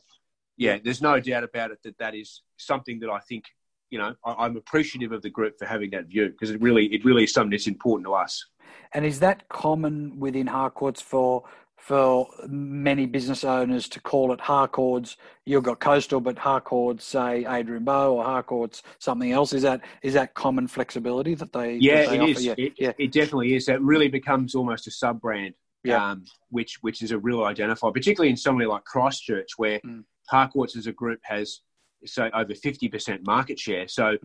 yeah, 0.57 0.77
there's 0.83 1.01
no 1.01 1.19
doubt 1.19 1.43
about 1.43 1.71
it 1.71 1.79
that 1.83 1.97
that 1.99 2.15
is 2.15 2.41
something 2.57 2.99
that 2.99 3.09
I 3.09 3.19
think 3.19 3.45
you 3.91 3.99
know, 3.99 4.15
I, 4.25 4.45
am 4.45 4.57
appreciative 4.57 5.11
of 5.11 5.21
the 5.21 5.29
group 5.29 5.59
for 5.59 5.65
having 5.65 5.91
that 5.91 6.07
view 6.07 6.29
because 6.29 6.49
it 6.49 6.61
really, 6.61 6.85
it 6.87 7.05
really 7.05 7.25
is 7.25 7.33
something 7.33 7.51
that's 7.51 7.67
important 7.67 8.07
to 8.07 8.13
us. 8.13 8.43
And 8.93 9.05
is 9.05 9.19
that 9.19 9.47
common 9.49 10.19
within 10.19 10.47
Harcourts 10.47 11.01
for 11.01 11.43
for 11.77 12.27
many 12.47 13.07
business 13.07 13.43
owners 13.43 13.89
to 13.89 13.99
call 13.99 14.31
it 14.31 14.39
Harcourts? 14.39 15.17
You've 15.45 15.63
got 15.63 15.79
Coastal, 15.79 16.21
but 16.21 16.37
Harcourts 16.37 17.05
say 17.05 17.45
Adrian 17.47 17.83
Bo 17.83 18.15
or 18.15 18.23
Harcourts 18.23 18.81
something 18.99 19.31
else. 19.31 19.51
Is 19.53 19.63
that 19.63 19.81
is 20.01 20.13
that 20.13 20.33
common 20.33 20.67
flexibility 20.67 21.35
that 21.35 21.51
they? 21.51 21.75
Yeah, 21.75 22.03
that 22.03 22.09
they 22.09 22.15
it 22.15 22.21
offer? 22.21 22.31
is. 22.31 22.45
Yeah. 22.45 22.55
It, 22.57 22.73
yeah. 22.77 22.91
it 22.97 23.11
definitely 23.11 23.55
is. 23.55 23.67
It 23.67 23.81
really 23.81 24.07
becomes 24.07 24.55
almost 24.55 24.87
a 24.87 24.91
sub 24.91 25.19
brand. 25.19 25.53
Yeah. 25.83 26.11
Um, 26.11 26.25
which 26.49 26.77
which 26.81 27.01
is 27.01 27.11
a 27.11 27.17
real 27.17 27.39
identifier, 27.39 27.91
particularly 27.93 28.29
in 28.29 28.37
somewhere 28.37 28.67
like 28.67 28.83
Christchurch, 28.83 29.57
where 29.57 29.79
mm. 29.79 30.03
Harcourts 30.29 30.77
as 30.77 30.85
a 30.85 30.91
group 30.91 31.19
has 31.23 31.61
so 32.05 32.29
over 32.33 32.53
50% 32.53 33.25
market 33.25 33.59
share. 33.59 33.87
So 33.87 34.17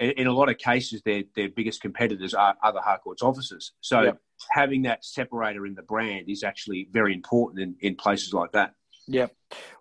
in, 0.00 0.10
in, 0.12 0.26
a 0.26 0.32
lot 0.32 0.48
of 0.48 0.58
cases, 0.58 1.02
their, 1.04 1.22
their 1.34 1.48
biggest 1.48 1.80
competitors 1.80 2.34
are 2.34 2.54
other 2.62 2.80
Harcourts 2.80 3.22
offices. 3.22 3.72
So 3.80 4.02
yep. 4.02 4.18
having 4.50 4.82
that 4.82 5.04
separator 5.04 5.66
in 5.66 5.74
the 5.74 5.82
brand 5.82 6.28
is 6.28 6.42
actually 6.42 6.88
very 6.90 7.14
important 7.14 7.62
in, 7.62 7.76
in 7.80 7.96
places 7.96 8.32
like 8.32 8.52
that. 8.52 8.74
Yeah. 9.06 9.28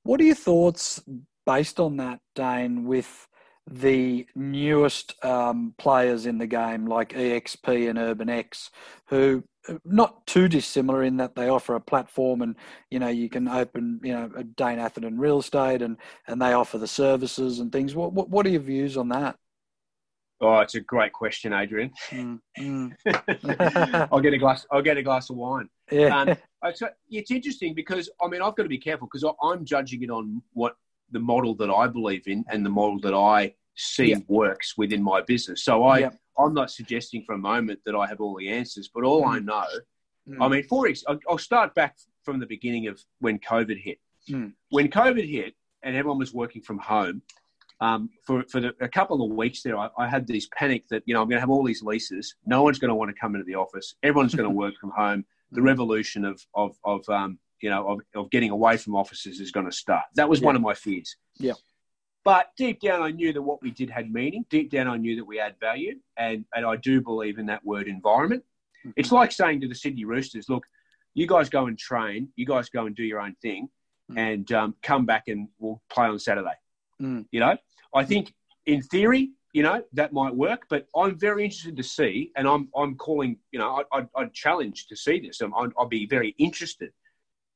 What 0.04 0.20
are 0.22 0.26
your 0.26 0.36
thoughts 0.36 1.02
based 1.46 1.80
on 1.80 1.98
that, 1.98 2.20
Dane, 2.36 2.86
with 2.86 3.28
the 3.70 4.26
newest 4.36 5.24
um, 5.24 5.74
players 5.78 6.26
in 6.26 6.38
the 6.38 6.48
game, 6.48 6.86
like 6.86 7.14
EXP 7.14 7.90
and 7.90 7.98
Urban 8.00 8.30
X, 8.30 8.72
who 9.08 9.44
not 9.86 10.26
too 10.26 10.48
dissimilar 10.48 11.04
in 11.04 11.18
that 11.18 11.36
they 11.36 11.50
offer 11.50 11.76
a 11.76 11.82
platform 11.82 12.42
and 12.42 12.56
you 12.90 13.00
know 13.00 13.08
you 13.08 13.30
can 13.30 13.48
open 13.48 14.00
you 14.04 14.14
know 14.14 14.30
a 14.36 14.44
Dane 14.44 14.80
Atherton 14.80 15.20
real 15.20 15.40
estate 15.40 15.82
and 15.82 15.98
and 16.28 16.42
they 16.42 16.54
offer 16.54 16.78
the 16.78 16.88
services 16.88 17.60
and 17.60 17.72
things. 17.72 17.96
What 17.96 18.14
what, 18.14 18.30
what 18.30 18.46
are 18.46 18.50
your 18.50 18.62
views 18.62 18.98
on 18.98 19.10
that? 19.10 19.38
Oh, 20.44 20.60
it's 20.60 20.74
a 20.74 20.80
great 20.80 21.14
question, 21.14 21.54
Adrian. 21.54 21.92
Mm, 22.10 22.40
mm. 22.58 24.08
I'll 24.12 24.20
get 24.20 24.34
a 24.34 24.40
glass. 24.40 24.66
I'll 24.72 24.82
get 24.82 24.98
a 24.98 25.04
glass 25.04 25.30
of 25.30 25.36
wine. 25.36 25.70
Yeah. 25.92 26.20
Um, 26.20 26.36
it's, 26.64 26.82
it's 27.12 27.32
interesting 27.32 27.76
because 27.76 28.10
I 28.22 28.28
mean 28.28 28.42
I've 28.42 28.56
got 28.56 28.64
to 28.64 28.70
be 28.70 28.80
careful 28.80 29.08
because 29.12 29.32
I'm 29.42 29.66
judging 29.66 30.02
it 30.02 30.10
on 30.10 30.42
what 30.54 30.76
the 31.12 31.20
model 31.20 31.54
that 31.56 31.70
I 31.70 31.88
believe 31.88 32.28
in 32.28 32.44
and 32.50 32.66
the 32.66 32.70
model 32.70 33.00
that 33.02 33.14
I 33.14 33.54
see 33.76 34.10
yeah. 34.10 34.18
works 34.28 34.78
within 34.78 35.02
my 35.02 35.22
business. 35.22 35.64
So 35.64 35.84
I, 35.84 36.00
yeah. 36.00 36.10
I'm 36.38 36.54
not 36.54 36.72
suggesting 36.72 37.24
for 37.26 37.34
a 37.34 37.38
moment 37.38 37.80
that 37.86 37.96
I 37.96 38.08
have 38.08 38.22
all 38.22 38.36
the 38.38 38.50
answers, 38.50 38.90
but 38.94 39.04
all 39.04 39.24
mm. 39.24 39.36
I 39.36 39.40
know, 39.40 39.66
mm. 40.30 40.38
I 40.40 40.48
mean, 40.48 40.64
for 40.64 40.88
I'll 41.30 41.38
start 41.38 41.74
back 41.76 41.98
from 42.24 42.40
the 42.40 42.46
beginning 42.46 42.88
of 42.88 43.02
when 43.20 43.40
COVID 43.40 43.82
hit. 43.82 44.00
Mm. 44.30 44.54
When 44.70 44.88
COVID 44.88 45.30
hit 45.30 45.56
and 45.84 45.96
everyone 45.96 46.20
was 46.20 46.34
working 46.34 46.62
from 46.62 46.80
home, 46.80 47.22
um, 47.80 48.10
for, 48.24 48.44
for 48.44 48.60
the, 48.60 48.76
a 48.80 48.88
couple 48.88 49.24
of 49.24 49.32
weeks 49.32 49.64
there, 49.64 49.76
I, 49.76 49.90
I, 49.98 50.08
had 50.08 50.28
this 50.28 50.48
panic 50.56 50.88
that, 50.90 51.02
you 51.08 51.16
know, 51.16 51.22
I'm 51.22 51.28
going 51.28 51.38
to 51.38 51.42
have 51.42 51.50
all 51.50 51.64
these 51.64 51.82
leases. 51.82 52.36
No 52.46 52.62
one's 52.62 52.78
going 52.78 52.90
to 52.90 52.96
want 52.96 53.10
to 53.10 53.20
come 53.20 53.34
into 53.34 53.44
the 53.46 53.56
office. 53.56 53.96
Everyone's 54.04 54.36
going 54.36 54.48
to 54.50 54.56
work 54.56 54.76
from 54.80 54.92
home. 54.92 55.26
The 55.52 55.62
mm. 55.62 55.66
revolution 55.66 56.24
of, 56.24 56.46
of, 56.54 56.78
of 56.86 57.10
um, 57.10 57.40
you 57.60 57.72
know, 57.72 57.88
of, 57.88 58.00
of 58.14 58.30
getting 58.30 58.52
away 58.52 58.78
from 58.78 58.96
offices 58.96 59.40
is 59.40 59.52
going 59.52 59.66
to 59.66 59.72
start. 59.72 60.04
That 60.16 60.30
was 60.30 60.42
yeah. 60.42 60.46
one 60.46 60.56
of 60.56 60.62
my 60.62 60.76
fears. 60.76 61.16
Yeah. 61.40 61.54
But 62.24 62.52
deep 62.56 62.80
down, 62.80 63.02
I 63.02 63.10
knew 63.10 63.34
that 63.34 63.42
what 63.42 63.62
we 63.62 63.72
did 63.72 63.90
had 63.90 64.12
meaning. 64.12 64.46
Deep 64.50 64.70
down, 64.70 64.88
I 64.88 64.98
knew 64.98 65.16
that 65.16 65.26
we 65.26 65.40
add 65.40 65.56
value. 65.60 65.96
And, 66.18 66.46
and 66.54 66.66
I 66.66 66.76
do 66.76 67.02
believe 67.02 67.40
in 67.40 67.48
that 67.48 67.66
word 67.66 67.88
environment. 67.88 68.44
Mm-hmm. 68.86 68.92
It's 68.96 69.12
like 69.12 69.32
saying 69.32 69.62
to 69.62 69.68
the 69.68 69.76
Sydney 69.76 70.06
Roosters, 70.06 70.48
look, 70.48 70.64
you 71.14 71.28
guys 71.28 71.50
go 71.50 71.68
and 71.68 71.78
train, 71.78 72.30
you 72.36 72.46
guys 72.46 72.70
go 72.70 72.86
and 72.86 72.96
do 72.96 73.04
your 73.04 73.20
own 73.20 73.36
thing, 73.42 73.70
mm-hmm. 74.10 74.18
and 74.18 74.52
um, 74.52 74.76
come 74.82 75.06
back 75.06 75.24
and 75.28 75.48
we'll 75.60 75.82
play 75.90 76.08
on 76.08 76.20
Saturday. 76.20 76.54
Mm. 77.02 77.26
You 77.32 77.40
know, 77.40 77.58
I 77.94 78.06
think 78.06 78.34
in 78.66 78.82
theory, 78.82 79.32
you 79.54 79.64
know, 79.64 79.84
that 79.94 80.14
might 80.14 80.34
work, 80.34 80.68
but 80.70 80.88
I'm 80.96 81.20
very 81.20 81.44
interested 81.44 81.76
to 81.76 81.84
see, 81.84 82.32
and 82.38 82.48
I'm, 82.48 82.70
I'm 82.76 82.96
calling, 82.96 83.38
you 83.52 83.60
know, 83.60 83.84
I, 83.92 84.00
I, 84.00 84.08
I'd 84.16 84.34
challenge 84.34 84.88
to 84.88 84.96
see 84.96 85.20
this. 85.20 85.42
i 85.42 85.48
I'd 85.80 85.90
be 85.90 86.06
very 86.06 86.36
interested. 86.38 86.92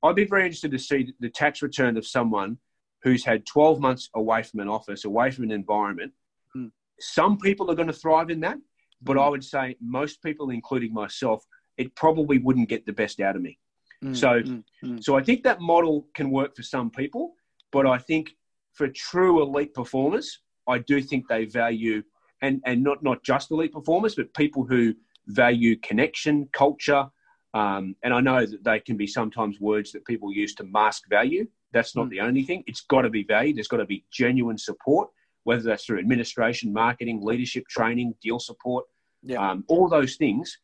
I'd 0.04 0.16
be 0.16 0.26
very 0.26 0.44
interested 0.44 0.72
to 0.72 0.80
see 0.80 1.14
the 1.20 1.30
tax 1.30 1.62
return 1.62 1.96
of 1.96 2.06
someone 2.06 2.58
who's 3.06 3.24
had 3.24 3.46
12 3.46 3.80
months 3.80 4.10
away 4.16 4.42
from 4.42 4.60
an 4.62 4.68
office, 4.68 5.06
away 5.06 5.30
from 5.30 5.44
an 5.44 5.52
environment. 5.52 6.12
Mm. 6.58 6.72
Some 7.00 7.38
people 7.38 7.70
are 7.70 7.76
going 7.76 7.88
to 7.88 7.94
thrive 7.94 8.32
in 8.32 8.40
that, 8.40 8.58
but 9.04 9.16
I 9.16 9.30
would 9.30 9.44
say 9.44 9.76
most 9.80 10.24
people, 10.24 10.50
including 10.50 10.92
myself, 10.92 11.46
it 11.78 11.96
probably 11.96 12.40
wouldn't 12.40 12.68
get 12.68 12.84
the 12.88 12.94
best 12.94 13.22
out 13.22 13.36
of 13.36 13.44
me. 13.44 13.60
Mm. 14.04 14.18
So, 14.18 14.42
mm. 14.84 15.04
so 15.04 15.16
I 15.16 15.22
think 15.22 15.44
that 15.44 15.62
model 15.62 16.08
can 16.16 16.32
work 16.32 16.56
for 16.56 16.64
some 16.64 16.90
people, 16.90 17.36
but 17.72 17.86
I 17.86 18.00
think 18.00 18.32
for 18.74 18.88
true 18.88 19.44
elite 19.44 19.76
performers, 19.76 20.40
I 20.68 20.80
do 20.80 21.00
think 21.00 21.28
they 21.28 21.46
value 21.46 22.02
and 22.42 22.60
and 22.66 22.84
not 22.84 23.04
not 23.04 23.24
just 23.24 23.52
elite 23.52 23.72
performers, 23.72 24.16
but 24.16 24.34
people 24.34 24.66
who 24.66 24.96
value 25.28 25.76
connection, 25.78 26.50
culture, 26.54 27.06
um, 27.54 27.96
and 28.04 28.14
I 28.14 28.20
know 28.20 28.46
that 28.48 28.64
they 28.64 28.80
can 28.80 28.98
be 28.98 29.08
sometimes 29.08 29.60
words 29.60 29.92
that 29.92 30.06
people 30.06 30.34
use 30.34 30.56
to 30.56 30.64
mask 30.64 31.04
value. 31.08 31.48
That's 31.76 31.94
not 31.94 32.08
mm. 32.08 32.12
the 32.12 32.22
only 32.22 32.44
thing. 32.44 32.64
It's 32.68 32.82
got 32.82 33.02
to 33.02 33.10
be 33.10 33.24
valued. 33.24 33.58
There's 33.58 33.68
got 33.68 33.78
to 33.78 33.86
be 33.86 34.06
genuine 34.10 34.58
support, 34.58 35.10
whether 35.44 35.62
that's 35.62 35.86
through 35.86 36.00
administration, 36.00 36.72
marketing, 36.72 37.20
leadership 37.22 37.68
training, 37.68 38.16
deal 38.22 38.40
support, 38.40 38.86
yeah. 39.22 39.52
um, 39.52 39.66
all 39.68 39.90
those 39.90 40.16
things. 40.16 40.58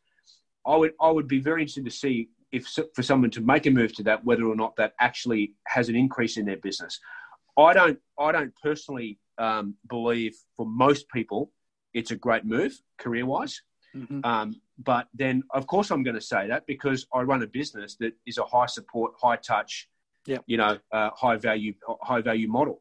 I 0.66 0.74
would 0.74 0.94
I 1.00 1.10
would 1.10 1.28
be 1.28 1.38
very 1.38 1.60
interested 1.60 1.84
to 1.84 1.90
see 1.90 2.30
if 2.50 2.66
for 2.94 3.02
someone 3.02 3.30
to 3.32 3.42
make 3.42 3.66
a 3.66 3.70
move 3.70 3.94
to 3.96 4.02
that, 4.04 4.24
whether 4.24 4.46
or 4.46 4.56
not 4.56 4.74
that 4.76 4.94
actually 5.00 5.54
has 5.66 5.90
an 5.90 5.96
increase 5.96 6.38
in 6.38 6.46
their 6.46 6.56
business. 6.56 6.98
I 7.58 7.74
don't 7.74 7.98
I 8.18 8.32
don't 8.32 8.54
personally 8.62 9.18
um, 9.36 9.74
believe 9.90 10.34
for 10.56 10.64
most 10.64 11.08
people 11.10 11.50
it's 11.92 12.10
a 12.10 12.16
great 12.16 12.46
move 12.46 12.80
career 12.96 13.26
wise. 13.26 13.60
Mm-hmm. 13.94 14.20
Um, 14.24 14.60
but 14.78 15.08
then, 15.12 15.42
of 15.50 15.66
course, 15.66 15.90
I'm 15.90 16.02
going 16.02 16.14
to 16.14 16.22
say 16.22 16.48
that 16.48 16.66
because 16.66 17.06
I 17.12 17.20
run 17.20 17.42
a 17.42 17.46
business 17.46 17.96
that 17.96 18.14
is 18.24 18.38
a 18.38 18.44
high 18.44 18.66
support, 18.66 19.12
high 19.20 19.36
touch, 19.36 19.90
yeah. 20.26 20.38
you 20.46 20.56
know, 20.56 20.78
uh, 20.92 21.10
high 21.10 21.36
value, 21.36 21.74
high 22.02 22.20
value 22.20 22.48
model. 22.48 22.80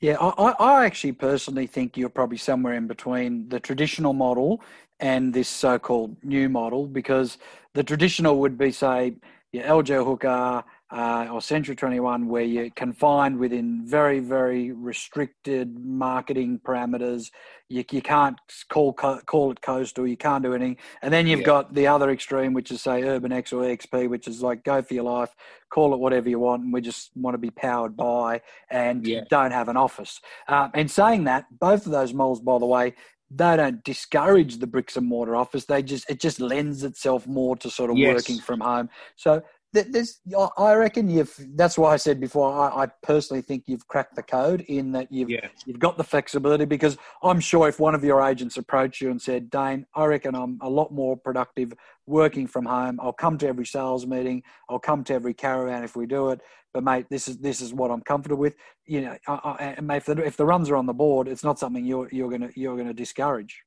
Yeah, 0.00 0.16
I, 0.20 0.54
I 0.58 0.84
actually 0.84 1.12
personally 1.12 1.66
think 1.66 1.96
you're 1.96 2.08
probably 2.08 2.36
somewhere 2.36 2.74
in 2.74 2.86
between 2.86 3.48
the 3.48 3.58
traditional 3.58 4.12
model 4.12 4.62
and 5.00 5.34
this 5.34 5.48
so-called 5.48 6.16
new 6.22 6.48
model 6.48 6.86
because 6.86 7.38
the 7.74 7.82
traditional 7.82 8.38
would 8.38 8.56
be, 8.56 8.70
say, 8.70 9.14
your 9.52 9.64
LJ 9.64 10.04
Hooker, 10.04 10.64
uh, 10.90 11.28
or 11.30 11.42
Century 11.42 11.76
21, 11.76 12.28
where 12.28 12.42
you're 12.42 12.70
confined 12.70 13.38
within 13.38 13.82
very, 13.84 14.20
very 14.20 14.72
restricted 14.72 15.78
marketing 15.78 16.60
parameters. 16.64 17.30
You, 17.68 17.84
you 17.90 18.00
can't 18.00 18.38
call 18.70 18.94
call 18.94 19.50
it 19.50 19.60
coastal, 19.60 20.06
you 20.06 20.16
can't 20.16 20.42
do 20.42 20.54
anything. 20.54 20.78
And 21.02 21.12
then 21.12 21.26
you've 21.26 21.40
yeah. 21.40 21.46
got 21.46 21.74
the 21.74 21.86
other 21.86 22.10
extreme, 22.10 22.54
which 22.54 22.70
is, 22.70 22.80
say, 22.80 23.02
Urban 23.02 23.32
X 23.32 23.52
or 23.52 23.62
EXP, 23.62 24.08
which 24.08 24.26
is 24.26 24.42
like 24.42 24.64
go 24.64 24.80
for 24.80 24.94
your 24.94 25.04
life, 25.04 25.34
call 25.68 25.92
it 25.92 26.00
whatever 26.00 26.30
you 26.30 26.38
want, 26.38 26.62
and 26.64 26.72
we 26.72 26.80
just 26.80 27.10
want 27.14 27.34
to 27.34 27.38
be 27.38 27.50
powered 27.50 27.94
by 27.94 28.40
and 28.70 29.06
yeah. 29.06 29.20
don't 29.28 29.52
have 29.52 29.68
an 29.68 29.76
office. 29.76 30.20
Um, 30.48 30.70
and 30.72 30.90
saying 30.90 31.24
that, 31.24 31.46
both 31.58 31.84
of 31.84 31.92
those 31.92 32.14
models, 32.14 32.40
by 32.40 32.58
the 32.58 32.66
way, 32.66 32.94
they 33.30 33.56
don't 33.56 33.84
discourage 33.84 34.58
the 34.58 34.66
bricks 34.66 34.96
and 34.96 35.06
mortar 35.06 35.36
office. 35.36 35.66
They 35.66 35.82
just 35.82 36.08
it 36.08 36.18
just 36.20 36.40
lends 36.40 36.82
itself 36.82 37.26
more 37.26 37.56
to 37.56 37.70
sort 37.70 37.90
of 37.90 37.98
yes. 37.98 38.14
working 38.14 38.38
from 38.38 38.60
home. 38.60 38.88
So 39.16 39.42
there's, 39.72 40.20
I 40.56 40.74
reckon 40.74 41.10
you've. 41.10 41.34
That's 41.54 41.76
why 41.76 41.92
I 41.92 41.96
said 41.96 42.20
before. 42.20 42.52
I, 42.52 42.84
I, 42.84 42.86
personally 43.02 43.42
think 43.42 43.64
you've 43.66 43.86
cracked 43.86 44.16
the 44.16 44.22
code 44.22 44.62
in 44.62 44.92
that 44.92 45.12
you've 45.12 45.28
yeah. 45.28 45.48
you've 45.66 45.78
got 45.78 45.98
the 45.98 46.04
flexibility 46.04 46.64
because 46.64 46.96
I'm 47.22 47.38
sure 47.38 47.68
if 47.68 47.78
one 47.78 47.94
of 47.94 48.02
your 48.02 48.22
agents 48.22 48.56
approached 48.56 49.02
you 49.02 49.10
and 49.10 49.20
said, 49.20 49.50
"Dane, 49.50 49.84
I 49.94 50.06
reckon 50.06 50.34
I'm 50.34 50.58
a 50.62 50.70
lot 50.70 50.92
more 50.92 51.16
productive 51.16 51.74
working 52.06 52.46
from 52.46 52.64
home. 52.64 52.98
I'll 53.02 53.12
come 53.12 53.36
to 53.38 53.46
every 53.46 53.66
sales 53.66 54.06
meeting. 54.06 54.42
I'll 54.70 54.78
come 54.78 55.04
to 55.04 55.14
every 55.14 55.34
caravan 55.34 55.84
if 55.84 55.96
we 55.96 56.06
do 56.06 56.30
it. 56.30 56.40
But 56.72 56.84
mate, 56.84 57.06
this 57.10 57.28
is 57.28 57.36
this 57.38 57.60
is 57.60 57.74
what 57.74 57.90
I'm 57.90 58.02
comfortable 58.02 58.40
with. 58.40 58.54
You 58.86 59.02
know, 59.02 59.16
I, 59.26 59.32
I, 59.32 59.74
and 59.76 59.86
mate, 59.86 59.98
if 59.98 60.06
the, 60.06 60.24
if 60.24 60.36
the 60.38 60.46
runs 60.46 60.70
are 60.70 60.76
on 60.76 60.86
the 60.86 60.94
board, 60.94 61.28
it's 61.28 61.44
not 61.44 61.58
something 61.58 61.84
you're 61.84 62.08
you're 62.10 62.30
gonna 62.30 62.50
you're 62.54 62.76
gonna 62.76 62.94
discourage. 62.94 63.62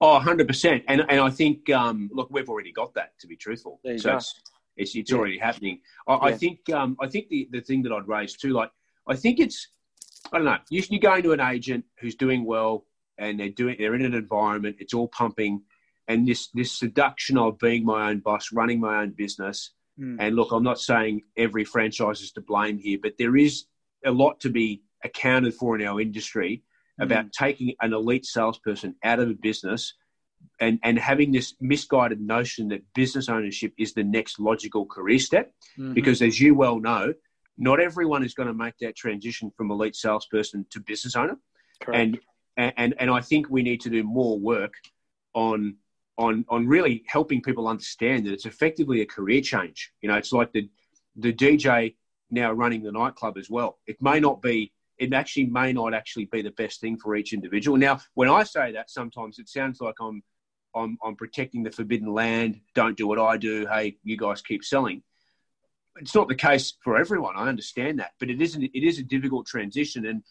Oh, 0.00 0.20
100%. 0.22 0.84
And, 0.88 1.04
and 1.08 1.20
I 1.20 1.30
think, 1.30 1.70
um, 1.70 2.10
look, 2.12 2.28
we've 2.30 2.50
already 2.50 2.70
got 2.70 2.92
that, 2.94 3.18
to 3.20 3.26
be 3.26 3.34
truthful. 3.34 3.80
so 3.82 3.96
go. 3.96 4.16
it's, 4.16 4.42
it's, 4.76 4.94
it's 4.94 5.10
yeah. 5.10 5.16
already 5.16 5.38
happening. 5.38 5.80
I, 6.06 6.14
yeah. 6.14 6.18
I 6.22 6.32
think 6.32 6.70
um, 6.70 6.96
I 7.00 7.06
think 7.06 7.28
the, 7.28 7.48
the 7.50 7.60
thing 7.60 7.82
that 7.82 7.92
I'd 7.92 8.08
raise 8.08 8.36
too, 8.36 8.52
like 8.52 8.70
I 9.08 9.16
think 9.16 9.40
it's 9.40 9.68
I 10.32 10.38
don't 10.38 10.44
know. 10.44 10.58
You, 10.70 10.82
you 10.90 11.00
go 11.00 11.14
into 11.14 11.32
an 11.32 11.40
agent 11.40 11.84
who's 12.00 12.14
doing 12.14 12.44
well 12.44 12.84
and 13.18 13.38
they're 13.38 13.48
doing 13.48 13.76
they're 13.78 13.94
in 13.94 14.04
an 14.04 14.14
environment, 14.14 14.76
it's 14.78 14.94
all 14.94 15.08
pumping, 15.08 15.62
and 16.08 16.26
this 16.26 16.48
this 16.54 16.72
seduction 16.72 17.38
of 17.38 17.58
being 17.58 17.84
my 17.84 18.10
own 18.10 18.20
boss, 18.20 18.52
running 18.52 18.80
my 18.80 19.02
own 19.02 19.10
business. 19.10 19.72
Mm. 19.98 20.16
And 20.20 20.36
look, 20.36 20.52
I'm 20.52 20.62
not 20.62 20.78
saying 20.78 21.22
every 21.36 21.64
franchise 21.64 22.20
is 22.20 22.32
to 22.32 22.40
blame 22.42 22.78
here, 22.78 22.98
but 23.02 23.14
there 23.18 23.36
is 23.36 23.64
a 24.04 24.10
lot 24.10 24.40
to 24.40 24.50
be 24.50 24.82
accounted 25.04 25.54
for 25.54 25.78
in 25.78 25.86
our 25.86 26.00
industry 26.00 26.62
about 27.00 27.26
mm. 27.26 27.32
taking 27.32 27.74
an 27.80 27.92
elite 27.92 28.26
salesperson 28.26 28.94
out 29.04 29.20
of 29.20 29.30
a 29.30 29.34
business 29.34 29.94
and, 30.60 30.78
and 30.82 30.98
having 30.98 31.32
this 31.32 31.54
misguided 31.60 32.20
notion 32.20 32.68
that 32.68 32.82
business 32.94 33.28
ownership 33.28 33.72
is 33.78 33.92
the 33.92 34.04
next 34.04 34.38
logical 34.38 34.86
career 34.86 35.18
step. 35.18 35.52
Mm-hmm. 35.78 35.94
Because 35.94 36.22
as 36.22 36.40
you 36.40 36.54
well 36.54 36.80
know, 36.80 37.14
not 37.58 37.80
everyone 37.80 38.24
is 38.24 38.34
going 38.34 38.48
to 38.48 38.54
make 38.54 38.74
that 38.80 38.96
transition 38.96 39.50
from 39.56 39.70
elite 39.70 39.96
salesperson 39.96 40.66
to 40.70 40.80
business 40.80 41.16
owner. 41.16 41.36
And, 41.92 42.18
and, 42.56 42.94
and 42.98 43.10
I 43.10 43.20
think 43.20 43.48
we 43.50 43.62
need 43.62 43.82
to 43.82 43.90
do 43.90 44.02
more 44.02 44.38
work 44.38 44.74
on, 45.34 45.76
on, 46.16 46.44
on 46.48 46.66
really 46.66 47.04
helping 47.06 47.42
people 47.42 47.68
understand 47.68 48.26
that 48.26 48.32
it's 48.32 48.46
effectively 48.46 49.02
a 49.02 49.06
career 49.06 49.42
change. 49.42 49.92
You 50.00 50.08
know, 50.08 50.16
it's 50.16 50.32
like 50.32 50.52
the, 50.52 50.68
the 51.16 51.32
DJ 51.32 51.96
now 52.30 52.52
running 52.52 52.82
the 52.82 52.92
nightclub 52.92 53.36
as 53.36 53.50
well. 53.50 53.78
It 53.86 54.00
may 54.00 54.20
not 54.20 54.40
be 54.40 54.72
it 54.98 55.12
actually 55.12 55.46
may 55.46 55.72
not 55.72 55.94
actually 55.94 56.26
be 56.26 56.42
the 56.42 56.50
best 56.52 56.80
thing 56.80 56.96
for 56.96 57.16
each 57.16 57.32
individual. 57.32 57.76
Now, 57.76 57.98
when 58.14 58.28
I 58.28 58.42
say 58.42 58.72
that, 58.72 58.90
sometimes 58.90 59.38
it 59.38 59.48
sounds 59.48 59.80
like 59.80 59.96
I'm 60.00 60.22
I'm, 60.74 60.98
I'm 61.02 61.16
protecting 61.16 61.62
the 61.62 61.70
forbidden 61.70 62.12
land. 62.12 62.60
Don't 62.74 62.96
do 62.96 63.06
what 63.06 63.18
I 63.18 63.38
do. 63.38 63.66
Hey, 63.66 63.96
you 64.04 64.18
guys 64.18 64.42
keep 64.42 64.62
selling. 64.62 65.02
It's 65.98 66.14
not 66.14 66.28
the 66.28 66.34
case 66.34 66.74
for 66.84 66.98
everyone. 66.98 67.34
I 67.36 67.48
understand 67.48 67.98
that, 68.00 68.10
but 68.20 68.28
it 68.28 68.42
isn't. 68.42 68.62
It 68.62 68.86
is 68.86 68.98
a 68.98 69.02
difficult 69.02 69.46
transition, 69.46 70.06
and 70.06 70.22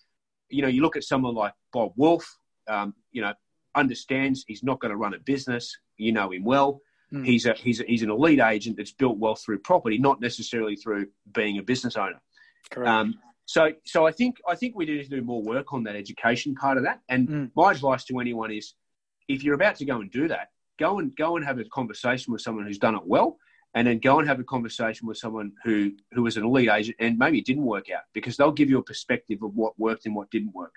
you 0.50 0.62
know, 0.62 0.68
you 0.68 0.84
look 0.84 0.96
at 0.96 1.04
someone 1.04 1.34
like 1.34 1.54
Bob 1.74 1.94
Wolf. 1.96 2.38
Um, 2.68 2.94
you 3.12 3.22
know, 3.22 3.34
understands 3.76 4.44
he's 4.48 4.64
not 4.64 4.80
going 4.80 4.92
to 4.92 4.98
run 4.98 5.14
a 5.14 5.20
business. 5.20 5.76
You 5.98 6.12
know 6.12 6.32
him 6.32 6.44
well. 6.44 6.82
Mm. 7.12 7.26
He's 7.26 7.46
a 7.48 7.54
he's 7.54 7.82
a, 7.82 7.84
he's 7.86 8.04
an 8.04 8.12
elite 8.12 8.40
agent 8.40 8.78
that's 8.78 8.92
built 8.92 9.18
wealth 9.18 9.42
through 9.44 9.60
property, 9.60 9.98
not 9.98 10.22
necessarily 10.22 10.76
through 10.76 11.08
being 11.34 11.58
a 11.58 11.64
business 11.64 11.96
owner. 11.96 12.22
Correct. 12.70 12.90
Um, 12.90 13.16
So, 13.46 13.72
so 13.86 14.08
I 14.08 14.12
think 14.12 14.38
I 14.48 14.56
think 14.56 14.76
we 14.76 14.86
need 14.86 15.04
to 15.04 15.10
do 15.10 15.22
more 15.22 15.42
work 15.42 15.74
on 15.74 15.84
that 15.84 15.96
education 15.96 16.56
part 16.56 16.78
of 16.78 16.84
that. 16.84 17.02
And 17.10 17.28
mm. 17.28 17.52
my 17.56 17.72
advice 17.72 18.04
to 18.06 18.20
anyone 18.20 18.52
is, 18.52 18.74
if 19.28 19.44
you're 19.44 19.56
about 19.56 19.76
to 19.78 19.86
go 19.86 20.02
and 20.02 20.12
do 20.12 20.28
that, 20.28 20.50
go 20.80 21.00
and 21.00 21.16
go 21.16 21.38
and 21.38 21.46
have 21.46 21.60
a 21.60 21.66
conversation 21.66 22.34
with 22.34 22.42
someone 22.42 22.66
who's 22.66 22.80
done 22.80 22.96
it 22.96 23.06
well, 23.06 23.38
and 23.76 23.88
then 23.88 24.00
go 24.00 24.20
and 24.20 24.28
have 24.28 24.40
a 24.40 24.44
conversation 24.44 25.08
with 25.08 25.18
someone 25.18 25.52
who 25.64 25.92
who 26.14 26.24
was 26.24 26.38
an 26.38 26.44
elite 26.44 26.70
agent 26.70 26.96
and 27.00 27.20
maybe 27.20 27.38
it 27.38 27.46
didn't 27.46 27.66
work 27.66 27.92
out 27.92 28.04
because 28.14 28.38
they'll 28.38 28.52
give 28.52 28.70
you 28.70 28.80
a 28.80 28.84
perspective 28.84 29.44
of 29.44 29.56
what 29.56 29.78
worked 29.78 30.06
and 30.06 30.16
what 30.16 30.32
didn't 30.32 30.54
work. 30.54 30.74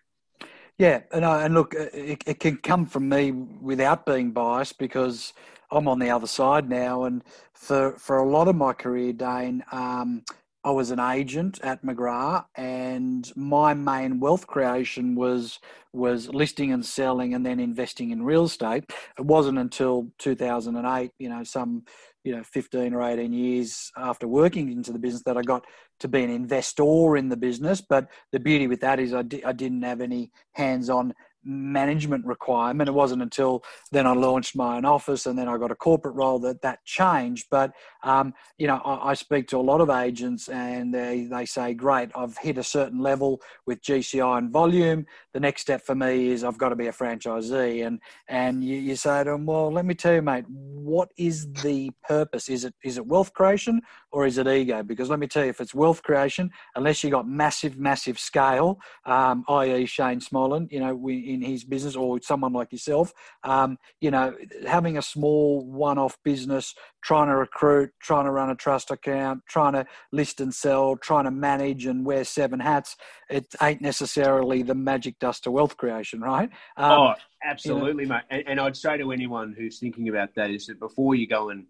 Yeah, 0.76 1.00
and, 1.12 1.24
uh, 1.24 1.38
and 1.38 1.54
look, 1.54 1.74
it, 1.74 2.22
it 2.24 2.38
can 2.38 2.56
come 2.58 2.86
from 2.86 3.08
me 3.08 3.32
without 3.32 4.06
being 4.06 4.30
biased 4.30 4.78
because 4.78 5.32
I'm 5.72 5.88
on 5.88 5.98
the 5.98 6.10
other 6.10 6.28
side 6.28 6.68
now, 6.68 7.04
and 7.04 7.22
for 7.52 7.92
for 7.98 8.18
a 8.18 8.28
lot 8.28 8.48
of 8.48 8.56
my 8.56 8.72
career, 8.72 9.12
Dane, 9.12 9.64
um, 9.72 10.22
I 10.68 10.70
was 10.70 10.90
an 10.90 11.00
agent 11.00 11.58
at 11.62 11.82
McGrath, 11.82 12.44
and 12.54 13.32
my 13.34 13.72
main 13.72 14.20
wealth 14.20 14.46
creation 14.46 15.14
was 15.14 15.60
was 15.94 16.28
listing 16.28 16.74
and 16.74 16.84
selling, 16.84 17.32
and 17.32 17.46
then 17.46 17.58
investing 17.58 18.10
in 18.10 18.22
real 18.22 18.44
estate. 18.44 18.84
It 19.18 19.24
wasn't 19.24 19.56
until 19.56 20.08
2008, 20.18 21.10
you 21.18 21.30
know, 21.30 21.42
some 21.42 21.84
you 22.22 22.36
know 22.36 22.42
15 22.42 22.92
or 22.92 23.00
18 23.02 23.32
years 23.32 23.90
after 23.96 24.28
working 24.28 24.70
into 24.70 24.92
the 24.92 24.98
business 24.98 25.22
that 25.22 25.38
I 25.38 25.42
got 25.42 25.64
to 26.00 26.08
be 26.08 26.22
an 26.22 26.28
investor 26.28 27.16
in 27.16 27.30
the 27.30 27.38
business. 27.38 27.80
But 27.80 28.08
the 28.32 28.38
beauty 28.38 28.66
with 28.66 28.82
that 28.82 29.00
is 29.00 29.14
I, 29.14 29.22
di- 29.22 29.44
I 29.44 29.52
didn't 29.52 29.84
have 29.84 30.02
any 30.02 30.30
hands-on 30.52 31.14
management 31.44 32.26
requirement. 32.26 32.88
It 32.88 32.92
wasn't 32.92 33.22
until 33.22 33.62
then 33.92 34.06
I 34.06 34.12
launched 34.12 34.56
my 34.56 34.76
own 34.76 34.84
office 34.84 35.26
and 35.26 35.38
then 35.38 35.48
I 35.48 35.56
got 35.56 35.70
a 35.70 35.76
corporate 35.76 36.14
role 36.14 36.38
that 36.40 36.62
that 36.62 36.84
changed. 36.84 37.46
But, 37.50 37.72
um, 38.02 38.34
you 38.58 38.66
know, 38.66 38.76
I, 38.84 39.10
I, 39.10 39.14
speak 39.14 39.48
to 39.48 39.56
a 39.56 39.60
lot 39.60 39.80
of 39.80 39.90
agents 39.90 40.48
and 40.48 40.94
they, 40.94 41.28
they 41.30 41.44
say, 41.44 41.74
great, 41.74 42.10
I've 42.14 42.36
hit 42.38 42.58
a 42.58 42.62
certain 42.62 43.00
level 43.00 43.40
with 43.66 43.82
GCI 43.82 44.38
and 44.38 44.50
volume. 44.50 45.06
The 45.32 45.40
next 45.40 45.62
step 45.62 45.84
for 45.84 45.94
me 45.94 46.28
is 46.28 46.44
I've 46.44 46.58
got 46.58 46.70
to 46.70 46.76
be 46.76 46.86
a 46.86 46.92
franchisee. 46.92 47.86
And, 47.86 48.00
and 48.28 48.62
you, 48.62 48.76
you 48.76 48.96
say 48.96 49.24
to 49.24 49.30
them, 49.30 49.46
well, 49.46 49.72
let 49.72 49.84
me 49.84 49.94
tell 49.94 50.14
you, 50.14 50.22
mate, 50.22 50.44
what 50.48 51.10
is 51.16 51.50
the 51.62 51.90
purpose? 52.06 52.48
Is 52.48 52.64
it, 52.64 52.74
is 52.84 52.98
it 52.98 53.06
wealth 53.06 53.32
creation 53.32 53.80
or 54.12 54.26
is 54.26 54.38
it 54.38 54.46
ego? 54.46 54.82
Because 54.82 55.10
let 55.10 55.18
me 55.18 55.26
tell 55.26 55.44
you, 55.44 55.50
if 55.50 55.60
it's 55.60 55.74
wealth 55.74 56.02
creation, 56.02 56.50
unless 56.74 57.02
you 57.02 57.10
got 57.10 57.28
massive, 57.28 57.78
massive 57.78 58.18
scale, 58.18 58.78
um, 59.04 59.44
i.e. 59.48 59.86
Shane 59.86 60.20
Smolin, 60.20 60.70
you 60.70 60.80
know, 60.80 60.94
we, 60.94 61.18
in 61.18 61.37
his 61.40 61.64
business 61.64 61.96
or 61.96 62.20
someone 62.22 62.52
like 62.52 62.72
yourself, 62.72 63.12
um, 63.44 63.78
you 64.00 64.10
know, 64.10 64.34
having 64.66 64.98
a 64.98 65.02
small 65.02 65.64
one-off 65.66 66.16
business, 66.24 66.74
trying 67.02 67.28
to 67.28 67.36
recruit, 67.36 67.90
trying 68.00 68.24
to 68.24 68.30
run 68.30 68.50
a 68.50 68.54
trust 68.54 68.90
account, 68.90 69.42
trying 69.48 69.72
to 69.72 69.86
list 70.12 70.40
and 70.40 70.54
sell, 70.54 70.96
trying 70.96 71.24
to 71.24 71.30
manage 71.30 71.86
and 71.86 72.04
wear 72.04 72.24
seven 72.24 72.60
hats, 72.60 72.96
it 73.30 73.46
ain't 73.62 73.80
necessarily 73.80 74.62
the 74.62 74.74
magic 74.74 75.18
dust 75.18 75.44
to 75.44 75.50
wealth 75.50 75.76
creation, 75.76 76.20
right? 76.20 76.50
Um, 76.76 76.92
oh, 76.92 77.14
absolutely, 77.44 78.04
you 78.04 78.08
know, 78.08 78.16
mate. 78.16 78.24
And, 78.30 78.44
and 78.46 78.60
I'd 78.60 78.76
say 78.76 78.96
to 78.98 79.12
anyone 79.12 79.54
who's 79.56 79.78
thinking 79.78 80.08
about 80.08 80.34
that 80.36 80.50
is 80.50 80.66
that 80.66 80.78
before 80.78 81.14
you 81.14 81.26
go 81.26 81.50
and 81.50 81.66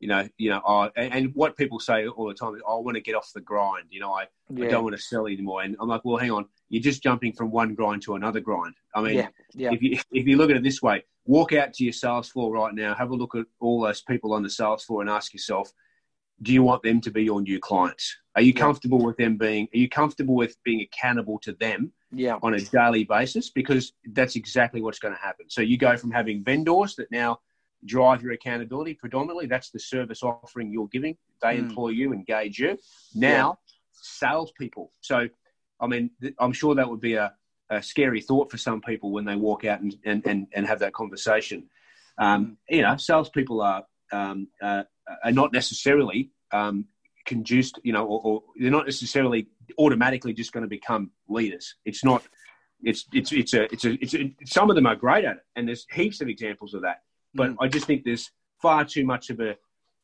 you 0.00 0.08
know, 0.08 0.28
you 0.38 0.50
know, 0.50 0.60
oh, 0.64 0.90
and, 0.96 1.12
and, 1.12 1.34
what 1.34 1.56
people 1.56 1.80
say 1.80 2.06
all 2.06 2.28
the 2.28 2.34
time 2.34 2.54
is, 2.54 2.62
I 2.68 2.74
want 2.74 2.94
to 2.94 3.00
get 3.00 3.14
off 3.14 3.30
the 3.34 3.40
grind. 3.40 3.86
You 3.90 4.00
know, 4.00 4.12
I, 4.12 4.26
yeah. 4.48 4.66
I 4.66 4.68
don't 4.68 4.84
want 4.84 4.96
to 4.96 5.02
sell 5.02 5.26
anymore. 5.26 5.62
And 5.62 5.76
I'm 5.80 5.88
like, 5.88 6.04
well, 6.04 6.16
hang 6.16 6.30
on, 6.30 6.46
you're 6.68 6.82
just 6.82 7.02
jumping 7.02 7.32
from 7.32 7.50
one 7.50 7.74
grind 7.74 8.02
to 8.02 8.14
another 8.14 8.40
grind. 8.40 8.74
I 8.94 9.02
mean, 9.02 9.16
yeah. 9.16 9.28
Yeah. 9.54 9.72
if 9.72 9.82
you 9.82 9.98
if 10.12 10.26
you 10.26 10.36
look 10.36 10.50
at 10.50 10.56
it 10.56 10.62
this 10.62 10.82
way, 10.82 11.04
walk 11.26 11.52
out 11.52 11.72
to 11.74 11.84
your 11.84 11.92
sales 11.92 12.28
floor 12.28 12.52
right 12.52 12.74
now, 12.74 12.94
have 12.94 13.10
a 13.10 13.16
look 13.16 13.34
at 13.34 13.46
all 13.60 13.80
those 13.80 14.02
people 14.02 14.32
on 14.32 14.42
the 14.42 14.50
sales 14.50 14.84
floor, 14.84 15.00
and 15.00 15.10
ask 15.10 15.32
yourself, 15.32 15.72
do 16.42 16.52
you 16.52 16.62
want 16.62 16.82
them 16.82 17.00
to 17.00 17.10
be 17.10 17.24
your 17.24 17.40
new 17.40 17.58
clients? 17.58 18.16
Are 18.36 18.42
you 18.42 18.54
comfortable 18.54 19.04
with 19.04 19.16
them 19.16 19.36
being? 19.36 19.66
Are 19.74 19.78
you 19.78 19.88
comfortable 19.88 20.36
with 20.36 20.56
being 20.64 20.80
accountable 20.80 21.38
to 21.40 21.52
them? 21.54 21.92
Yeah. 22.12 22.38
On 22.42 22.54
a 22.54 22.60
daily 22.60 23.04
basis, 23.04 23.50
because 23.50 23.92
that's 24.12 24.36
exactly 24.36 24.80
what's 24.80 24.98
going 24.98 25.12
to 25.12 25.20
happen. 25.20 25.50
So 25.50 25.60
you 25.60 25.76
go 25.76 25.94
from 25.96 26.10
having 26.10 26.42
vendors 26.42 26.94
that 26.96 27.10
now 27.10 27.40
drive 27.84 28.22
your 28.22 28.32
accountability 28.32 28.94
predominantly. 28.94 29.46
That's 29.46 29.70
the 29.70 29.78
service 29.78 30.22
offering 30.22 30.70
you're 30.72 30.88
giving. 30.88 31.16
They 31.42 31.56
mm. 31.56 31.60
employ 31.60 31.90
you, 31.90 32.12
engage 32.12 32.58
you. 32.58 32.78
Now, 33.14 33.58
yeah. 33.60 33.72
salespeople. 33.92 34.90
So, 35.00 35.28
I 35.80 35.86
mean, 35.86 36.10
I'm 36.38 36.52
sure 36.52 36.74
that 36.74 36.88
would 36.88 37.00
be 37.00 37.14
a, 37.14 37.32
a, 37.70 37.82
scary 37.82 38.20
thought 38.20 38.50
for 38.50 38.58
some 38.58 38.80
people 38.80 39.12
when 39.12 39.24
they 39.24 39.36
walk 39.36 39.64
out 39.64 39.80
and, 39.80 39.94
and, 40.04 40.26
and, 40.26 40.46
and 40.52 40.66
have 40.66 40.80
that 40.80 40.92
conversation. 40.92 41.68
Um, 42.18 42.58
hmm. 42.68 42.74
you 42.74 42.82
know, 42.82 42.96
salespeople 42.96 43.60
are, 43.60 43.84
um, 44.12 44.48
uh, 44.60 44.84
are 45.24 45.32
not 45.32 45.52
necessarily 45.52 46.30
um, 46.52 46.86
conduced, 47.26 47.78
you 47.84 47.92
know, 47.92 48.06
or, 48.06 48.20
or, 48.24 48.42
they're 48.56 48.70
not 48.70 48.86
necessarily 48.86 49.48
automatically 49.78 50.32
just 50.32 50.52
going 50.52 50.62
to 50.62 50.68
become 50.68 51.10
leaders. 51.28 51.76
It's 51.84 52.04
not. 52.04 52.22
It's 52.80 53.06
it's 53.12 53.32
it's 53.32 53.54
a 53.54 53.64
it's 53.72 53.84
a 53.84 53.92
it's 54.00 54.14
a, 54.14 54.34
some 54.44 54.70
of 54.70 54.76
them 54.76 54.86
are 54.86 54.94
great 54.94 55.24
at 55.24 55.36
it, 55.38 55.42
and 55.56 55.66
there's 55.66 55.84
heaps 55.90 56.20
of 56.20 56.28
examples 56.28 56.74
of 56.74 56.82
that. 56.82 57.02
But 57.34 57.50
mm. 57.50 57.56
I 57.60 57.68
just 57.68 57.86
think 57.86 58.04
there's 58.04 58.30
far 58.60 58.84
too 58.84 59.04
much 59.04 59.30
of 59.30 59.40
a, 59.40 59.56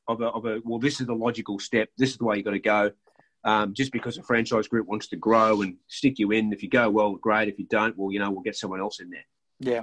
of 0.08 0.20
a, 0.20 0.26
of 0.26 0.44
a, 0.46 0.60
well, 0.64 0.78
this 0.78 1.00
is 1.00 1.06
the 1.06 1.14
logical 1.14 1.58
step. 1.58 1.88
This 1.98 2.10
is 2.10 2.18
the 2.18 2.24
way 2.24 2.36
you 2.36 2.42
got 2.42 2.52
to 2.52 2.58
go. 2.58 2.90
Um, 3.44 3.74
just 3.74 3.92
because 3.92 4.16
a 4.16 4.22
franchise 4.22 4.68
group 4.68 4.86
wants 4.86 5.06
to 5.08 5.16
grow 5.16 5.60
and 5.60 5.76
stick 5.88 6.18
you 6.18 6.30
in. 6.30 6.52
If 6.52 6.62
you 6.62 6.70
go 6.70 6.88
well, 6.88 7.14
great. 7.16 7.48
If 7.48 7.58
you 7.58 7.66
don't, 7.66 7.96
well, 7.98 8.10
you 8.10 8.18
know, 8.18 8.30
we'll 8.30 8.42
get 8.42 8.56
someone 8.56 8.80
else 8.80 9.00
in 9.00 9.10
there. 9.10 9.26
Yeah. 9.60 9.82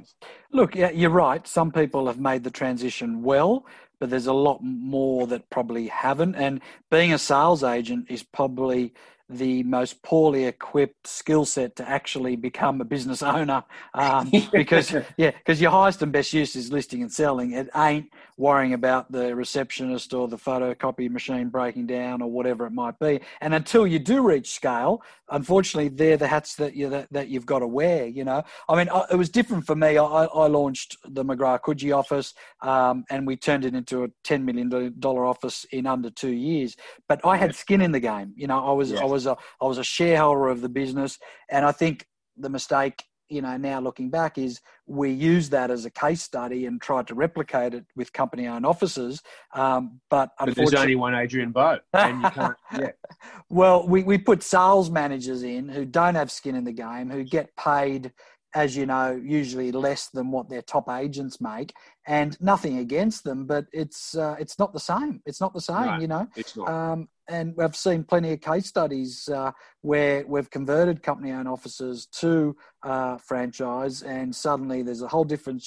Look, 0.51 0.75
yeah, 0.75 0.89
you're 0.89 1.11
right. 1.11 1.47
Some 1.47 1.71
people 1.71 2.07
have 2.07 2.19
made 2.19 2.43
the 2.43 2.49
transition 2.51 3.21
well, 3.21 3.65
but 3.99 4.09
there's 4.09 4.27
a 4.27 4.33
lot 4.33 4.63
more 4.63 5.27
that 5.27 5.49
probably 5.51 5.87
haven't. 5.87 6.35
And 6.35 6.61
being 6.89 7.13
a 7.13 7.19
sales 7.19 7.63
agent 7.63 8.07
is 8.09 8.23
probably 8.23 8.93
the 9.31 9.63
most 9.63 10.01
poorly 10.03 10.45
equipped 10.45 11.07
skill 11.07 11.45
set 11.45 11.75
to 11.77 11.89
actually 11.89 12.35
become 12.35 12.81
a 12.81 12.85
business 12.85 13.23
owner 13.23 13.63
um, 13.93 14.31
because 14.51 14.93
yeah 15.17 15.31
because 15.31 15.61
your 15.61 15.71
highest 15.71 16.01
and 16.01 16.11
best 16.11 16.33
use 16.33 16.55
is 16.55 16.71
listing 16.71 17.01
and 17.01 17.11
selling. 17.11 17.51
It 17.53 17.69
ain't 17.75 18.11
worrying 18.37 18.73
about 18.73 19.11
the 19.11 19.35
receptionist 19.35 20.13
or 20.13 20.27
the 20.27 20.37
photocopy 20.37 21.09
machine 21.09 21.49
breaking 21.49 21.85
down 21.85 22.21
or 22.21 22.31
whatever 22.31 22.65
it 22.65 22.71
might 22.71 22.97
be. 22.99 23.19
And 23.39 23.53
until 23.53 23.85
you 23.85 23.99
do 23.99 24.21
reach 24.21 24.51
scale 24.51 25.01
unfortunately 25.29 25.87
they're 25.87 26.17
the 26.17 26.27
hats 26.27 26.55
that 26.55 26.75
you 26.75 26.89
that, 26.89 27.07
that 27.11 27.29
you've 27.29 27.45
got 27.45 27.59
to 27.59 27.67
wear 27.67 28.05
you 28.05 28.23
know? 28.23 28.43
I 28.67 28.75
mean 28.75 28.89
I, 28.89 29.05
it 29.11 29.15
was 29.15 29.29
different 29.29 29.65
for 29.65 29.75
me. 29.75 29.97
I, 29.97 30.03
I 30.03 30.47
launched 30.47 30.97
the 31.07 31.23
mcgrath 31.23 31.61
coogee 31.61 31.95
office 31.95 32.33
um, 32.61 33.05
and 33.09 33.27
we 33.27 33.37
turned 33.37 33.63
it 33.63 33.75
into 33.75 34.03
a 34.03 34.07
10 34.23 34.43
million 34.43 34.95
dollar 34.99 35.25
office 35.25 35.65
in 35.71 35.85
under 35.85 36.09
two 36.09 36.31
years. 36.31 36.75
But 37.07 37.21
i 37.23 37.37
had 37.37 37.55
skin 37.55 37.81
in 37.81 37.91
the 37.91 37.99
game 37.99 38.33
you 38.35 38.47
know? 38.47 38.65
I 38.65 38.71
was 38.71 38.93
i 38.93 39.05
was 39.05 39.20
was 39.25 39.27
a 39.27 39.37
I 39.63 39.65
was 39.65 39.77
a 39.77 39.83
shareholder 39.83 40.49
of 40.49 40.61
the 40.61 40.69
business, 40.69 41.19
and 41.49 41.65
I 41.65 41.71
think 41.71 42.05
the 42.37 42.49
mistake 42.49 43.03
you 43.31 43.41
know 43.41 43.55
now 43.57 43.79
looking 43.79 44.09
back 44.09 44.37
is 44.37 44.59
we 44.85 45.09
used 45.09 45.51
that 45.51 45.71
as 45.71 45.85
a 45.85 45.89
case 45.89 46.21
study 46.21 46.65
and 46.65 46.81
tried 46.81 47.07
to 47.07 47.15
replicate 47.15 47.73
it 47.73 47.85
with 47.95 48.11
company 48.11 48.45
owned 48.47 48.65
offices 48.65 49.21
um, 49.53 50.01
but, 50.09 50.31
but 50.37 50.53
there's 50.53 50.73
only 50.73 50.95
one 50.95 51.15
adrian 51.15 51.51
bo 51.51 51.77
and 51.93 52.21
you 52.21 52.29
can't 52.29 52.57
yeah. 52.77 52.91
well 53.49 53.87
we, 53.87 54.03
we 54.03 54.17
put 54.17 54.43
sales 54.43 54.91
managers 54.91 55.43
in 55.43 55.69
who 55.69 55.85
don't 55.85 56.15
have 56.15 56.29
skin 56.29 56.55
in 56.55 56.65
the 56.65 56.73
game 56.73 57.09
who 57.09 57.23
get 57.23 57.55
paid 57.55 58.11
as 58.53 58.75
you 58.75 58.85
know 58.85 59.19
usually 59.23 59.71
less 59.71 60.09
than 60.09 60.29
what 60.29 60.49
their 60.49 60.61
top 60.61 60.89
agents 60.89 61.39
make 61.39 61.73
and 62.05 62.39
nothing 62.41 62.79
against 62.79 63.23
them 63.23 63.45
but 63.45 63.65
it's 63.71 64.15
uh, 64.17 64.35
it's 64.39 64.59
not 64.59 64.73
the 64.73 64.79
same 64.79 65.21
it's 65.25 65.39
not 65.39 65.53
the 65.53 65.61
same 65.61 66.01
you 66.01 66.07
know 66.07 66.27
it's 66.35 66.57
not. 66.57 66.67
Um, 66.67 67.07
and 67.31 67.55
we've 67.55 67.75
seen 67.75 68.03
plenty 68.03 68.33
of 68.33 68.41
case 68.41 68.67
studies 68.67 69.29
uh, 69.29 69.51
where 69.81 70.25
we've 70.27 70.49
converted 70.49 71.03
company-owned 71.03 71.47
offices 71.47 72.07
to 72.07 72.55
uh, 72.83 73.17
franchise, 73.17 74.01
and 74.01 74.35
suddenly 74.35 74.81
there's 74.81 75.01
a 75.01 75.07
whole 75.07 75.23
different 75.23 75.63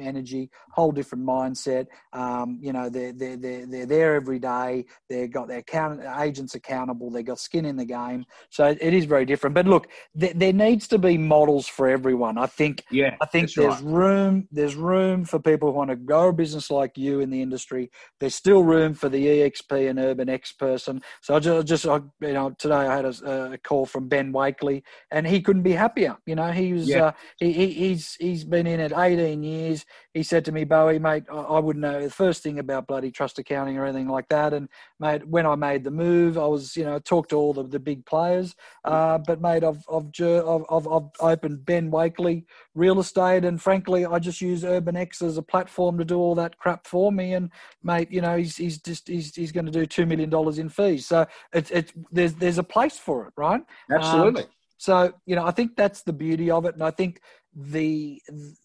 energy, 0.00 0.50
whole 0.70 0.92
different 0.92 1.24
mindset. 1.24 1.86
Um, 2.12 2.58
you 2.62 2.72
know, 2.72 2.88
they're, 2.88 3.12
they're 3.12 3.36
they're 3.36 3.66
they're 3.66 3.86
there 3.86 4.14
every 4.14 4.38
day. 4.38 4.84
They've 5.08 5.30
got 5.30 5.48
their 5.48 5.58
account- 5.58 6.02
agents 6.20 6.54
accountable. 6.54 7.10
They've 7.10 7.24
got 7.24 7.40
skin 7.40 7.64
in 7.64 7.76
the 7.76 7.84
game. 7.84 8.24
So 8.50 8.66
it 8.66 8.94
is 8.94 9.04
very 9.04 9.24
different. 9.24 9.54
But 9.54 9.66
look, 9.66 9.88
th- 10.18 10.34
there 10.36 10.52
needs 10.52 10.86
to 10.88 10.98
be 10.98 11.18
models 11.18 11.66
for 11.66 11.88
everyone. 11.88 12.38
I 12.38 12.46
think. 12.46 12.84
Yeah, 12.90 13.16
I 13.20 13.26
think 13.26 13.52
there's 13.52 13.80
right. 13.80 13.84
room. 13.84 14.48
There's 14.52 14.76
room 14.76 15.24
for 15.24 15.40
people 15.40 15.70
who 15.70 15.78
want 15.78 15.90
to 15.90 15.96
grow 15.96 16.28
a 16.28 16.32
business 16.32 16.70
like 16.70 16.96
you 16.96 17.20
in 17.20 17.30
the 17.30 17.42
industry. 17.42 17.90
There's 18.20 18.34
still 18.34 18.62
room 18.62 18.94
for 18.94 19.08
the 19.08 19.24
EXP 19.24 19.90
and 19.90 19.98
Urban 19.98 20.28
X 20.28 20.52
person 20.52 21.02
so 21.20 21.34
I 21.34 21.38
just, 21.38 21.66
just 21.66 21.86
I, 21.86 22.00
you 22.20 22.32
know, 22.32 22.54
today 22.58 22.74
I 22.74 22.96
had 22.96 23.04
a, 23.04 23.51
a, 23.51 23.51
call 23.58 23.86
from 23.86 24.08
Ben 24.08 24.32
Wakely, 24.32 24.82
and 25.10 25.26
he 25.26 25.40
couldn't 25.40 25.62
be 25.62 25.72
happier. 25.72 26.16
You 26.26 26.34
know, 26.34 26.50
he 26.52 26.72
was 26.72 26.88
yeah. 26.88 27.04
uh, 27.04 27.12
he, 27.38 27.52
he, 27.52 27.66
he's 27.68 28.16
he's 28.18 28.44
been 28.44 28.66
in 28.66 28.80
it 28.80 28.92
18 28.96 29.42
years. 29.42 29.84
He 30.14 30.22
said 30.22 30.44
to 30.46 30.52
me, 30.52 30.64
Bowie, 30.64 30.98
mate, 30.98 31.24
I, 31.30 31.36
I 31.36 31.58
wouldn't 31.58 31.82
know 31.82 32.02
the 32.02 32.10
first 32.10 32.42
thing 32.42 32.58
about 32.58 32.86
bloody 32.86 33.10
trust 33.10 33.38
accounting 33.38 33.78
or 33.78 33.86
anything 33.86 34.08
like 34.08 34.28
that. 34.28 34.52
And 34.52 34.68
mate, 35.00 35.26
when 35.26 35.46
I 35.46 35.54
made 35.54 35.84
the 35.84 35.90
move, 35.90 36.38
I 36.38 36.46
was 36.46 36.76
you 36.76 36.84
know 36.84 36.98
talked 36.98 37.30
to 37.30 37.36
all 37.36 37.52
the, 37.52 37.64
the 37.64 37.80
big 37.80 38.04
players, 38.06 38.54
uh, 38.84 39.18
but 39.18 39.40
mate, 39.40 39.64
I've 39.64 39.84
I've, 39.92 40.10
I've 40.18 40.88
I've 40.88 41.10
opened 41.20 41.64
Ben 41.64 41.90
Wakely 41.90 42.46
real 42.74 43.00
estate, 43.00 43.44
and 43.44 43.60
frankly, 43.60 44.06
I 44.06 44.18
just 44.18 44.40
use 44.40 44.64
Urban 44.64 44.96
X 44.96 45.22
as 45.22 45.36
a 45.36 45.42
platform 45.42 45.98
to 45.98 46.04
do 46.04 46.18
all 46.18 46.34
that 46.36 46.58
crap 46.58 46.86
for 46.86 47.12
me. 47.12 47.34
And 47.34 47.50
mate, 47.82 48.10
you 48.10 48.20
know, 48.20 48.36
he's 48.36 48.56
he's 48.56 48.78
just 48.78 49.08
he's 49.08 49.34
he's 49.34 49.52
going 49.52 49.66
to 49.66 49.72
do 49.72 49.86
two 49.86 50.06
million 50.06 50.30
dollars 50.30 50.58
in 50.58 50.68
fees. 50.68 51.06
So 51.06 51.26
it's 51.52 51.70
it's 51.70 51.92
there's 52.10 52.34
there's 52.34 52.58
a 52.58 52.62
place 52.62 52.98
for 52.98 53.26
it, 53.26 53.32
right? 53.42 53.62
Absolutely. 53.90 54.44
Um, 54.44 54.48
so 54.78 55.12
you 55.26 55.36
know, 55.36 55.44
I 55.44 55.52
think 55.52 55.76
that's 55.76 56.02
the 56.02 56.12
beauty 56.12 56.50
of 56.50 56.64
it, 56.64 56.74
and 56.74 56.82
I 56.82 56.90
think 56.90 57.20
the 57.54 58.20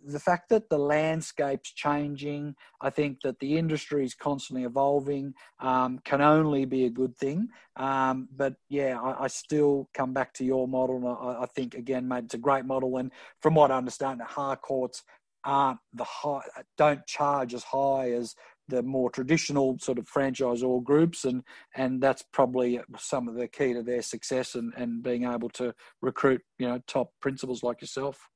the 0.06 0.20
fact 0.20 0.50
that 0.50 0.70
the 0.70 0.78
landscape's 0.78 1.72
changing, 1.74 2.56
I 2.82 2.90
think 2.90 3.22
that 3.22 3.40
the 3.40 3.58
industry 3.58 4.06
is 4.06 4.16
constantly 4.16 4.64
evolving, 4.64 5.34
um, 5.60 6.00
can 6.06 6.22
only 6.22 6.66
be 6.66 6.86
a 6.86 6.90
good 6.90 7.16
thing. 7.18 7.50
Um, 7.76 8.30
but 8.36 8.56
yeah, 8.70 9.00
I, 9.00 9.26
I, 9.26 9.28
still 9.28 9.90
come 9.94 10.14
back 10.14 10.34
to 10.36 10.46
your 10.46 10.68
model, 10.68 10.96
and 10.98 11.08
I, 11.08 11.44
I, 11.44 11.46
think 11.56 11.76
again, 11.76 12.08
mate, 12.08 12.24
it's 12.26 12.34
a 12.34 12.40
great 12.40 12.66
model. 12.66 12.98
And 12.98 13.12
from 13.42 13.56
what 13.56 13.72
I 13.72 13.78
understand, 13.78 14.22
the 14.22 14.26
Harcourts 14.26 15.04
aren't 15.44 15.80
the 15.94 16.04
high, 16.04 16.42
don't 16.78 17.06
charge 17.06 17.54
as 17.54 17.64
high 17.64 18.12
as 18.12 18.36
the 18.68 18.84
more 18.84 19.10
traditional 19.10 19.78
sort 19.80 19.98
of 19.98 20.10
franchisor 20.10 20.84
groups, 20.84 21.26
and 21.26 21.44
and 21.76 22.02
that's 22.02 22.24
probably 22.32 22.80
some 22.98 23.28
of 23.28 23.36
the 23.36 23.48
key 23.48 23.74
to 23.74 23.84
their 23.84 24.02
success 24.02 24.56
and 24.56 24.74
and 24.76 25.04
being 25.04 25.24
able 25.24 25.50
to 25.50 25.74
recruit 26.02 26.42
you 26.60 26.68
know 26.68 26.80
top 26.88 27.12
principals 27.22 27.64
like 27.64 27.82
yourself. 27.82 28.30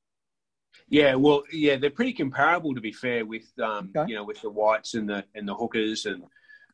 Yeah, 0.87 1.15
well, 1.15 1.43
yeah, 1.51 1.77
they're 1.77 1.89
pretty 1.89 2.13
comparable 2.13 2.73
to 2.75 2.81
be 2.81 2.91
fair 2.91 3.25
with 3.25 3.51
um, 3.61 3.91
okay. 3.95 4.09
you 4.09 4.15
know 4.15 4.23
with 4.23 4.41
the 4.41 4.49
whites 4.49 4.93
and 4.93 5.09
the 5.09 5.23
and 5.35 5.47
the 5.47 5.55
hookers 5.55 6.05
and 6.05 6.23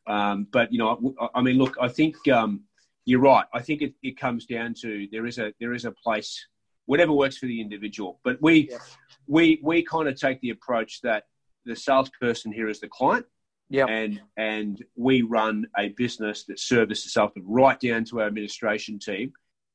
um, 0.06 0.46
but 0.50 0.72
you 0.72 0.78
know 0.78 1.14
I, 1.20 1.28
I, 1.36 1.42
mean 1.42 1.58
look 1.58 1.76
I 1.80 1.88
think 1.88 2.16
um, 2.28 2.62
you're 3.04 3.20
right 3.20 3.46
I 3.52 3.60
think 3.60 3.82
it, 3.82 3.94
it 4.02 4.18
comes 4.18 4.46
down 4.46 4.74
to 4.82 5.06
there 5.12 5.26
is 5.26 5.38
a 5.38 5.52
there 5.60 5.74
is 5.74 5.84
a 5.84 5.92
place 5.92 6.46
whatever 6.86 7.12
works 7.12 7.36
for 7.36 7.46
the 7.46 7.60
individual 7.60 8.18
but 8.24 8.38
we 8.40 8.68
yeah. 8.70 8.78
we 9.26 9.60
we 9.62 9.82
kind 9.82 10.08
of 10.08 10.16
take 10.16 10.40
the 10.40 10.50
approach 10.50 11.00
that 11.02 11.24
the 11.64 11.76
salesperson 11.76 12.52
here 12.52 12.68
is 12.68 12.80
the 12.80 12.88
client 12.88 13.26
yeah 13.70 13.86
and 13.86 14.20
and 14.36 14.84
we 14.96 15.22
run 15.22 15.66
a 15.78 15.88
business 15.90 16.44
that 16.44 16.58
services 16.58 17.16
up 17.16 17.32
right 17.42 17.78
down 17.80 18.04
to 18.04 18.20
our 18.20 18.26
administration 18.26 18.98
team 18.98 19.32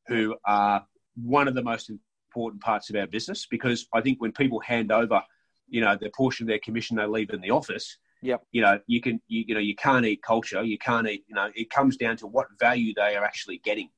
who 0.08 0.36
are 0.46 0.86
one 1.16 1.48
of 1.48 1.56
the 1.56 1.64
most 1.64 1.90
important 1.90 2.62
parts 2.62 2.90
of 2.90 2.96
our 2.96 3.08
business 3.08 3.46
because 3.50 3.88
I 3.94 4.02
think 4.02 4.20
when 4.20 4.32
people 4.32 4.60
hand 4.60 4.92
over, 4.92 5.22
you 5.70 5.82
know, 5.82 5.98
the 6.00 6.10
portion 6.10 6.46
of 6.46 6.48
their 6.48 6.60
commission 6.60 6.98
they 6.98 7.06
leave 7.06 7.30
in 7.32 7.42
the 7.42 7.52
office, 7.52 7.98
yep. 8.22 8.42
you 8.52 8.62
know, 8.62 8.80
you 8.88 9.02
can, 9.02 9.22
you, 9.28 9.46
you 9.48 9.54
know, 9.54 9.62
you 9.62 9.76
can't 9.76 10.06
eat 10.06 10.22
culture. 10.24 10.64
You 10.64 10.78
can't 10.78 11.08
eat, 11.08 11.24
you 11.28 11.36
know, 11.36 11.50
it 11.56 11.70
comes 11.70 11.98
down 11.98 12.18
to 12.18 12.28
what 12.28 12.48
value 12.60 12.94
they 12.96 13.16
are 13.16 13.24
actually 13.24 13.60
getting. 13.60 13.90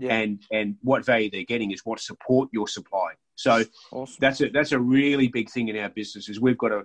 Yeah. 0.00 0.14
And 0.14 0.40
and 0.52 0.76
what 0.82 1.04
value 1.04 1.28
they're 1.28 1.42
getting 1.42 1.72
is 1.72 1.80
what 1.84 1.98
support 1.98 2.50
you're 2.52 2.68
supplying. 2.68 3.16
So 3.34 3.64
awesome. 3.90 4.16
that's 4.20 4.40
a 4.40 4.48
that's 4.50 4.70
a 4.70 4.78
really 4.78 5.26
big 5.26 5.50
thing 5.50 5.68
in 5.68 5.76
our 5.76 5.88
business 5.88 6.28
is 6.28 6.40
we've 6.40 6.58
got 6.58 6.70
a 6.70 6.84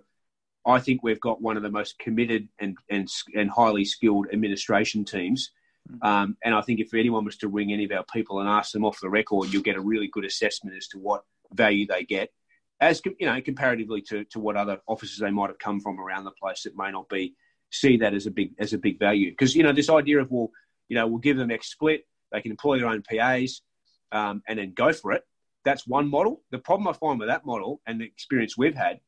I 0.65 0.79
think 0.79 1.03
we've 1.03 1.19
got 1.19 1.41
one 1.41 1.57
of 1.57 1.63
the 1.63 1.71
most 1.71 1.99
committed 1.99 2.47
and 2.59 2.77
and, 2.89 3.09
and 3.35 3.49
highly 3.49 3.85
skilled 3.85 4.27
administration 4.31 5.05
teams 5.05 5.51
Mm. 5.89 6.07
Um, 6.07 6.37
and 6.43 6.55
I 6.55 6.61
think 6.61 6.79
if 6.79 6.93
anyone 6.93 7.25
was 7.25 7.37
to 7.37 7.47
ring 7.47 7.73
any 7.73 7.85
of 7.85 7.91
our 7.91 8.05
people 8.11 8.39
and 8.39 8.49
ask 8.49 8.71
them 8.71 8.85
off 8.85 8.99
the 9.01 9.09
record, 9.09 9.51
you'll 9.51 9.63
get 9.63 9.75
a 9.75 9.81
really 9.81 10.07
good 10.07 10.25
assessment 10.25 10.77
as 10.77 10.87
to 10.89 10.99
what 10.99 11.23
value 11.53 11.85
they 11.85 12.03
get, 12.03 12.29
as 12.79 13.01
you 13.19 13.25
know, 13.25 13.41
comparatively 13.41 14.01
to, 14.03 14.23
to 14.25 14.39
what 14.39 14.55
other 14.55 14.79
offices 14.87 15.19
they 15.19 15.31
might 15.31 15.49
have 15.49 15.59
come 15.59 15.79
from 15.79 15.99
around 15.99 16.23
the 16.23 16.31
place 16.31 16.63
that 16.63 16.77
may 16.77 16.91
not 16.91 17.09
be 17.09 17.35
see 17.69 17.97
that 17.97 18.13
as 18.13 18.27
a 18.27 18.31
big 18.31 18.51
as 18.59 18.73
a 18.73 18.77
big 18.77 18.99
value. 18.99 19.31
Because 19.31 19.55
you 19.55 19.63
know 19.63 19.73
this 19.73 19.89
idea 19.89 20.19
of 20.19 20.31
well, 20.31 20.51
you 20.89 20.95
know, 20.95 21.07
we'll 21.07 21.19
give 21.19 21.37
them 21.37 21.51
X 21.51 21.71
split, 21.71 22.05
they 22.31 22.41
can 22.41 22.51
employ 22.51 22.77
their 22.77 22.87
own 22.87 23.03
PAs, 23.03 23.61
um, 24.11 24.41
and 24.47 24.59
then 24.59 24.73
go 24.73 24.93
for 24.93 25.11
it. 25.11 25.23
That's 25.65 25.87
one 25.87 26.09
model. 26.09 26.41
The 26.51 26.59
problem 26.59 26.87
I 26.87 26.93
find 26.93 27.19
with 27.19 27.29
that 27.29 27.45
model 27.45 27.81
and 27.87 27.99
the 27.99 28.05
experience 28.05 28.57
we've 28.57 28.75
had 28.75 28.99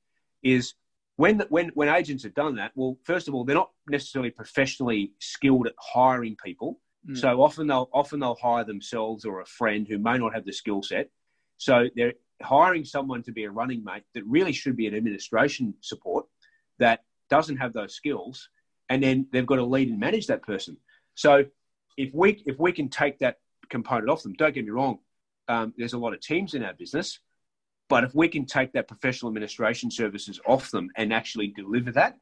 is 0.42 0.74
when 1.18 1.40
when 1.50 1.70
when 1.76 1.90
agents 1.90 2.24
have 2.24 2.34
done 2.34 2.56
that, 2.56 2.72
well, 2.76 2.98
first 3.04 3.28
of 3.28 3.34
all, 3.34 3.46
they're 3.46 3.56
not 3.56 3.72
necessarily 3.88 4.32
professionally 4.32 5.14
skilled 5.20 5.68
at 5.68 5.74
hiring 5.80 6.36
people. 6.44 6.80
Mm. 7.10 7.18
So 7.18 7.42
often 7.42 7.68
they'll 7.68 7.90
often 7.94 8.20
they'll 8.20 8.36
hire 8.36 8.64
themselves 8.64 9.26
or 9.26 9.42
a 9.42 9.46
friend 9.46 9.88
who 9.88 9.98
may 9.98 10.18
not 10.18 10.34
have 10.34 10.46
the 10.46 10.54
skill 10.54 10.84
set. 10.84 11.10
So 11.58 11.86
they're 11.96 12.14
hiring 12.42 12.84
someone 12.84 13.24
to 13.24 13.32
be 13.32 13.46
a 13.46 13.52
running 13.52 13.84
mate 13.84 14.04
that 14.14 14.26
really 14.26 14.52
should 14.52 14.76
be 14.76 14.88
an 14.88 14.96
administration 14.96 15.74
support 15.82 16.26
that 16.80 17.04
doesn't 17.30 17.58
have 17.58 17.72
those 17.72 17.96
skills, 17.96 18.50
and 18.90 19.02
then 19.02 19.28
they've 19.32 19.46
got 19.46 19.56
to 19.56 19.66
lead 19.66 19.90
and 19.90 20.00
manage 20.00 20.28
that 20.28 20.44
person. 20.44 20.76
So 21.16 21.46
if 21.98 22.14
we 22.14 22.44
if 22.46 22.60
we 22.60 22.74
can 22.74 22.90
take 22.90 23.20
that 23.20 23.38
component 23.70 24.10
off 24.10 24.24
them, 24.24 24.34
don't 24.34 24.54
get 24.54 24.66
me 24.66 24.72
wrong, 24.72 25.00
um, 25.48 25.74
there's 25.78 25.94
a 25.94 25.98
lot 25.98 26.14
of 26.14 26.20
teams 26.20 26.56
in 26.56 26.64
our 26.64 26.74
business 26.74 27.20
but 27.88 28.04
if 28.04 28.16
we 28.16 28.28
can 28.28 28.46
take 28.46 28.74
that 28.74 28.88
professional 28.88 29.30
administration 29.30 29.92
services 29.92 30.40
off 30.48 30.72
them 30.72 30.90
and 30.96 31.14
actually 31.14 31.48
deliver 31.48 31.92
that, 31.92 32.18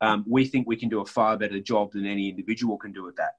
um, 0.00 0.24
we 0.26 0.44
think 0.44 0.66
we 0.66 0.76
can 0.76 0.88
do 0.88 1.00
a 1.00 1.06
far 1.06 1.36
better 1.36 1.60
job 1.60 1.92
than 1.92 2.06
any 2.06 2.28
individual 2.28 2.76
can 2.76 2.92
do 2.92 3.06
at 3.08 3.16
that. 3.16 3.34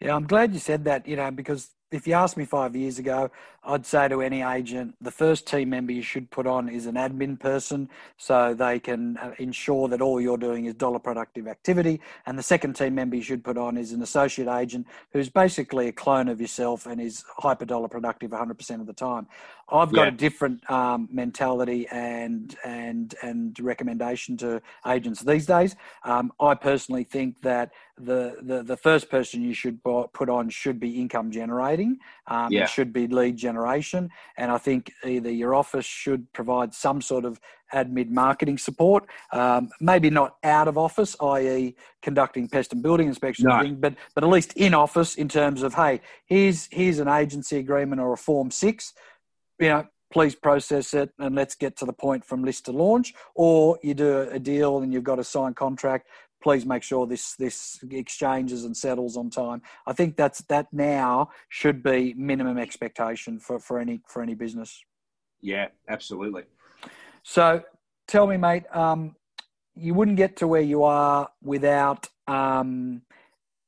Yeah, 0.00 0.14
I'm 0.14 0.26
glad 0.26 0.52
you 0.52 0.58
said 0.58 0.84
that, 0.84 1.06
you 1.06 1.16
know, 1.16 1.30
because 1.30 1.70
if 1.92 2.06
you 2.06 2.14
asked 2.14 2.36
me 2.36 2.44
five 2.44 2.74
years 2.74 2.98
ago, 2.98 3.30
I'd 3.62 3.86
say 3.86 4.08
to 4.08 4.20
any 4.20 4.42
agent, 4.42 4.96
the 5.00 5.10
first 5.10 5.46
team 5.46 5.70
member 5.70 5.92
you 5.92 6.02
should 6.02 6.30
put 6.30 6.46
on 6.46 6.68
is 6.68 6.86
an 6.86 6.96
admin 6.96 7.38
person 7.38 7.88
so 8.16 8.54
they 8.54 8.80
can 8.80 9.16
uh, 9.18 9.32
ensure 9.38 9.86
that 9.88 10.00
all 10.00 10.20
you're 10.20 10.36
doing 10.36 10.64
is 10.64 10.74
dollar 10.74 10.98
productive 10.98 11.46
activity. 11.46 12.00
And 12.26 12.36
the 12.36 12.42
second 12.42 12.74
team 12.74 12.96
member 12.96 13.16
you 13.16 13.22
should 13.22 13.44
put 13.44 13.56
on 13.56 13.76
is 13.76 13.92
an 13.92 14.02
associate 14.02 14.48
agent 14.48 14.86
who's 15.12 15.30
basically 15.30 15.88
a 15.88 15.92
clone 15.92 16.28
of 16.28 16.40
yourself 16.40 16.86
and 16.86 17.00
is 17.00 17.24
hyper 17.38 17.64
dollar 17.64 17.88
productive 17.88 18.30
100% 18.32 18.80
of 18.80 18.86
the 18.86 18.92
time. 18.92 19.28
I've 19.68 19.92
got 19.92 20.02
yeah. 20.02 20.08
a 20.08 20.12
different 20.12 20.68
um, 20.70 21.08
mentality 21.10 21.88
and 21.88 22.54
and 22.64 23.14
and 23.22 23.58
recommendation 23.58 24.36
to 24.38 24.62
agents 24.86 25.22
these 25.22 25.44
days. 25.44 25.74
Um, 26.04 26.32
I 26.38 26.54
personally 26.54 27.02
think 27.02 27.40
that 27.42 27.72
the, 27.98 28.36
the 28.42 28.62
the 28.62 28.76
first 28.76 29.10
person 29.10 29.42
you 29.42 29.54
should 29.54 29.82
put 29.82 30.28
on 30.28 30.50
should 30.50 30.78
be 30.78 31.00
income 31.00 31.32
generating. 31.32 31.98
Um, 32.28 32.52
yeah. 32.52 32.64
It 32.64 32.70
should 32.70 32.92
be 32.92 33.08
lead 33.08 33.36
generation, 33.36 34.10
and 34.36 34.52
I 34.52 34.58
think 34.58 34.92
either 35.04 35.30
your 35.30 35.54
office 35.54 35.86
should 35.86 36.32
provide 36.32 36.72
some 36.72 37.00
sort 37.02 37.24
of 37.24 37.40
admin 37.72 38.10
marketing 38.10 38.58
support, 38.58 39.04
um, 39.32 39.70
maybe 39.80 40.10
not 40.10 40.36
out 40.44 40.68
of 40.68 40.78
office, 40.78 41.16
i.e., 41.20 41.74
conducting 42.02 42.48
pest 42.48 42.72
and 42.72 42.82
building 42.82 43.08
inspections, 43.08 43.46
no. 43.48 43.68
but 43.80 43.94
but 44.14 44.22
at 44.22 44.30
least 44.30 44.52
in 44.52 44.74
office 44.74 45.16
in 45.16 45.28
terms 45.28 45.64
of 45.64 45.74
hey, 45.74 46.00
here's 46.26 46.68
here's 46.70 47.00
an 47.00 47.08
agency 47.08 47.58
agreement 47.58 48.00
or 48.00 48.12
a 48.12 48.16
form 48.16 48.52
six 48.52 48.92
you 49.58 49.68
know, 49.68 49.86
please 50.12 50.34
process 50.34 50.94
it 50.94 51.10
and 51.18 51.34
let's 51.34 51.54
get 51.54 51.76
to 51.76 51.84
the 51.84 51.92
point 51.92 52.24
from 52.24 52.44
list 52.44 52.66
to 52.66 52.72
launch. 52.72 53.14
Or 53.34 53.78
you 53.82 53.94
do 53.94 54.28
a 54.30 54.38
deal 54.38 54.78
and 54.78 54.92
you've 54.92 55.04
got 55.04 55.18
a 55.18 55.24
signed 55.24 55.56
contract. 55.56 56.08
Please 56.42 56.64
make 56.64 56.82
sure 56.82 57.06
this 57.06 57.34
this 57.34 57.78
exchanges 57.90 58.64
and 58.64 58.76
settles 58.76 59.16
on 59.16 59.30
time. 59.30 59.62
I 59.86 59.92
think 59.92 60.16
that's 60.16 60.42
that 60.42 60.66
now 60.72 61.30
should 61.48 61.82
be 61.82 62.14
minimum 62.14 62.58
expectation 62.58 63.40
for, 63.40 63.58
for 63.58 63.80
any 63.80 64.00
for 64.06 64.22
any 64.22 64.34
business. 64.34 64.82
Yeah, 65.40 65.68
absolutely. 65.88 66.44
So 67.22 67.62
tell 68.06 68.26
me, 68.26 68.36
mate, 68.36 68.64
um, 68.72 69.16
you 69.74 69.94
wouldn't 69.94 70.16
get 70.16 70.36
to 70.36 70.46
where 70.46 70.62
you 70.62 70.84
are 70.84 71.28
without 71.42 72.08
um, 72.28 73.02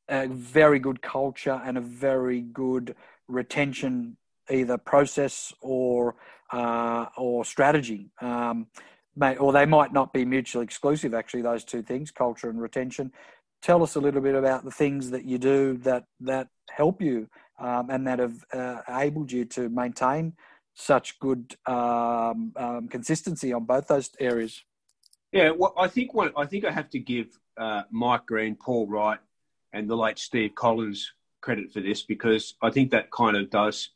a 0.09 0.29
very 0.29 0.79
good 0.79 1.03
culture 1.03 1.61
and 1.65 1.77
a 1.77 1.81
very 1.81 2.41
good 2.41 2.95
retention 3.27 4.17
either 4.51 4.79
process 4.79 5.53
or 5.61 6.17
uh, 6.53 7.07
or 7.17 7.45
strategy. 7.45 8.11
Um, 8.21 8.69
may, 9.17 9.37
or 9.37 9.53
they 9.53 9.67
might 9.67 9.93
not 9.93 10.13
be 10.13 10.25
mutually 10.25 10.65
exclusive. 10.65 11.15
Actually, 11.15 11.43
those 11.43 11.65
two 11.65 11.83
things, 11.83 12.11
culture 12.11 12.49
and 12.49 12.61
retention. 12.61 13.13
Tell 13.61 13.83
us 13.83 13.97
a 13.97 14.01
little 14.01 14.21
bit 14.21 14.35
about 14.35 14.65
the 14.65 14.71
things 14.71 15.11
that 15.11 15.25
you 15.25 15.39
do 15.39 15.77
that 15.79 16.05
that 16.21 16.49
help 16.71 17.03
you 17.03 17.29
um, 17.59 17.91
and 17.91 18.07
that 18.07 18.19
have 18.21 18.45
uh, 18.53 18.81
enabled 18.89 19.33
you 19.33 19.45
to 19.47 19.69
maintain 19.69 20.35
such 20.75 21.19
good 21.19 21.57
um, 21.67 22.53
um, 22.57 22.89
consistency 22.89 23.53
on 23.53 23.65
both 23.65 23.89
those 23.89 24.11
areas. 24.21 24.63
Yeah, 25.33 25.51
well, 25.51 25.75
I 25.77 25.89
think 25.89 26.13
I 26.37 26.47
think 26.47 26.65
I 26.65 26.71
have 26.71 26.89
to 26.91 26.99
give 26.99 27.39
uh, 27.59 27.83
Mike 27.91 28.27
Green, 28.27 28.55
Paul 28.55 28.87
Wright, 28.87 29.19
and 29.73 29.91
the 29.91 29.97
late 29.97 30.19
Steve 30.19 30.55
Collins 30.55 31.13
credit 31.41 31.73
for 31.73 31.81
this 31.81 32.03
because 32.03 32.55
I 32.63 32.71
think 32.71 32.91
that 32.91 33.11
kind 33.11 33.37
of 33.37 33.51
does 33.51 33.91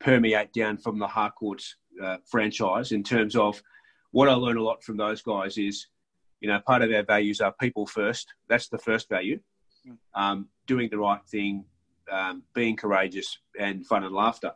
permeate 0.00 0.52
down 0.52 0.76
from 0.76 0.98
the 0.98 1.06
Harcourts 1.06 1.76
uh, 2.02 2.18
franchise 2.26 2.92
in 2.92 3.02
terms 3.02 3.36
of 3.36 3.62
what 4.10 4.28
I 4.28 4.34
learned 4.34 4.58
a 4.58 4.62
lot 4.62 4.82
from 4.82 4.96
those 4.96 5.22
guys 5.22 5.58
is, 5.58 5.86
you 6.40 6.48
know, 6.48 6.60
part 6.60 6.82
of 6.82 6.92
our 6.92 7.02
values 7.02 7.40
are 7.40 7.52
people 7.60 7.86
first. 7.86 8.32
That's 8.48 8.68
the 8.68 8.78
first 8.78 9.08
value. 9.08 9.40
Hmm. 9.84 9.94
Um, 10.14 10.48
doing 10.66 10.88
the 10.90 10.98
right 10.98 11.20
thing, 11.28 11.64
um, 12.10 12.42
being 12.54 12.76
courageous, 12.76 13.38
and 13.58 13.86
fun 13.86 14.04
and 14.04 14.14
laughter. 14.14 14.52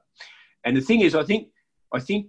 And 0.64 0.76
the 0.76 0.80
thing 0.80 1.01
is, 1.01 1.14
I 1.14 1.22
think, 1.24 1.49
I 1.93 2.01
think 2.01 2.26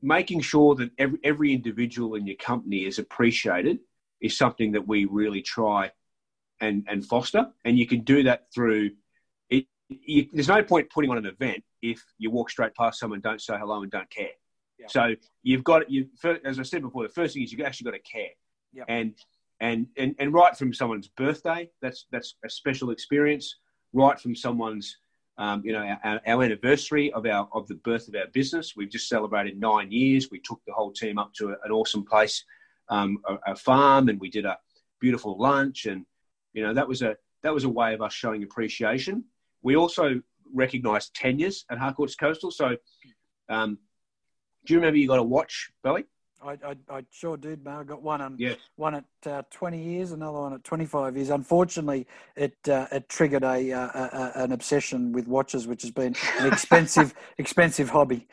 making 0.00 0.40
sure 0.40 0.74
that 0.74 0.90
every, 0.98 1.18
every 1.24 1.52
individual 1.52 2.16
in 2.16 2.26
your 2.26 2.36
company 2.36 2.84
is 2.84 2.98
appreciated 2.98 3.78
is 4.20 4.36
something 4.36 4.72
that 4.72 4.86
we 4.86 5.04
really 5.04 5.42
try 5.42 5.90
and, 6.60 6.84
and 6.88 7.04
foster. 7.04 7.46
And 7.64 7.78
you 7.78 7.86
can 7.86 8.00
do 8.00 8.22
that 8.24 8.46
through 8.54 8.90
it. 9.50 9.66
You, 9.88 10.28
there's 10.32 10.48
no 10.48 10.62
point 10.62 10.90
putting 10.90 11.10
on 11.10 11.18
an 11.18 11.26
event 11.26 11.62
if 11.82 12.02
you 12.18 12.30
walk 12.30 12.50
straight 12.50 12.74
past 12.74 12.98
someone, 12.98 13.20
don't 13.20 13.40
say 13.40 13.56
hello, 13.58 13.82
and 13.82 13.90
don't 13.90 14.10
care. 14.10 14.30
Yeah. 14.78 14.86
So 14.88 15.14
you've 15.42 15.64
got 15.64 15.90
you. 15.90 16.08
As 16.44 16.58
I 16.58 16.62
said 16.62 16.82
before, 16.82 17.02
the 17.02 17.12
first 17.12 17.34
thing 17.34 17.42
is 17.42 17.52
you've 17.52 17.66
actually 17.66 17.90
got 17.90 17.96
to 17.96 18.10
care. 18.10 18.30
Yeah. 18.72 18.84
And 18.88 19.14
and 19.60 19.86
and 19.96 20.14
and 20.18 20.32
right 20.32 20.56
from 20.56 20.72
someone's 20.72 21.08
birthday, 21.08 21.70
that's 21.80 22.06
that's 22.10 22.36
a 22.44 22.50
special 22.50 22.90
experience. 22.90 23.56
Right 23.92 24.18
from 24.18 24.34
someone's 24.34 24.96
um, 25.38 25.62
you 25.64 25.72
know, 25.72 25.82
our, 26.04 26.20
our, 26.26 26.42
anniversary 26.42 27.12
of 27.12 27.26
our 27.26 27.48
of 27.52 27.66
the 27.66 27.76
birth 27.76 28.08
of 28.08 28.14
our 28.14 28.26
business. 28.32 28.74
We've 28.76 28.90
just 28.90 29.08
celebrated 29.08 29.58
nine 29.58 29.90
years. 29.90 30.30
We 30.30 30.40
took 30.40 30.60
the 30.66 30.72
whole 30.72 30.92
team 30.92 31.18
up 31.18 31.32
to 31.34 31.50
a, 31.50 31.56
an 31.64 31.70
awesome 31.72 32.04
place, 32.04 32.44
um, 32.90 33.18
a, 33.26 33.52
a, 33.52 33.56
farm, 33.56 34.08
and 34.08 34.20
we 34.20 34.30
did 34.30 34.44
a 34.44 34.58
beautiful 35.00 35.38
lunch. 35.38 35.86
And 35.86 36.04
you 36.52 36.62
know, 36.62 36.74
that 36.74 36.86
was 36.86 37.02
a 37.02 37.16
that 37.42 37.54
was 37.54 37.64
a 37.64 37.68
way 37.68 37.94
of 37.94 38.02
us 38.02 38.12
showing 38.12 38.42
appreciation. 38.42 39.24
We 39.62 39.76
also 39.76 40.20
recognised 40.54 41.14
tenures 41.14 41.64
at 41.70 41.78
Harcourts 41.78 42.14
Coastal. 42.14 42.50
So, 42.50 42.76
um, 43.48 43.78
do 44.64 44.74
you 44.74 44.80
remember 44.80 44.98
you 44.98 45.08
got 45.08 45.18
a 45.18 45.22
watch, 45.22 45.70
Belly? 45.82 46.04
I, 46.44 46.52
I, 46.64 46.76
I, 46.90 47.04
sure 47.10 47.36
did, 47.36 47.64
man. 47.64 47.78
I 47.78 47.84
got 47.84 48.02
one 48.02 48.20
on 48.20 48.36
yeah. 48.38 48.54
one 48.76 48.94
at 48.94 49.04
uh, 49.26 49.42
20 49.50 49.82
years, 49.82 50.12
another 50.12 50.38
one 50.38 50.52
at 50.52 50.64
25 50.64 51.16
years. 51.16 51.30
Unfortunately, 51.30 52.06
it 52.36 52.56
uh, 52.68 52.86
it 52.92 53.08
triggered 53.08 53.44
a, 53.44 53.72
uh, 53.72 53.88
a, 53.88 54.32
an 54.42 54.52
obsession 54.52 55.12
with 55.12 55.28
watches, 55.28 55.66
which 55.66 55.82
has 55.82 55.90
been 55.90 56.14
an 56.38 56.52
expensive 56.52 57.14
expensive 57.38 57.90
hobby. 57.90 58.28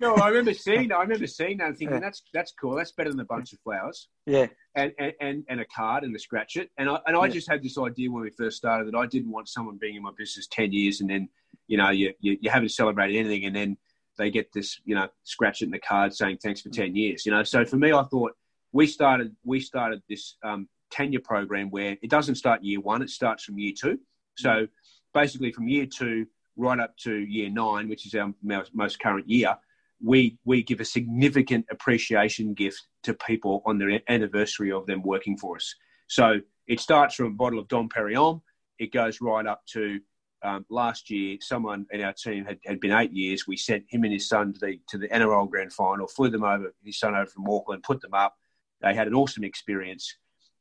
no, 0.00 0.14
I 0.16 0.28
remember 0.28 0.54
seeing 0.54 0.88
that. 0.88 0.96
I 0.96 1.02
remember 1.02 1.26
seeing 1.26 1.58
that 1.58 1.68
and 1.68 1.78
thinking 1.78 1.96
yeah. 1.96 2.00
that's 2.00 2.22
that's 2.32 2.52
cool. 2.52 2.74
That's 2.74 2.92
better 2.92 3.10
than 3.10 3.20
a 3.20 3.24
bunch 3.24 3.52
of 3.52 3.60
flowers. 3.60 4.08
Yeah. 4.26 4.46
And 4.74 4.92
and, 4.98 5.12
and, 5.20 5.44
and 5.48 5.60
a 5.60 5.66
card 5.66 6.04
and 6.04 6.14
a 6.14 6.18
scratch 6.18 6.56
it. 6.56 6.70
And 6.78 6.88
I 6.88 6.98
and 7.06 7.16
I 7.16 7.26
yeah. 7.26 7.32
just 7.32 7.50
had 7.50 7.62
this 7.62 7.78
idea 7.78 8.10
when 8.10 8.22
we 8.22 8.30
first 8.30 8.56
started 8.58 8.86
that 8.92 8.96
I 8.96 9.06
didn't 9.06 9.30
want 9.30 9.48
someone 9.48 9.78
being 9.80 9.96
in 9.96 10.02
my 10.02 10.12
business 10.16 10.46
10 10.48 10.72
years 10.72 11.00
and 11.00 11.10
then 11.10 11.28
you 11.66 11.76
know 11.76 11.90
you 11.90 12.12
you, 12.20 12.36
you 12.40 12.50
haven't 12.50 12.70
celebrated 12.70 13.16
anything 13.18 13.44
and 13.46 13.56
then 13.56 13.76
they 14.20 14.30
get 14.30 14.52
this, 14.52 14.80
you 14.84 14.94
know, 14.94 15.08
scratch 15.24 15.62
it 15.62 15.66
in 15.66 15.70
the 15.70 15.78
card 15.78 16.14
saying 16.14 16.38
thanks 16.42 16.60
for 16.60 16.68
10 16.68 16.94
years, 16.94 17.24
you 17.24 17.32
know. 17.32 17.42
So 17.42 17.64
for 17.64 17.76
me, 17.76 17.92
I 17.92 18.04
thought 18.04 18.32
we 18.72 18.86
started, 18.86 19.34
we 19.44 19.60
started 19.60 20.02
this 20.08 20.36
um, 20.44 20.68
tenure 20.90 21.20
program 21.20 21.70
where 21.70 21.96
it 22.02 22.10
doesn't 22.10 22.34
start 22.34 22.62
year 22.62 22.80
one, 22.80 23.02
it 23.02 23.10
starts 23.10 23.44
from 23.44 23.58
year 23.58 23.72
two. 23.78 23.98
So 24.36 24.66
basically 25.14 25.52
from 25.52 25.68
year 25.68 25.86
two 25.86 26.26
right 26.56 26.78
up 26.78 26.96
to 26.98 27.14
year 27.14 27.48
nine, 27.48 27.88
which 27.88 28.06
is 28.06 28.14
our 28.14 28.32
most 28.42 29.00
current 29.00 29.28
year, 29.28 29.56
we, 30.02 30.38
we 30.44 30.62
give 30.62 30.80
a 30.80 30.84
significant 30.84 31.66
appreciation 31.70 32.52
gift 32.54 32.82
to 33.04 33.14
people 33.14 33.62
on 33.64 33.78
their 33.78 34.00
anniversary 34.08 34.70
of 34.70 34.86
them 34.86 35.02
working 35.02 35.36
for 35.36 35.56
us. 35.56 35.74
So 36.08 36.40
it 36.66 36.80
starts 36.80 37.14
from 37.14 37.26
a 37.26 37.30
bottle 37.30 37.58
of 37.58 37.68
Dom 37.68 37.88
Perignon. 37.88 38.42
It 38.78 38.92
goes 38.92 39.20
right 39.20 39.46
up 39.46 39.62
to 39.72 40.00
um, 40.42 40.64
last 40.70 41.10
year, 41.10 41.36
someone 41.40 41.86
in 41.90 42.02
our 42.02 42.12
team 42.12 42.44
had, 42.44 42.58
had 42.64 42.80
been 42.80 42.92
eight 42.92 43.12
years. 43.12 43.46
We 43.46 43.56
sent 43.56 43.84
him 43.88 44.04
and 44.04 44.12
his 44.12 44.28
son 44.28 44.54
to 44.54 44.60
the 44.60 44.80
to 44.88 44.98
the 44.98 45.08
NRL 45.08 45.50
Grand 45.50 45.72
Final, 45.72 46.06
flew 46.06 46.30
them 46.30 46.44
over, 46.44 46.74
his 46.84 46.98
son 46.98 47.14
over 47.14 47.26
from 47.26 47.48
Auckland, 47.48 47.82
put 47.82 48.00
them 48.00 48.14
up. 48.14 48.34
They 48.80 48.94
had 48.94 49.06
an 49.06 49.14
awesome 49.14 49.44
experience, 49.44 50.16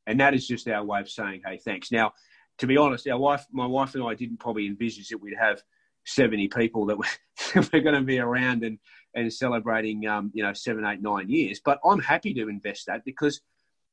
and 0.05 0.19
that 0.19 0.33
is 0.33 0.47
just 0.47 0.67
our 0.67 0.83
way 0.83 0.99
of 0.99 1.09
saying, 1.09 1.41
"Hey, 1.45 1.57
thanks." 1.57 1.91
Now, 1.91 2.13
to 2.57 2.67
be 2.67 2.77
honest, 2.77 3.07
our 3.07 3.17
wife, 3.17 3.45
my 3.51 3.65
wife 3.65 3.95
and 3.95 4.03
I 4.03 4.15
didn't 4.15 4.39
probably 4.39 4.67
envisage 4.67 5.09
that 5.09 5.21
we'd 5.21 5.37
have 5.39 5.61
seventy 6.05 6.49
people 6.49 6.85
that 6.87 6.97
were, 6.97 7.05
were 7.55 7.79
going 7.79 7.95
to 7.95 8.01
be 8.01 8.19
around 8.19 8.63
and 8.63 8.79
and 9.15 9.31
celebrating, 9.31 10.05
um, 10.07 10.31
you 10.33 10.43
know, 10.43 10.53
seven, 10.53 10.85
eight, 10.85 11.01
nine 11.01 11.29
years. 11.29 11.61
But 11.63 11.79
I'm 11.85 11.99
happy 11.99 12.33
to 12.35 12.49
invest 12.49 12.85
that 12.87 13.03
because 13.05 13.41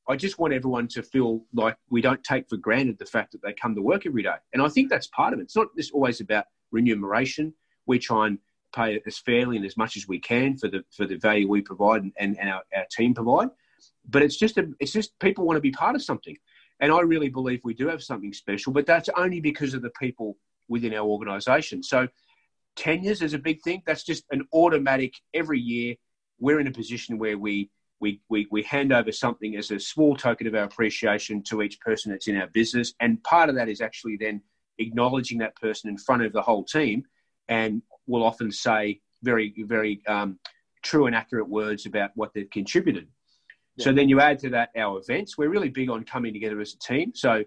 I 0.09 0.15
just 0.15 0.39
want 0.39 0.53
everyone 0.53 0.87
to 0.89 1.03
feel 1.03 1.43
like 1.53 1.75
we 1.89 2.01
don't 2.01 2.23
take 2.23 2.47
for 2.47 2.57
granted 2.57 2.97
the 2.97 3.05
fact 3.05 3.33
that 3.33 3.41
they 3.41 3.53
come 3.53 3.75
to 3.75 3.81
work 3.81 4.05
every 4.05 4.23
day. 4.23 4.35
And 4.53 4.61
I 4.61 4.69
think 4.69 4.89
that's 4.89 5.07
part 5.07 5.33
of 5.33 5.39
it. 5.39 5.43
It's 5.43 5.55
not 5.55 5.67
just 5.75 5.91
always 5.91 6.21
about 6.21 6.45
remuneration. 6.71 7.53
We 7.85 7.99
try 7.99 8.27
and 8.27 8.39
pay 8.73 9.01
as 9.05 9.17
fairly 9.17 9.57
and 9.57 9.65
as 9.65 9.77
much 9.77 9.97
as 9.97 10.07
we 10.07 10.19
can 10.19 10.57
for 10.57 10.67
the 10.67 10.83
for 10.95 11.05
the 11.05 11.17
value 11.17 11.47
we 11.47 11.61
provide 11.61 12.03
and, 12.03 12.13
and, 12.17 12.39
and 12.39 12.49
our, 12.49 12.63
our 12.75 12.85
team 12.91 13.13
provide. 13.13 13.49
But 14.09 14.21
it's 14.21 14.37
just 14.37 14.57
a, 14.57 14.69
it's 14.79 14.93
just 14.93 15.17
people 15.19 15.45
want 15.45 15.57
to 15.57 15.61
be 15.61 15.71
part 15.71 15.95
of 15.95 16.03
something. 16.03 16.37
And 16.79 16.91
I 16.91 17.01
really 17.01 17.29
believe 17.29 17.61
we 17.63 17.73
do 17.73 17.87
have 17.87 18.03
something 18.03 18.33
special, 18.33 18.71
but 18.71 18.85
that's 18.85 19.09
only 19.17 19.41
because 19.41 19.73
of 19.73 19.81
the 19.81 19.91
people 19.99 20.37
within 20.69 20.93
our 20.93 21.05
organisation. 21.05 21.81
So 21.81 22.07
tenures 22.75 23.21
is 23.21 23.33
a 23.33 23.39
big 23.39 23.61
thing. 23.63 23.81
That's 23.85 24.03
just 24.03 24.25
an 24.31 24.47
automatic 24.53 25.15
every 25.33 25.59
year. 25.59 25.95
We're 26.39 26.59
in 26.59 26.67
a 26.67 26.71
position 26.71 27.17
where 27.17 27.37
we 27.37 27.71
we, 27.99 28.21
we, 28.29 28.47
we 28.51 28.63
hand 28.63 28.93
over 28.93 29.11
something 29.11 29.55
as 29.55 29.71
a 29.71 29.79
small 29.79 30.15
token 30.15 30.47
of 30.47 30.55
our 30.55 30.63
appreciation 30.63 31.41
to 31.43 31.61
each 31.61 31.79
person 31.79 32.11
that's 32.11 32.27
in 32.27 32.37
our 32.37 32.47
business. 32.47 32.93
And 32.99 33.23
part 33.23 33.49
of 33.49 33.55
that 33.55 33.69
is 33.69 33.81
actually 33.81 34.17
then 34.17 34.41
acknowledging 34.77 35.39
that 35.39 35.55
person 35.55 35.89
in 35.89 35.97
front 35.97 36.23
of 36.23 36.33
the 36.33 36.41
whole 36.41 36.63
team. 36.63 37.03
And 37.47 37.81
we'll 38.05 38.23
often 38.23 38.51
say 38.51 39.01
very, 39.23 39.53
very 39.57 40.01
um, 40.07 40.39
true 40.83 41.07
and 41.07 41.15
accurate 41.15 41.49
words 41.49 41.85
about 41.85 42.11
what 42.15 42.33
they've 42.33 42.49
contributed. 42.49 43.07
Yeah. 43.77 43.85
So 43.85 43.93
then 43.93 44.09
you 44.09 44.19
add 44.19 44.39
to 44.39 44.49
that 44.51 44.69
our 44.77 44.99
events. 44.99 45.37
We're 45.37 45.49
really 45.49 45.69
big 45.69 45.89
on 45.89 46.03
coming 46.03 46.33
together 46.33 46.59
as 46.61 46.73
a 46.73 46.79
team. 46.79 47.13
So 47.15 47.43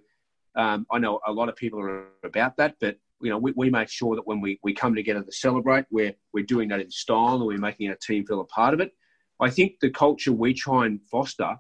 um, 0.57 0.87
I 0.91 0.99
know 0.99 1.21
a 1.27 1.33
lot 1.33 1.49
of 1.49 1.57
people 1.57 1.81
are 1.81 2.09
about 2.25 2.57
that, 2.57 2.77
but 2.81 2.97
you 3.23 3.31
know, 3.31 3.39
we, 3.39 3.53
we 3.55 3.71
make 3.71 3.89
sure 3.89 4.17
that 4.17 4.27
when 4.27 4.41
we, 4.41 4.59
we 4.63 4.73
come 4.73 4.95
together 4.95 5.23
to 5.23 5.33
celebrate, 5.33 5.85
we're, 5.91 6.15
we're 6.33 6.45
doing 6.45 6.69
that 6.71 6.81
in 6.81 6.91
style 6.91 7.37
and 7.37 7.45
we're 7.45 7.59
making 7.59 7.89
our 7.91 7.97
team 7.97 8.27
feel 8.27 8.41
a 8.41 8.47
part 8.47 8.75
of 8.75 8.81
it. 8.81 8.93
I 9.41 9.51
think 9.51 9.81
the 9.81 9.91
culture 9.91 10.33
we 10.33 10.55
try 10.55 10.87
and 10.87 11.01
foster 11.11 11.57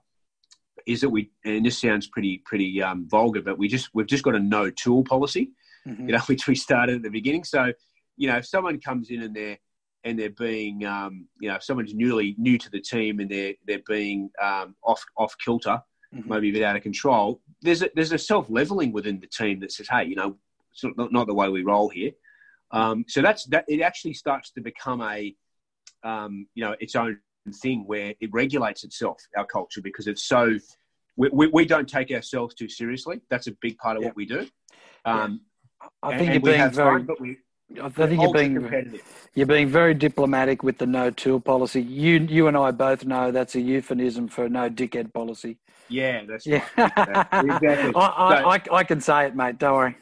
is 0.87 1.01
that 1.03 1.11
we, 1.11 1.31
and 1.45 1.65
this 1.65 1.81
sounds 1.81 2.07
pretty 2.07 2.43
pretty 2.45 2.83
um, 2.83 3.09
vulgar, 3.09 3.43
but 3.43 3.59
we 3.59 3.69
just 3.69 3.91
we've 3.95 4.07
just 4.07 4.25
got 4.25 4.35
a 4.35 4.41
no 4.41 4.71
tool 4.71 5.05
policy, 5.05 5.53
mm-hmm. 5.87 6.07
you 6.07 6.13
know, 6.13 6.21
which 6.27 6.47
we 6.47 6.55
started 6.55 6.97
at 6.97 7.03
the 7.03 7.11
beginning. 7.11 7.45
So, 7.45 7.73
you 8.17 8.29
know, 8.29 8.37
if 8.37 8.47
someone 8.47 8.81
comes 8.81 9.11
in 9.11 9.23
and 9.23 9.35
they're 9.35 9.59
and 10.03 10.19
they're 10.19 10.31
being, 10.31 10.85
um, 10.87 11.29
you 11.41 11.49
know, 11.49 11.57
if 11.57 11.63
someone's 11.63 11.95
newly 11.95 12.35
new 12.39 12.57
to 12.57 12.71
the 12.71 12.81
team 12.81 13.21
and 13.21 13.31
they're 13.31 13.55
they're 13.67 13.83
being 13.87 14.31
um, 14.43 14.75
off 14.83 15.05
off 15.17 15.35
kilter, 15.45 15.81
mm-hmm. 16.15 16.29
maybe 16.29 16.51
a 16.51 16.53
bit 16.53 16.63
out 16.63 16.77
of 16.77 16.83
control, 16.83 17.41
there's 17.63 17.83
a 17.83 17.91
there's 17.95 18.13
a 18.13 18.19
self 18.19 18.49
leveling 18.49 18.93
within 18.93 19.21
the 19.21 19.27
team 19.27 19.61
that 19.61 19.73
says, 19.73 19.89
hey, 19.91 20.05
you 20.05 20.17
know, 20.17 20.37
it's 20.73 20.85
not, 20.97 21.13
not 21.13 21.27
the 21.27 21.35
way 21.35 21.49
we 21.49 21.63
roll 21.63 21.89
here. 21.89 22.13
Um, 22.73 23.05
so 23.09 23.21
that's 23.21 23.45
that. 23.47 23.65
It 23.69 23.81
actually 23.81 24.15
starts 24.15 24.53
to 24.53 24.61
become 24.61 25.03
a, 25.03 25.35
um, 26.05 26.47
you 26.55 26.65
know, 26.65 26.77
its 26.81 26.95
own 26.95 27.19
thing 27.55 27.85
where 27.87 28.15
it 28.21 28.31
regulates 28.33 28.85
itself, 28.85 29.19
our 29.37 29.47
culture, 29.47 29.81
because 29.81 30.07
it's 30.07 30.25
so, 30.25 30.59
we, 31.17 31.29
we, 31.33 31.47
we 31.49 31.65
don't 31.65 31.89
take 31.89 32.11
ourselves 32.11 32.55
too 32.55 32.69
seriously. 32.69 33.21
That's 33.31 33.47
a 33.47 33.53
big 33.61 33.79
part 33.79 33.97
of 33.97 34.03
yeah. 34.03 34.09
what 34.09 34.17
we 34.17 34.27
do. 34.27 34.47
Um, 35.05 35.41
I 36.03 36.17
think 36.19 36.31
and, 36.31 36.35
you're 36.35 36.55
being 36.55 36.71
very, 36.71 36.99
fun, 36.99 37.07
but 37.07 37.21
we, 37.21 37.39
I 37.81 37.89
think 37.89 38.21
you're 38.21 38.33
being 38.33 39.01
you're 39.35 39.47
being 39.47 39.69
very 39.69 39.95
diplomatic 39.95 40.63
with 40.63 40.79
the 40.79 40.87
no 40.87 41.11
tool 41.11 41.41
policy. 41.41 41.81
You 41.81 42.19
you 42.19 42.49
and 42.49 42.57
I 42.57 42.71
both 42.73 43.05
know 43.05 43.31
that's 43.31 43.55
a 43.55 43.61
euphemism 43.61 44.29
for 44.29 44.49
no 44.49 44.69
dickhead 44.69 45.13
policy. 45.13 45.59
Yeah, 45.89 46.23
that's 46.25 46.47
yeah. 46.47 46.65
Right. 46.77 47.27
exactly. 47.33 47.93
I, 47.97 48.45
I, 48.45 48.61
I, 48.73 48.85
can 48.85 49.01
say 49.01 49.27
it, 49.27 49.35
mate. 49.35 49.59
Don't 49.59 49.75
worry. 49.75 49.97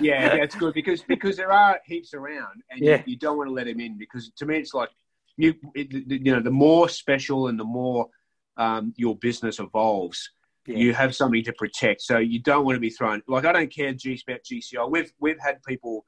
yeah, 0.00 0.36
that's 0.36 0.54
good 0.54 0.74
because 0.74 1.02
because 1.02 1.36
there 1.36 1.52
are 1.52 1.80
heaps 1.86 2.14
around, 2.14 2.62
and 2.70 2.80
yeah. 2.80 2.98
you, 2.98 3.12
you, 3.12 3.16
don't 3.16 3.36
want 3.36 3.48
to 3.48 3.52
let 3.52 3.66
them 3.66 3.80
in 3.80 3.98
because 3.98 4.30
to 4.36 4.46
me 4.46 4.58
it's 4.58 4.74
like 4.74 4.90
you 5.40 5.54
you 5.74 6.32
know 6.32 6.40
the 6.40 6.50
more 6.50 6.88
special 6.88 7.48
and 7.48 7.58
the 7.58 7.64
more 7.64 8.08
um, 8.56 8.92
your 8.96 9.16
business 9.16 9.58
evolves, 9.58 10.30
yeah. 10.66 10.76
you 10.76 10.94
have 10.94 11.14
something 11.14 11.42
to 11.44 11.52
protect. 11.52 12.02
So 12.02 12.18
you 12.18 12.40
don't 12.40 12.64
want 12.64 12.76
to 12.76 12.80
be 12.80 12.90
thrown 12.90 13.22
like 13.26 13.44
I 13.44 13.52
don't 13.52 13.74
care 13.74 13.92
G 13.92 14.20
about 14.26 14.40
GCI. 14.44 14.90
We've 14.90 15.12
we've 15.18 15.40
had 15.40 15.62
people 15.62 16.04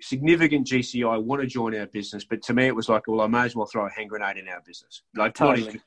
significant 0.00 0.66
GCI 0.66 1.22
want 1.22 1.42
to 1.42 1.46
join 1.46 1.76
our 1.76 1.86
business, 1.86 2.24
but 2.24 2.42
to 2.42 2.54
me 2.54 2.66
it 2.66 2.74
was 2.74 2.88
like, 2.88 3.06
well, 3.06 3.20
I 3.20 3.26
may 3.28 3.42
as 3.42 3.54
well 3.54 3.66
throw 3.66 3.86
a 3.86 3.90
hand 3.90 4.10
grenade 4.10 4.36
in 4.36 4.48
our 4.48 4.60
business. 4.66 5.02
Like 5.14 5.34
totally. 5.34 5.80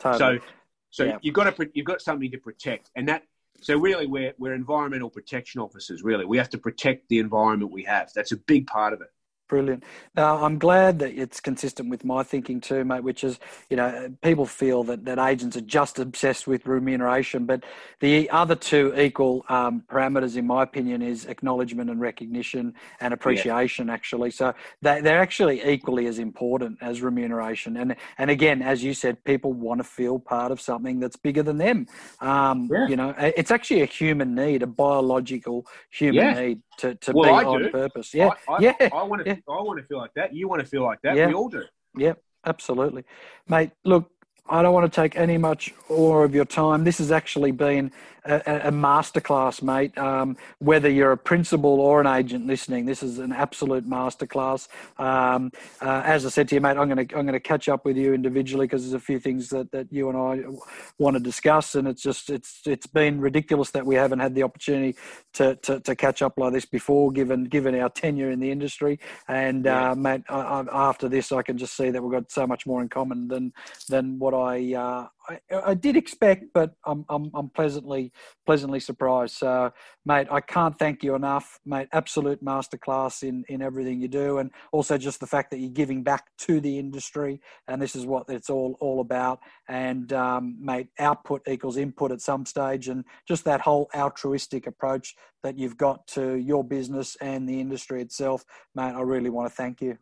totally. 0.00 0.38
So 0.40 0.46
so 0.90 1.04
yeah. 1.04 1.18
you've 1.20 1.34
got 1.34 1.54
to 1.54 1.70
you've 1.74 1.86
got 1.86 2.00
something 2.00 2.30
to 2.30 2.38
protect, 2.38 2.90
and 2.96 3.08
that 3.08 3.22
so 3.60 3.76
really 3.76 4.06
we're 4.06 4.32
we're 4.38 4.54
environmental 4.54 5.10
protection 5.10 5.60
officers. 5.60 6.02
Really, 6.02 6.24
we 6.24 6.38
have 6.38 6.50
to 6.50 6.58
protect 6.58 7.08
the 7.08 7.18
environment 7.18 7.72
we 7.72 7.84
have. 7.84 8.10
That's 8.14 8.32
a 8.32 8.36
big 8.36 8.66
part 8.66 8.92
of 8.92 9.00
it. 9.00 9.08
Brilliant. 9.48 9.84
Now, 10.16 10.42
I'm 10.42 10.58
glad 10.58 10.98
that 10.98 11.16
it's 11.16 11.38
consistent 11.40 11.88
with 11.88 12.04
my 12.04 12.24
thinking 12.24 12.60
too, 12.60 12.84
mate, 12.84 13.04
which 13.04 13.22
is, 13.22 13.38
you 13.70 13.76
know, 13.76 14.12
people 14.20 14.44
feel 14.44 14.82
that, 14.84 15.04
that 15.04 15.20
agents 15.20 15.56
are 15.56 15.60
just 15.60 16.00
obsessed 16.00 16.48
with 16.48 16.66
remuneration, 16.66 17.46
but 17.46 17.62
the 18.00 18.28
other 18.30 18.56
two 18.56 18.92
equal 18.98 19.44
um, 19.48 19.84
parameters, 19.88 20.36
in 20.36 20.48
my 20.48 20.64
opinion, 20.64 21.00
is 21.00 21.26
acknowledgement 21.26 21.90
and 21.90 22.00
recognition 22.00 22.74
and 23.00 23.14
appreciation, 23.14 23.86
yeah. 23.86 23.94
actually. 23.94 24.32
So 24.32 24.52
they, 24.82 25.00
they're 25.00 25.20
actually 25.20 25.64
equally 25.64 26.06
as 26.08 26.18
important 26.18 26.78
as 26.80 27.00
remuneration. 27.00 27.76
And, 27.76 27.94
and 28.18 28.30
again, 28.30 28.62
as 28.62 28.82
you 28.82 28.94
said, 28.94 29.22
people 29.22 29.52
want 29.52 29.78
to 29.78 29.84
feel 29.84 30.18
part 30.18 30.50
of 30.50 30.60
something 30.60 30.98
that's 30.98 31.16
bigger 31.16 31.44
than 31.44 31.58
them. 31.58 31.86
Um, 32.20 32.68
yeah. 32.72 32.88
You 32.88 32.96
know, 32.96 33.14
it's 33.16 33.52
actually 33.52 33.82
a 33.82 33.86
human 33.86 34.34
need, 34.34 34.62
a 34.62 34.66
biological 34.66 35.66
human 35.90 36.14
yeah. 36.16 36.40
need 36.40 36.62
to, 36.78 36.94
to 36.94 37.12
well, 37.12 37.24
be 37.24 37.46
I 37.46 37.48
on 37.48 37.62
do. 37.62 37.70
purpose. 37.70 38.14
Yeah, 38.14 38.30
I, 38.48 38.52
I, 38.52 38.58
yeah. 38.60 38.88
I 38.92 39.02
want 39.02 39.24
to. 39.24 39.30
Yeah. 39.30 39.36
I 39.48 39.62
want 39.62 39.80
to 39.80 39.86
feel 39.86 39.98
like 39.98 40.12
that. 40.14 40.34
You 40.34 40.48
want 40.48 40.60
to 40.60 40.66
feel 40.66 40.82
like 40.82 41.00
that. 41.02 41.16
Yeah. 41.16 41.28
We 41.28 41.34
all 41.34 41.48
do. 41.48 41.62
Yeah, 41.96 42.14
absolutely, 42.44 43.04
mate. 43.48 43.70
Look, 43.84 44.10
I 44.48 44.62
don't 44.62 44.72
want 44.72 44.90
to 44.92 45.00
take 45.00 45.16
any 45.16 45.38
much 45.38 45.72
more 45.88 46.24
of 46.24 46.34
your 46.34 46.44
time. 46.44 46.84
This 46.84 46.98
has 46.98 47.10
actually 47.10 47.50
been 47.50 47.90
a, 48.26 48.68
a 48.68 48.72
masterclass, 48.72 49.62
mate. 49.62 49.96
Um, 49.98 50.36
whether 50.58 50.90
you're 50.90 51.12
a 51.12 51.16
principal 51.16 51.80
or 51.80 52.00
an 52.00 52.06
agent 52.06 52.46
listening, 52.46 52.86
this 52.86 53.02
is 53.02 53.18
an 53.18 53.32
absolute 53.32 53.88
masterclass. 53.88 54.68
Um, 54.98 55.52
uh, 55.80 56.02
as 56.04 56.26
I 56.26 56.30
said 56.30 56.48
to 56.48 56.54
you, 56.56 56.60
mate, 56.60 56.76
I'm 56.76 56.88
going 56.88 57.06
to 57.06 57.16
I'm 57.16 57.26
going 57.26 57.32
to 57.32 57.40
catch 57.40 57.68
up 57.68 57.84
with 57.84 57.96
you 57.96 58.14
individually 58.14 58.66
because 58.66 58.82
there's 58.82 58.94
a 58.94 59.04
few 59.04 59.18
things 59.18 59.48
that, 59.50 59.70
that 59.72 59.92
you 59.92 60.08
and 60.08 60.18
I 60.18 60.44
want 60.98 61.16
to 61.16 61.22
discuss, 61.22 61.74
and 61.74 61.86
it's 61.88 62.02
just 62.02 62.30
it's 62.30 62.62
it's 62.66 62.86
been 62.86 63.20
ridiculous 63.20 63.70
that 63.72 63.86
we 63.86 63.94
haven't 63.94 64.18
had 64.18 64.34
the 64.34 64.42
opportunity 64.42 64.96
to 65.34 65.56
to, 65.56 65.80
to 65.80 65.96
catch 65.96 66.22
up 66.22 66.34
like 66.36 66.52
this 66.52 66.64
before, 66.66 67.12
given 67.12 67.44
given 67.44 67.78
our 67.78 67.88
tenure 67.88 68.30
in 68.30 68.40
the 68.40 68.50
industry. 68.50 68.98
And 69.28 69.64
yeah. 69.64 69.92
uh, 69.92 69.94
mate, 69.94 70.22
I, 70.28 70.40
I, 70.40 70.88
after 70.88 71.08
this, 71.08 71.32
I 71.32 71.42
can 71.42 71.58
just 71.58 71.76
see 71.76 71.90
that 71.90 72.02
we've 72.02 72.12
got 72.12 72.30
so 72.30 72.46
much 72.46 72.66
more 72.66 72.82
in 72.82 72.88
common 72.88 73.28
than 73.28 73.52
than 73.88 74.18
what 74.18 74.34
I 74.40 74.74
uh, 74.74 75.06
I, 75.28 75.70
I, 75.70 75.74
did 75.74 75.96
expect, 75.96 76.46
but 76.54 76.74
I'm, 76.84 77.04
I'm, 77.08 77.30
I'm 77.34 77.48
pleasantly 77.50 78.12
pleasantly 78.44 78.80
surprised. 78.80 79.34
So, 79.34 79.72
mate, 80.04 80.28
I 80.30 80.40
can't 80.40 80.78
thank 80.78 81.02
you 81.02 81.14
enough, 81.14 81.58
mate. 81.64 81.88
Absolute 81.92 82.44
masterclass 82.44 83.22
in 83.22 83.44
in 83.48 83.62
everything 83.62 84.00
you 84.00 84.08
do, 84.08 84.38
and 84.38 84.50
also 84.72 84.98
just 84.98 85.20
the 85.20 85.26
fact 85.26 85.50
that 85.50 85.58
you're 85.58 85.70
giving 85.70 86.02
back 86.02 86.26
to 86.38 86.60
the 86.60 86.78
industry, 86.78 87.40
and 87.68 87.80
this 87.80 87.96
is 87.96 88.06
what 88.06 88.28
it's 88.28 88.50
all 88.50 88.76
all 88.80 89.00
about. 89.00 89.40
And 89.68 90.12
um, 90.12 90.56
mate, 90.60 90.88
output 90.98 91.42
equals 91.48 91.76
input 91.76 92.12
at 92.12 92.20
some 92.20 92.46
stage, 92.46 92.88
and 92.88 93.04
just 93.26 93.44
that 93.44 93.60
whole 93.60 93.88
altruistic 93.94 94.66
approach 94.66 95.14
that 95.42 95.58
you've 95.58 95.76
got 95.76 96.06
to 96.08 96.36
your 96.36 96.64
business 96.64 97.16
and 97.20 97.48
the 97.48 97.60
industry 97.60 98.02
itself, 98.02 98.44
mate. 98.74 98.92
I 98.92 99.02
really 99.02 99.30
want 99.30 99.48
to 99.48 99.54
thank 99.54 99.80
you. 99.80 99.98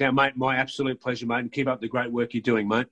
Yeah, 0.00 0.10
mate, 0.12 0.34
my 0.34 0.56
absolute 0.56 0.98
pleasure, 0.98 1.26
mate, 1.26 1.40
and 1.40 1.52
keep 1.52 1.68
up 1.68 1.80
the 1.80 1.88
great 1.88 2.10
work 2.10 2.32
you're 2.32 2.40
doing, 2.40 2.66
mate. 2.66 2.86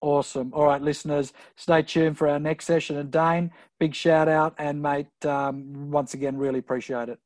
Awesome. 0.00 0.52
All 0.54 0.66
right, 0.66 0.80
listeners, 0.80 1.32
stay 1.56 1.82
tuned 1.82 2.18
for 2.18 2.28
our 2.28 2.38
next 2.38 2.66
session. 2.66 2.96
And 2.96 3.10
Dane, 3.10 3.50
big 3.80 3.94
shout 3.94 4.28
out. 4.28 4.54
And, 4.58 4.80
mate, 4.80 5.08
um, 5.24 5.90
once 5.90 6.14
again, 6.14 6.36
really 6.36 6.60
appreciate 6.60 7.08
it. 7.08 7.18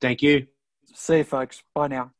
Thank 0.00 0.22
you. 0.22 0.46
See 0.94 1.18
you, 1.18 1.24
folks. 1.24 1.62
Bye 1.74 1.88
now. 1.88 2.15